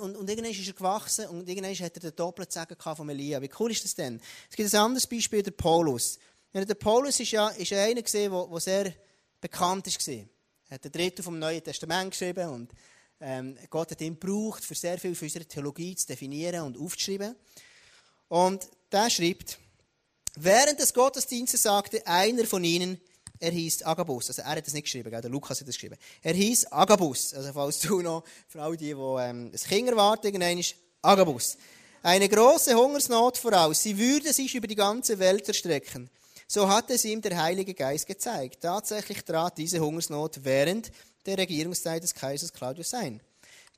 und, 0.00 0.16
und 0.16 0.30
irgendwann 0.30 0.52
ist 0.52 0.66
er 0.66 0.72
gewachsen 0.72 1.26
und 1.26 1.48
irgendwann 1.48 1.74
hat 1.74 1.96
er 1.96 2.00
den 2.00 2.14
doppelten 2.14 2.66
vom 2.94 3.10
Elia. 3.10 3.42
Wie 3.42 3.50
cool 3.58 3.72
ist 3.72 3.84
das 3.84 3.94
denn? 3.94 4.20
Es 4.48 4.56
gibt 4.56 4.72
ein 4.72 4.80
anderes 4.80 5.06
Beispiel, 5.06 5.42
der 5.42 5.50
Paulus. 5.50 6.18
Der 6.54 6.74
Paulus 6.74 7.18
ist 7.18 7.32
ja, 7.32 7.48
ist 7.48 7.70
ja 7.70 7.82
einer 7.82 8.02
gesehen, 8.02 8.32
der, 8.32 8.46
der 8.46 8.60
sehr 8.60 8.92
bekannt 9.40 9.86
ist 9.88 10.08
Er 10.08 10.26
hat 10.70 10.84
den 10.84 10.92
Dritten 10.92 11.22
vom 11.22 11.38
Neuen 11.38 11.62
Testament 11.62 12.12
geschrieben 12.12 12.48
und 12.48 12.70
ähm, 13.20 13.56
Gott 13.70 13.90
hat 13.90 14.00
ihn 14.00 14.18
gebraucht, 14.18 14.64
für 14.64 14.74
sehr 14.74 14.98
viel 14.98 15.14
für 15.14 15.24
unsere 15.24 15.44
Theologie 15.44 15.94
zu 15.96 16.06
definieren 16.06 16.62
und 16.62 16.78
aufzuschreiben. 16.78 17.34
Und 18.28 18.68
der 18.92 19.08
schreibt, 19.10 19.58
während 20.36 20.80
des 20.80 20.92
Gottesdienstes 20.92 21.62
sagte 21.62 22.06
einer 22.06 22.44
von 22.44 22.62
ihnen, 22.64 23.00
er 23.38 23.50
hieß 23.50 23.84
Agabus. 23.84 24.28
Also 24.28 24.42
er 24.42 24.48
hat 24.48 24.66
das 24.66 24.72
nicht 24.72 24.84
geschrieben, 24.84 25.10
der 25.10 25.30
Lukas 25.30 25.60
hat 25.60 25.68
das 25.68 25.74
geschrieben. 25.74 25.96
Er 26.22 26.34
hieß 26.34 26.72
Agabus. 26.72 27.34
Also 27.34 27.52
falls 27.52 27.80
du 27.80 28.00
noch, 28.00 28.24
für 28.48 28.62
alle 28.62 28.76
die, 28.76 28.86
die 28.86 28.90
ähm, 28.92 29.50
ein 29.52 29.68
Kind 29.68 29.88
erwarten, 29.88 30.58
ist 30.58 30.74
Agabus. 31.02 31.56
Eine 32.02 32.28
große 32.28 32.74
Hungersnot 32.74 33.36
voraus. 33.36 33.82
Sie 33.82 33.98
würde 33.98 34.32
sich 34.32 34.54
über 34.54 34.66
die 34.66 34.74
ganze 34.74 35.18
Welt 35.18 35.46
erstrecken. 35.48 36.08
So 36.46 36.68
hat 36.68 36.90
es 36.90 37.04
ihm 37.04 37.20
der 37.20 37.42
Heilige 37.42 37.74
Geist 37.74 38.06
gezeigt. 38.06 38.60
Tatsächlich 38.62 39.22
trat 39.24 39.58
diese 39.58 39.80
Hungersnot 39.80 40.44
während 40.44 40.92
der 41.26 41.38
Regierungszeit 41.38 42.02
des 42.02 42.14
Kaisers 42.14 42.52
Claudius 42.52 42.94
ein. 42.94 43.20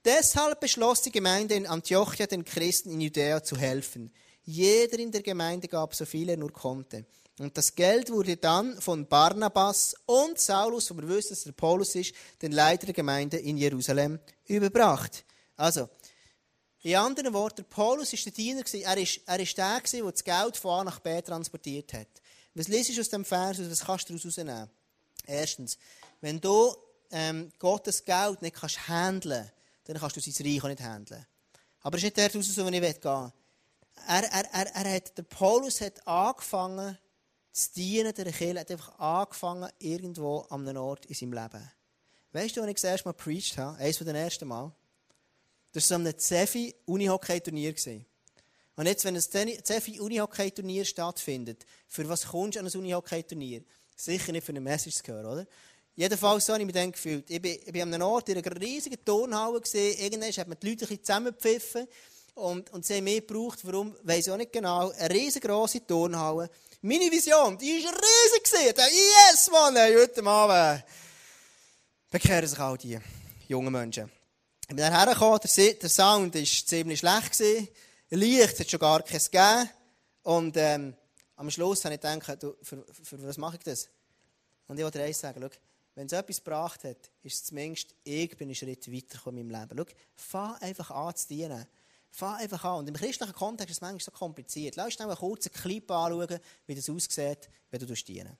Deshalb 0.04 0.60
beschloss 0.60 1.02
die 1.02 1.12
Gemeinde 1.12 1.54
in 1.54 1.66
Antiochia 1.66 2.26
den 2.26 2.44
Christen 2.44 2.90
in 2.90 3.00
Judäa 3.00 3.42
zu 3.42 3.56
helfen. 3.56 4.12
Jeder 4.44 4.98
in 4.98 5.10
der 5.12 5.22
Gemeinde 5.22 5.68
gab 5.68 5.94
so 5.94 6.06
viel 6.06 6.28
er 6.28 6.36
nur 6.36 6.52
konnte. 6.52 7.04
Und 7.38 7.56
das 7.56 7.74
Geld 7.74 8.10
wurde 8.10 8.36
dann 8.36 8.80
von 8.80 9.06
Barnabas 9.06 9.94
und 10.06 10.38
Saulus, 10.38 10.90
wo 10.90 10.96
wir 10.96 11.08
wissen, 11.08 11.30
dass 11.30 11.44
der 11.44 11.52
Paulus 11.52 11.94
ist, 11.94 12.14
den 12.42 12.52
Leiter 12.52 12.86
der 12.86 12.94
Gemeinde 12.94 13.36
in 13.36 13.56
Jerusalem, 13.56 14.18
überbracht. 14.46 15.24
Also, 15.56 15.88
in 16.82 16.96
anderen 16.96 17.32
Worten, 17.32 17.64
Paulus 17.64 18.12
ist 18.12 18.24
der 18.24 18.32
Diener, 18.32 18.62
er 18.72 18.96
ist, 18.96 19.20
er 19.26 19.40
ist 19.40 19.58
der, 19.58 19.80
der 19.80 20.10
das 20.10 20.24
Geld 20.24 20.56
von 20.56 20.80
A 20.80 20.84
nach 20.84 21.00
B 21.00 21.20
transportiert 21.20 21.92
hat. 21.92 22.08
Was 22.54 22.68
liest 22.68 22.96
du 22.96 23.00
aus 23.00 23.08
dem 23.08 23.24
Vers, 23.24 23.58
was 23.58 23.84
kannst 23.84 24.08
du 24.08 24.14
daraus 24.14 24.36
herausnehmen? 24.36 24.70
Erstens, 25.26 25.78
wenn 26.20 26.40
du 26.40 26.74
ähm, 27.10 27.50
Gottes 27.58 28.04
Geld 28.04 28.42
nicht 28.42 28.56
kannst 28.56 28.88
handeln, 28.88 29.50
dann 29.84 29.98
kannst 29.98 30.16
du 30.16 30.20
sein 30.20 30.46
Reich 30.46 30.62
auch 30.62 30.68
nicht 30.68 30.82
handeln. 30.82 31.26
Aber 31.80 31.96
es 31.96 32.02
ist 32.02 32.04
nicht 32.04 32.16
der 32.16 32.26
raus, 32.26 32.56
wie 32.56 32.76
ich 32.76 33.00
gehen 33.00 33.02
will. 33.02 33.32
Er, 34.06 34.22
er, 34.24 34.54
er, 34.54 34.66
er 34.74 34.94
hat, 34.94 35.16
der 35.16 35.22
Paulus 35.22 35.80
hat 35.80 36.06
angefangen 36.06 36.98
zu 37.52 37.72
dienen 37.74 38.14
der 38.14 38.32
Kirche, 38.32 38.60
hat 38.60 38.70
einfach 38.70 38.98
angefangen 38.98 39.70
irgendwo 39.78 40.40
an 40.50 40.68
einem 40.68 40.82
Ort 40.82 41.06
in 41.06 41.14
seinem 41.14 41.32
Leben. 41.32 41.70
Weißt 42.32 42.56
du, 42.56 42.60
als 42.60 42.70
ich 42.70 42.76
das 42.76 42.84
erste 42.84 43.08
Mal 43.08 43.14
preached 43.14 43.56
habe, 43.58 43.78
eines 43.78 43.96
von 43.96 44.06
den 44.06 44.16
ersten 44.16 44.46
Mal, 44.46 44.72
das 45.72 45.90
war 45.90 45.98
so 45.98 46.04
ein 46.04 46.18
Zefi 46.18 46.74
Unihockey-Turnier. 46.86 47.74
Und 48.78 48.86
jetzt, 48.86 49.04
wenn 49.04 49.16
ein 49.16 49.20
CFI-Unihockey-Turnier 49.20 50.84
stattfindet, 50.84 51.66
für 51.88 52.08
was 52.08 52.26
kommst 52.26 52.54
du 52.54 52.60
an 52.60 52.66
ein 52.66 52.72
Unihockey-Turnier? 52.72 53.64
Sicher 53.96 54.30
nicht 54.30 54.44
für 54.44 54.52
eine 54.52 54.60
Message 54.60 55.02
zu 55.02 55.12
hören, 55.12 55.26
oder? 55.26 55.46
Jedenfalls 55.98 56.46
so 56.46 56.52
habe 56.52 56.62
ich 56.62 56.66
mich 56.66 56.76
dann 56.76 56.92
gefühlt. 56.92 57.28
Ich 57.28 57.42
bin 57.42 57.82
an 57.82 57.92
einem 57.92 58.06
Ort 58.06 58.28
in 58.28 58.38
einer 58.38 58.60
riesigen 58.60 59.04
Turnhalle 59.04 59.60
gesehen. 59.60 59.98
Irgendwann 59.98 60.30
hat 60.30 60.46
man 60.46 60.56
die 60.62 60.70
Leute 60.70 60.86
ein 60.88 61.00
zusammengepfiffen. 61.02 61.88
Und, 62.34 62.70
und 62.70 62.86
sie 62.86 62.98
haben 62.98 63.02
mehr 63.02 63.20
gebraucht. 63.20 63.58
Warum? 63.64 63.96
Weiss 64.04 64.28
ich 64.28 64.32
auch 64.32 64.36
nicht 64.36 64.52
genau. 64.52 64.90
Eine 64.90 65.12
riesengroße 65.12 65.84
Turnhalle. 65.84 66.50
Meine 66.82 67.10
Vision, 67.10 67.58
die 67.58 67.82
war 67.82 67.94
riesig. 67.94 68.44
Gewesen. 68.44 68.96
Yes, 69.32 69.50
Mann, 69.50 69.74
hey, 69.74 69.92
heute 69.96 70.24
Abend 70.24 70.84
bekehren 72.12 72.46
sich 72.46 72.60
all 72.60 72.78
die 72.78 72.96
jungen 73.48 73.72
Menschen. 73.72 74.08
Ich 74.60 74.68
bin 74.68 74.76
dann 74.76 74.92
hergekommen, 74.92 75.40
der, 75.42 75.74
der 75.74 75.88
Sound 75.88 76.32
war 76.32 76.44
ziemlich 76.44 77.00
schlecht. 77.00 77.32
Gewesen. 77.32 77.68
Licht 78.10 78.60
hat 78.60 78.70
schon 78.70 78.78
gar 78.78 79.02
keins 79.02 79.28
gegeben. 79.28 79.68
Und 80.22 80.56
ähm, 80.58 80.94
am 81.34 81.50
Schluss 81.50 81.84
habe 81.84 81.96
ich 81.96 82.00
gedacht, 82.00 82.40
du, 82.40 82.54
für, 82.62 82.86
für, 83.02 83.20
was 83.26 83.36
mache 83.36 83.56
ich 83.56 83.64
das? 83.64 83.88
Und 84.68 84.78
ich 84.78 84.84
wollte 84.84 84.98
dir 84.98 85.06
eins 85.06 85.18
sagen, 85.18 85.40
schau, 85.42 85.48
wenn 85.98 86.06
es 86.06 86.12
etwas 86.12 86.36
gebracht 86.36 86.84
hat, 86.84 87.10
ist 87.24 87.34
es 87.34 87.44
zumindest, 87.46 87.92
ich 88.04 88.36
bin 88.36 88.46
einen 88.46 88.54
Schritt 88.54 88.86
weitergekommen 88.86 89.40
in 89.40 89.48
meinem 89.48 89.62
Leben. 89.62 89.78
Schau, 89.78 89.94
fang 90.14 90.54
einfach 90.62 90.92
an 90.92 91.16
zu 91.16 91.26
dienen. 91.26 91.66
Fang 92.08 92.36
einfach 92.36 92.64
an. 92.64 92.78
Und 92.78 92.88
im 92.88 92.94
christlichen 92.94 93.32
Kontext 93.32 93.72
ist 93.72 93.78
es 93.78 93.80
manchmal 93.80 94.00
so 94.00 94.12
kompliziert. 94.12 94.76
Lass 94.76 94.94
uns 94.94 95.00
einen 95.00 95.16
kurzen 95.16 95.50
Clip 95.50 95.90
anschauen, 95.90 96.38
wie 96.68 96.74
das 96.76 96.88
aussieht, 96.88 97.50
wenn 97.72 97.80
du 97.80 97.86
dienen 97.94 98.38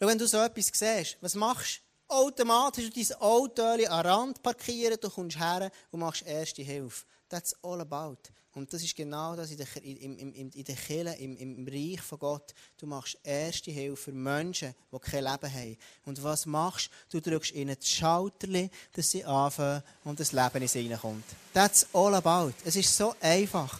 Schau, 0.00 0.06
wenn 0.06 0.18
du 0.18 0.26
so 0.28 0.38
etwas 0.38 0.70
siehst, 0.72 1.16
was 1.20 1.34
machst 1.34 1.78
du? 1.78 2.14
Automatisch 2.14 2.88
dein 2.90 3.20
Auto 3.20 3.62
an 3.62 3.78
den 3.78 3.88
Rand 3.88 4.42
parkieren, 4.42 4.96
du 4.98 5.10
kommst 5.10 5.38
her 5.38 5.70
und 5.90 6.00
machst 6.00 6.22
erste 6.22 6.62
Hilfe. 6.62 7.04
That's 7.28 7.54
all 7.62 7.80
about. 7.80 8.16
Und 8.54 8.72
das 8.72 8.82
ist 8.82 8.96
genau 8.96 9.36
das 9.36 9.50
in 9.50 9.58
der, 9.58 9.66
in, 9.82 10.18
in, 10.18 10.50
in 10.50 10.64
der 10.64 10.74
Kirche, 10.74 11.14
im, 11.20 11.36
im 11.36 11.68
Reich 11.68 12.00
von 12.00 12.18
Gott. 12.18 12.54
Du 12.78 12.86
machst 12.86 13.18
erste 13.22 13.70
Hilfe 13.70 14.04
für 14.04 14.12
Menschen, 14.12 14.74
die 14.90 14.98
kein 14.98 15.24
Leben 15.24 15.52
haben. 15.52 15.76
Und 16.06 16.22
was 16.22 16.46
machst 16.46 16.90
du? 17.10 17.20
Du 17.20 17.30
drückst 17.30 17.52
ihnen 17.52 17.76
das 17.78 17.88
Schalterli, 17.88 18.70
dass 18.94 19.10
sie 19.10 19.24
anfangen 19.24 19.82
und 20.04 20.18
das 20.18 20.32
Leben 20.32 20.62
in 20.62 20.68
sie 20.68 20.82
hineinkommt. 20.82 21.24
That's 21.52 21.86
all 21.92 22.14
about. 22.14 22.54
Es 22.64 22.74
ist 22.74 22.96
so 22.96 23.14
einfach. 23.20 23.78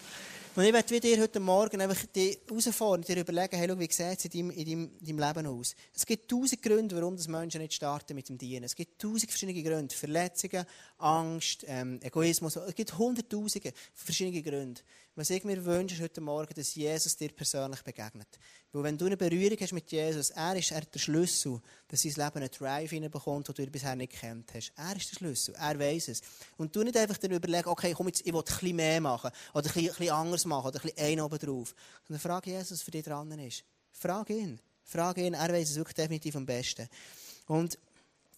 Und 0.59 0.65
ich 0.65 0.73
möchte 0.73 0.99
dir 0.99 1.21
heute 1.21 1.39
Morgen 1.39 1.81
einfach 1.81 2.05
die 2.13 2.37
herausfordern, 2.49 3.03
dir 3.03 3.21
überlegen, 3.21 3.57
hey, 3.57 3.69
schau, 3.69 3.79
wie 3.79 3.85
sieht 3.85 4.19
es 4.19 4.25
in 4.25 4.31
deinem, 4.33 4.51
in, 4.51 4.65
deinem, 4.65 4.91
in 4.99 5.17
deinem 5.17 5.37
Leben 5.37 5.47
aus? 5.47 5.77
Es 5.95 6.05
gibt 6.05 6.29
tausend 6.29 6.61
Gründe, 6.61 6.97
warum 6.97 7.17
das 7.17 7.29
Menschen 7.29 7.61
nicht 7.61 7.75
starten 7.75 8.17
mit 8.17 8.29
dem 8.29 8.39
Dienen. 8.39 8.65
Es 8.65 8.75
gibt 8.75 9.01
tausend 9.01 9.31
verschiedene 9.31 9.63
Gründe. 9.63 9.95
Verletzungen, 9.95 10.67
Angst, 10.97 11.65
ähm, 11.69 12.01
Egoismus. 12.03 12.57
Es 12.57 12.75
gibt 12.75 12.99
hunderttausende 12.99 13.73
verschiedene 13.95 14.43
Gründe. 14.43 14.81
Was 15.19 15.31
ich 15.31 15.43
mir 15.43 15.65
wünsche, 15.65 15.97
ist 15.97 16.01
heute 16.01 16.21
Morgen, 16.21 16.55
dass 16.55 16.77
Jesus 16.77 17.17
dir 17.17 17.31
persönlich 17.31 17.83
begegnet. 17.83 18.29
Weil 18.71 18.85
wenn 18.85 18.97
du 18.97 19.07
eine 19.07 19.17
Berührung 19.17 19.57
hast 19.61 19.73
mit 19.73 19.91
Jesus, 19.91 20.31
er 20.31 20.55
ist 20.55 20.71
er 20.71 20.83
der 20.83 21.01
Schlüssel, 21.01 21.61
dass 21.89 22.03
sein 22.03 22.13
Leben 22.13 22.37
einen 22.37 22.51
Drive 22.53 22.91
hineinbekommt, 22.91 23.49
den 23.49 23.65
du 23.65 23.73
bisher 23.73 23.97
nicht 23.97 24.13
kennt 24.13 24.55
hast. 24.55 24.73
Er 24.77 24.95
ist 24.95 25.11
der 25.11 25.17
Schlüssel, 25.17 25.57
er 25.57 25.77
weiß 25.77 26.07
es. 26.07 26.21
Und 26.57 26.77
du 26.77 26.85
nicht 26.85 26.97
einfach 26.97 27.19
dann 27.19 27.33
überlegen, 27.33 27.69
okay, 27.69 27.95
komm 27.97 28.07
jetzt, 28.07 28.25
ich 28.25 28.33
will 28.33 28.45
bisschen 28.45 28.77
mehr 28.77 29.01
machen, 29.01 29.33
oder 29.55 29.67
ein 29.67 29.73
bisschen, 29.73 29.91
ein 29.91 29.97
bisschen 29.97 30.15
anders 30.15 30.45
machen, 30.45 30.69
oder 30.69 30.79
ein 30.79 30.83
bisschen 30.83 31.05
einen 31.05 31.21
oben 31.23 31.39
drauf. 31.41 31.75
Sondern 32.07 32.21
frage 32.21 32.51
Jesus, 32.51 32.71
was 32.71 32.83
für 32.83 32.93
dich 32.93 33.03
dran 33.03 33.37
ist. 33.41 33.65
Frage 33.91 34.35
ihn. 34.35 34.61
Frage 34.85 35.27
ihn, 35.27 35.35
er 35.35 35.53
weiß 35.53 35.71
es 35.71 35.75
wirklich 35.75 35.97
definitiv 35.97 36.37
am 36.37 36.47
besten. 36.47 36.89
Und 37.49 37.77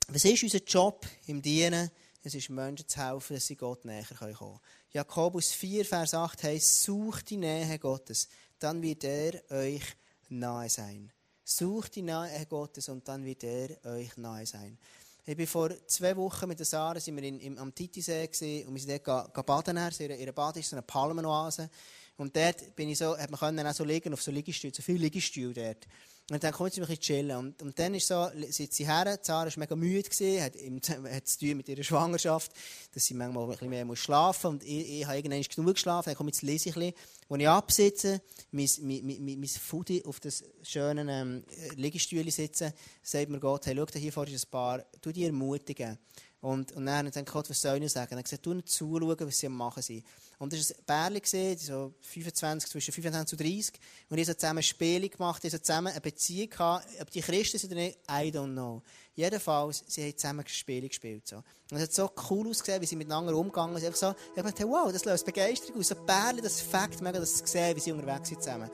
was 0.08 0.24
ist 0.24 0.42
unser 0.42 0.64
Job 0.64 1.06
im 1.26 1.42
Dienen? 1.42 1.90
Es 2.22 2.34
ist 2.34 2.50
Menschen 2.50 2.86
zu 2.86 2.98
helfen, 2.98 3.34
dass 3.34 3.46
sie 3.46 3.56
Gott 3.56 3.84
näher 3.84 4.04
kommen 4.18 4.34
können. 4.34 4.60
Jakobus 4.92 5.52
4, 5.52 5.84
Vers 5.86 6.12
8 6.12 6.42
heißt, 6.42 6.82
sucht 6.82 7.30
die 7.30 7.38
Nähe 7.38 7.78
Gottes, 7.78 8.28
dann 8.58 8.82
wird 8.82 9.04
er 9.04 9.42
euch 9.50 9.82
nahe 10.28 10.68
sein. 10.68 11.10
Sucht 11.44 11.96
die 11.96 12.02
Nähe 12.02 12.46
Gottes 12.46 12.88
und 12.90 13.08
dann 13.08 13.24
wird 13.24 13.42
er 13.44 13.84
euch 13.84 14.16
nahe 14.18 14.44
sein. 14.44 14.78
Ich 15.24 15.36
bin 15.36 15.46
vor 15.46 15.70
zwei 15.86 16.16
Wochen 16.16 16.48
mit 16.48 16.58
der 16.58 16.66
Sarah 16.66 17.00
sind 17.00 17.16
wir 17.16 17.22
in, 17.22 17.40
im, 17.40 17.58
am 17.58 17.74
Titisee 17.74 18.64
und 18.66 18.74
wir 18.74 18.80
sind 18.80 19.06
dort 19.06 19.46
baden. 19.46 19.76
Ihre, 19.76 20.16
ihre 20.16 20.32
Bad 20.32 20.56
ist 20.56 20.70
so 20.70 20.76
eine 20.76 20.82
Palmenoase. 20.82 21.70
Und 22.16 22.36
dort 22.36 22.74
bin 22.76 22.88
ich 22.88 22.98
so, 22.98 23.16
hat 23.16 23.30
man 23.30 23.40
können 23.40 23.66
auch 23.66 23.72
so 23.72 23.84
liegen 23.84 24.12
auf 24.12 24.22
so 24.22 24.30
Liegestühlen, 24.30 24.74
so 24.74 24.82
viele 24.82 24.98
Liegestühle 24.98 25.54
dort. 25.54 25.86
Und 26.30 26.44
dann 26.44 26.52
kommt 26.52 26.72
sie 26.72 26.80
ein 26.80 26.86
bisschen 26.86 27.02
chillen. 27.02 27.36
Und, 27.36 27.60
und 27.60 27.76
dann 27.76 27.92
ist 27.92 28.06
so, 28.06 28.28
sitzt 28.50 28.76
sie 28.76 28.86
her, 28.86 29.20
Zara 29.20 29.46
war 29.46 29.52
mega 29.56 29.74
müde, 29.74 30.08
gewesen, 30.08 30.42
hat, 30.42 30.54
im, 30.54 30.80
hat 31.12 31.26
zu 31.26 31.40
tun 31.40 31.56
mit 31.56 31.68
ihrer 31.68 31.82
Schwangerschaft, 31.82 32.52
dass 32.94 33.04
sie 33.04 33.14
manchmal 33.14 33.44
ein 33.44 33.50
bisschen 33.50 33.68
mehr 33.68 33.84
muss 33.84 33.98
schlafen 33.98 34.52
muss. 34.52 34.62
Und 34.62 34.68
ich, 34.68 35.00
ich 35.00 35.06
habe 35.06 35.16
irgendwann 35.16 35.42
genug 35.42 35.74
geschlafen, 35.74 36.10
dann 36.10 36.14
komme 36.14 36.30
jetzt 36.30 36.42
lese 36.42 36.68
ich 36.68 36.76
ein 36.76 36.92
bisschen. 36.92 37.28
Als 37.28 37.40
ich 37.40 37.48
absitze, 37.48 38.22
mein, 38.52 38.68
mein, 38.82 39.06
mein, 39.24 39.40
mein 39.40 39.48
Foodie 39.48 40.04
auf 40.04 40.20
das 40.20 40.44
schönen 40.62 41.08
ähm, 41.08 41.44
Liegestühle 41.74 42.30
sitze, 42.30 42.74
sagt 43.02 43.28
mir 43.28 43.40
Gott, 43.40 43.66
hey, 43.66 43.74
schau, 43.76 43.86
hier 43.92 44.12
vorne 44.12 44.30
ist 44.30 44.46
ein 44.46 44.50
Paar, 44.50 44.84
tu 45.02 45.10
dich 45.10 45.24
ermutigen. 45.24 45.98
Und, 46.40 46.72
und 46.72 46.86
dann 46.86 47.06
hat 47.06 47.16
er 47.16 47.22
Gott, 47.24 47.50
was 47.50 47.60
soll 47.60 47.82
ich 47.82 47.92
sagen? 47.92 48.12
Er 48.12 48.18
hat 48.18 48.24
gesagt, 48.24 48.46
du 48.46 48.54
nicht 48.54 48.68
zuschauen, 48.68 49.16
was 49.18 49.38
sie 49.38 49.48
machen 49.48 49.82
sind. 49.82 50.04
Und 50.40 50.54
das 50.54 50.70
war 50.70 50.76
ein 51.10 51.20
Bärli, 51.20 51.56
so 51.58 51.92
25, 52.00 52.70
zwischen 52.70 52.92
25 52.92 53.38
und 53.38 53.46
30. 53.46 53.74
Und 54.08 54.16
die 54.16 54.24
haben 54.24 54.38
zusammen 54.38 54.62
Spiele 54.62 55.10
gemacht, 55.10 55.42
die 55.42 55.50
haben 55.50 55.62
zusammen 55.62 55.88
eine 55.88 56.00
Beziehung 56.00 56.48
gehabt. 56.48 56.86
Ob 56.98 57.10
die 57.10 57.20
Christen 57.20 57.58
sind 57.58 57.70
oder 57.70 57.82
nicht, 57.82 57.98
I 58.08 58.32
don't 58.32 58.52
know. 58.52 58.80
Jedenfalls, 59.14 59.84
sie 59.86 60.02
haben 60.02 60.16
zusammen 60.16 60.48
Spiele 60.48 60.88
gespielt. 60.88 61.28
So. 61.28 61.36
Und 61.36 61.76
es 61.76 61.82
hat 61.82 61.92
so 61.92 62.10
cool 62.30 62.48
ausgesehen, 62.48 62.80
wie 62.80 62.86
sie 62.86 62.96
miteinander 62.96 63.36
umgegangen 63.36 63.78
sind. 63.78 63.94
So, 63.94 64.14
ich 64.34 64.42
dachte, 64.42 64.66
wow, 64.66 64.90
das 64.90 65.04
löst 65.04 65.26
Begeisterung 65.26 65.78
aus. 65.78 65.88
So 65.88 65.94
Bärli, 65.94 66.40
das 66.40 66.62
Fakt, 66.62 67.02
mega 67.02 67.20
das 67.20 67.42
sehen, 67.44 67.76
wie 67.76 67.80
sie 67.80 67.92
unterwegs 67.92 68.30
sind 68.30 68.42
zusammen. 68.42 68.70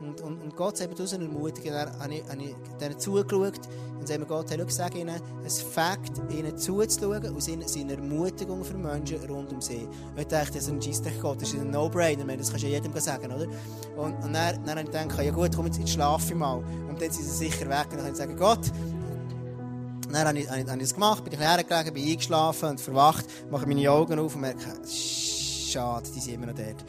Und, 0.00 0.20
und, 0.20 0.42
und 0.42 0.56
Gott 0.56 0.76
sagt 0.76 0.98
uns 1.00 1.14
eine 1.14 1.24
Ermutigung. 1.24 1.72
Dann 1.72 1.98
habe 1.98 2.14
ich, 2.14 2.24
habe 2.24 2.90
ich 2.90 2.98
zugeschaut 2.98 3.60
und 3.98 4.06
sagen 4.06 4.26
Gott, 4.28 4.50
sag 4.68 4.94
ihnen, 4.94 5.20
es 5.44 5.62
Fakt, 5.62 6.12
ihnen 6.30 6.56
zuzuschauen 6.56 7.34
und 7.34 7.42
seine 7.42 7.92
Ermutigung 7.92 8.62
für 8.62 8.76
Menschen 8.76 9.18
rund 9.30 9.52
um 9.52 9.60
sie. 9.60 9.88
Und 10.10 10.18
ich 10.18 10.26
dachte, 10.26 10.52
das 10.54 10.64
ist 10.64 10.70
ein 10.70 10.82
Scheissdreck 10.82 11.20
Gott, 11.20 11.40
das 11.40 11.52
ist 11.52 11.60
ein 11.60 11.70
No-Brainer, 11.70 12.24
das 12.36 12.50
kannst 12.50 12.64
du 12.64 12.68
jedem 12.68 12.94
sagen, 12.98 13.32
oder? 13.32 13.46
Und, 13.96 14.14
und 14.22 14.32
dann, 14.34 14.64
dann 14.64 14.78
ich 14.78 14.84
gedacht, 14.86 15.22
ja 15.22 15.32
gut, 15.32 15.50
komm, 15.54 15.66
jetzt, 15.66 15.88
schlafe 15.88 16.32
ich 16.32 16.38
mal. 16.38 16.58
Und 16.88 17.00
dann 17.00 17.10
sind 17.10 17.24
sie 17.24 17.48
sicher 17.48 17.68
weg 17.68 17.86
und 17.90 17.98
dann 17.98 18.10
ich 18.10 18.16
sagen, 18.16 18.36
Gott, 18.36 18.70
dann 20.12 20.28
habe 20.28 20.38
ich, 20.38 20.46
das 20.46 20.94
gemacht, 20.94 21.24
bin 21.24 21.32
ich 21.32 21.40
hergelegen, 21.40 21.94
bin 21.94 22.08
eingeschlafen 22.08 22.70
und 22.70 22.80
verwacht, 22.80 23.26
mache 23.50 23.66
meine 23.66 23.90
Augen 23.90 24.18
auf 24.18 24.34
und 24.34 24.42
merke, 24.42 24.60
schade, 24.86 26.08
die 26.14 26.20
sind 26.20 26.34
immer 26.34 26.46
noch 26.46 26.54
dort. 26.54 26.84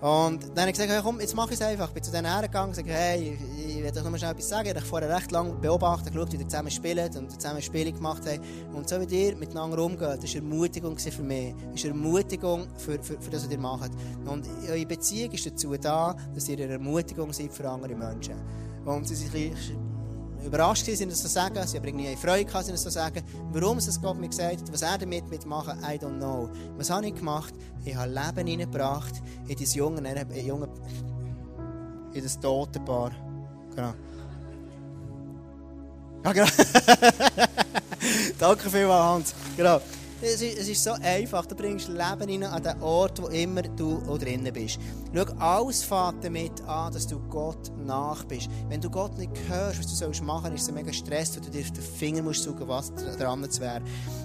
Und 0.00 0.42
dann 0.50 0.58
habe 0.58 0.70
ich 0.70 0.74
gesagt, 0.74 0.90
hey, 0.90 1.00
komm, 1.02 1.20
jetzt 1.20 1.34
mache 1.34 1.54
ich 1.54 1.60
es 1.60 1.62
einfach. 1.62 1.88
Ich 1.88 1.94
bin 1.94 2.02
zu 2.02 2.10
denen 2.10 2.26
hergegangen 2.26 2.68
und 2.68 2.76
gesagt, 2.76 2.88
hey, 2.88 3.38
ich 3.68 3.82
will 3.82 3.86
euch 3.86 4.10
mal 4.10 4.18
schnell 4.18 4.32
etwas 4.32 4.48
sagen. 4.48 4.68
Ich 4.68 4.74
habe 4.74 4.84
vorher 4.84 5.14
recht 5.14 5.30
lange 5.32 5.54
beobachtet, 5.54 6.12
geschaut, 6.12 6.32
wie 6.32 6.36
ihr 6.36 6.48
zusammen 6.48 6.70
spielt 6.70 7.16
und 7.16 7.30
zusammen 7.30 7.62
Spiele 7.62 7.92
gemacht 7.92 8.22
habt. 8.26 8.40
Und 8.74 8.88
so 8.88 9.00
wie 9.00 9.14
ihr 9.14 9.36
miteinander 9.36 9.78
umgeht, 9.78 10.22
das 10.22 10.34
war 10.34 10.42
Ermutigung 10.42 10.98
für 10.98 11.22
mich. 11.22 11.54
Das 11.72 11.76
ist 11.76 11.84
Ermutigung 11.86 12.66
für, 12.76 13.02
für, 13.02 13.18
für 13.18 13.30
das, 13.30 13.44
was 13.44 13.50
ihr 13.50 13.58
macht. 13.58 13.92
Und 14.26 14.46
eure 14.68 14.84
Beziehung 14.84 15.32
ist 15.32 15.46
dazu 15.46 15.74
da, 15.76 16.14
dass 16.34 16.48
ihr 16.48 16.58
eine 16.58 16.74
Ermutigung 16.74 17.32
seid 17.32 17.52
für 17.52 17.68
andere 17.68 17.94
Menschen. 17.94 18.34
Und 18.84 19.08
sie 19.08 19.14
sind 19.14 19.34
ein 19.34 19.50
bisschen 19.50 19.85
überrascht 20.46 20.86
waren, 20.88 21.08
das 21.08 21.22
so 21.22 21.28
sagen. 21.28 21.66
Sie 21.66 21.76
haben 21.76 21.86
irgendwie 21.86 22.16
Freude 22.16 22.44
gehabt, 22.44 22.68
das 22.68 22.82
so 22.82 22.90
sagen. 22.90 23.22
Warum 23.52 23.78
es 23.78 24.00
Gott 24.00 24.18
mir 24.18 24.28
gesagt 24.28 24.60
hat, 24.60 24.72
was 24.72 24.82
er 24.82 24.98
damit 24.98 25.28
mitmachen, 25.28 25.78
I 25.80 25.98
don't 25.98 26.18
know. 26.18 26.50
Was 26.76 26.90
habe 26.90 27.06
ich 27.06 27.14
gemacht? 27.14 27.54
Ich 27.84 27.94
habe 27.94 28.10
Leben 28.10 28.46
hineingebracht 28.46 29.22
in 29.46 29.56
das 29.56 29.74
junge, 29.74 30.00
in, 30.00 30.46
junge, 30.46 30.68
in 32.12 32.22
das 32.22 32.38
tote 32.40 32.80
Paar. 32.80 33.10
Genau. 33.74 33.94
Ja, 36.24 36.32
genau. 36.32 36.46
Danke 38.38 38.70
vielmals, 38.70 39.04
Hans. 39.04 39.34
Genau. 39.56 39.80
Es 40.28 40.42
ist, 40.42 40.58
es 40.58 40.68
ist, 40.68 40.82
so 40.82 40.90
einfach. 41.02 41.46
Du 41.46 41.54
bringst 41.54 41.86
Leben 41.86 42.00
rein 42.00 42.42
an 42.42 42.60
den 42.60 42.82
Ort, 42.82 43.22
wo 43.22 43.28
immer 43.28 43.62
du 43.62 44.00
drinnen 44.18 44.52
bist. 44.52 44.80
Schau, 45.14 45.24
alles 45.38 45.84
fängt 45.84 46.24
damit 46.24 46.60
an, 46.66 46.92
dass 46.92 47.06
du 47.06 47.20
Gott 47.30 47.70
nach 47.78 48.24
bist. 48.24 48.48
Wenn 48.68 48.80
du 48.80 48.90
Gott 48.90 49.16
nicht 49.16 49.30
hörst, 49.48 49.78
was 49.78 49.86
du 49.86 49.94
sollst 49.94 50.24
machen, 50.24 50.52
ist 50.52 50.62
es 50.62 50.72
mega 50.72 50.92
Stress, 50.92 51.36
weil 51.36 51.44
du 51.44 51.50
dir 51.50 51.62
den 51.62 51.80
Finger 51.80 52.22
musst 52.22 52.42
suchen, 52.42 52.66
was 52.66 52.92
dran 52.92 53.48
zu 53.48 53.60
wäre. 53.60 53.82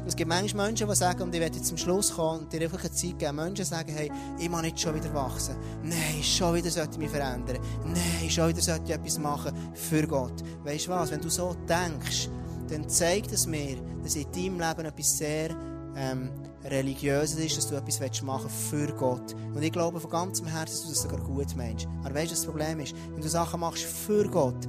Es 0.07 0.15
gibt 0.15 0.27
manchmal 0.27 0.67
Menschen, 0.67 0.89
die 0.89 0.95
sagen, 0.95 1.21
und 1.21 1.35
ich 1.35 1.39
werde 1.39 1.57
jetzt 1.57 1.67
zum 1.67 1.77
Schluss 1.77 2.15
kommen 2.15 2.41
und 2.41 2.51
dir 2.51 2.61
einfach 2.61 2.79
eine 2.79 2.91
Zeit 2.91 3.19
geben. 3.19 3.35
Menschen 3.35 3.65
sagen, 3.65 3.93
hey, 3.95 4.11
ich 4.39 4.49
muss 4.49 4.63
nicht 4.63 4.79
schon 4.79 4.95
wieder 4.95 5.13
wachsen. 5.13 5.55
Nein, 5.83 6.23
schon 6.23 6.55
wieder 6.55 6.71
sollte 6.71 6.93
ich 6.93 6.97
mich 6.97 7.11
verändern. 7.11 7.59
Nein, 7.85 8.27
schon 8.27 8.49
wieder 8.49 8.61
sollte 8.61 8.85
ich 8.85 8.91
etwas 8.91 9.19
machen 9.19 9.55
für 9.75 10.07
Gott. 10.07 10.33
Weißt 10.63 10.87
du 10.87 10.91
was? 10.91 11.11
Wenn 11.11 11.21
du 11.21 11.29
so 11.29 11.55
denkst, 11.69 12.27
dann 12.69 12.89
zeigt 12.89 13.31
es 13.31 13.45
mir, 13.45 13.77
dass 14.01 14.15
in 14.15 14.31
deinem 14.31 14.59
Leben 14.59 14.85
etwas 14.85 15.17
sehr 15.17 15.55
ähm, 15.95 16.29
Religiöses 16.63 17.39
ist, 17.39 17.57
dass 17.57 17.67
du 17.67 17.75
etwas 17.75 18.21
machen 18.21 18.45
willst 18.45 18.69
für 18.69 18.93
Gott. 18.93 19.35
Und 19.53 19.63
ich 19.63 19.71
glaube 19.71 19.99
von 19.99 20.09
ganzem 20.09 20.47
Herzen, 20.47 20.73
dass 20.73 20.83
du 20.83 20.89
das 20.89 21.01
sogar 21.01 21.19
gut 21.19 21.55
meinst. 21.55 21.87
Aber 22.03 22.13
weißt 22.15 22.31
du, 22.31 22.35
das 22.35 22.45
Problem 22.45 22.79
ist, 22.79 22.95
wenn 23.13 23.21
du 23.21 23.29
Sachen 23.29 23.59
machst 23.59 23.83
für 23.83 24.27
Gott, 24.29 24.67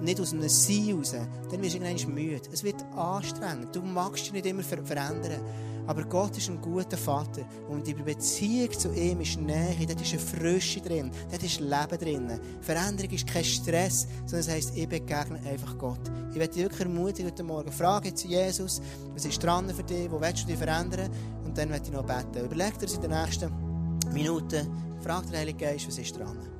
nicht 0.00 0.20
aus 0.20 0.32
einem 0.32 0.48
Sein 0.48 0.94
raus, 0.94 1.12
dann 1.12 1.62
wirst 1.62 1.74
du 1.74 1.78
irgendwann 1.78 2.14
müde. 2.14 2.40
Es 2.52 2.62
wird 2.62 2.84
anstrengend. 2.94 3.74
Du 3.74 3.82
magst 3.82 4.26
dich 4.26 4.32
nicht 4.32 4.46
immer 4.46 4.62
ver 4.62 4.84
verändern. 4.84 5.40
Aber 5.86 6.04
Gott 6.04 6.36
ist 6.36 6.48
ein 6.48 6.60
guter 6.60 6.96
Vater. 6.96 7.42
Und 7.68 7.86
die 7.86 7.94
Beziehung 7.94 8.72
zu 8.72 8.92
ihm 8.92 9.20
ist 9.20 9.38
Nähe. 9.38 9.86
Dort 9.86 10.00
ist 10.00 10.12
eine 10.12 10.20
Frische 10.20 10.80
drin. 10.80 11.10
Dort 11.30 11.42
ist 11.42 11.60
Leben 11.60 11.98
drin. 11.98 12.40
Veränderung 12.60 13.12
ist 13.12 13.26
kein 13.26 13.44
Stress, 13.44 14.06
sondern 14.26 14.40
es 14.40 14.48
heisst, 14.48 14.76
ich 14.76 14.88
begegne 14.88 15.40
einfach 15.48 15.76
Gott. 15.78 16.00
Ich 16.30 16.36
werde 16.36 16.52
dich 16.52 16.62
wirklich 16.62 16.80
ermutigen 16.80 17.30
heute 17.30 17.42
Morgen. 17.42 17.72
Frage 17.72 18.08
jetzt 18.08 18.24
Jesus, 18.24 18.80
was 19.14 19.24
ist 19.24 19.42
dran 19.42 19.68
für 19.70 19.82
dich? 19.82 20.10
Wo 20.10 20.20
willst 20.20 20.42
du 20.42 20.46
dich 20.46 20.58
verändern? 20.58 21.10
Und 21.44 21.56
dann 21.56 21.70
werde 21.70 21.84
ich 21.86 21.92
noch 21.92 22.04
beten. 22.04 22.44
Überleg 22.44 22.78
dir 22.78 22.92
in 22.92 23.00
den 23.00 23.10
nächsten 23.10 23.50
Minuten. 24.12 24.68
Frag 25.00 25.26
den 25.26 25.36
Heiligen 25.36 25.58
Geist, 25.58 25.86
was 25.86 25.98
ist 25.98 26.18
dran? 26.18 26.55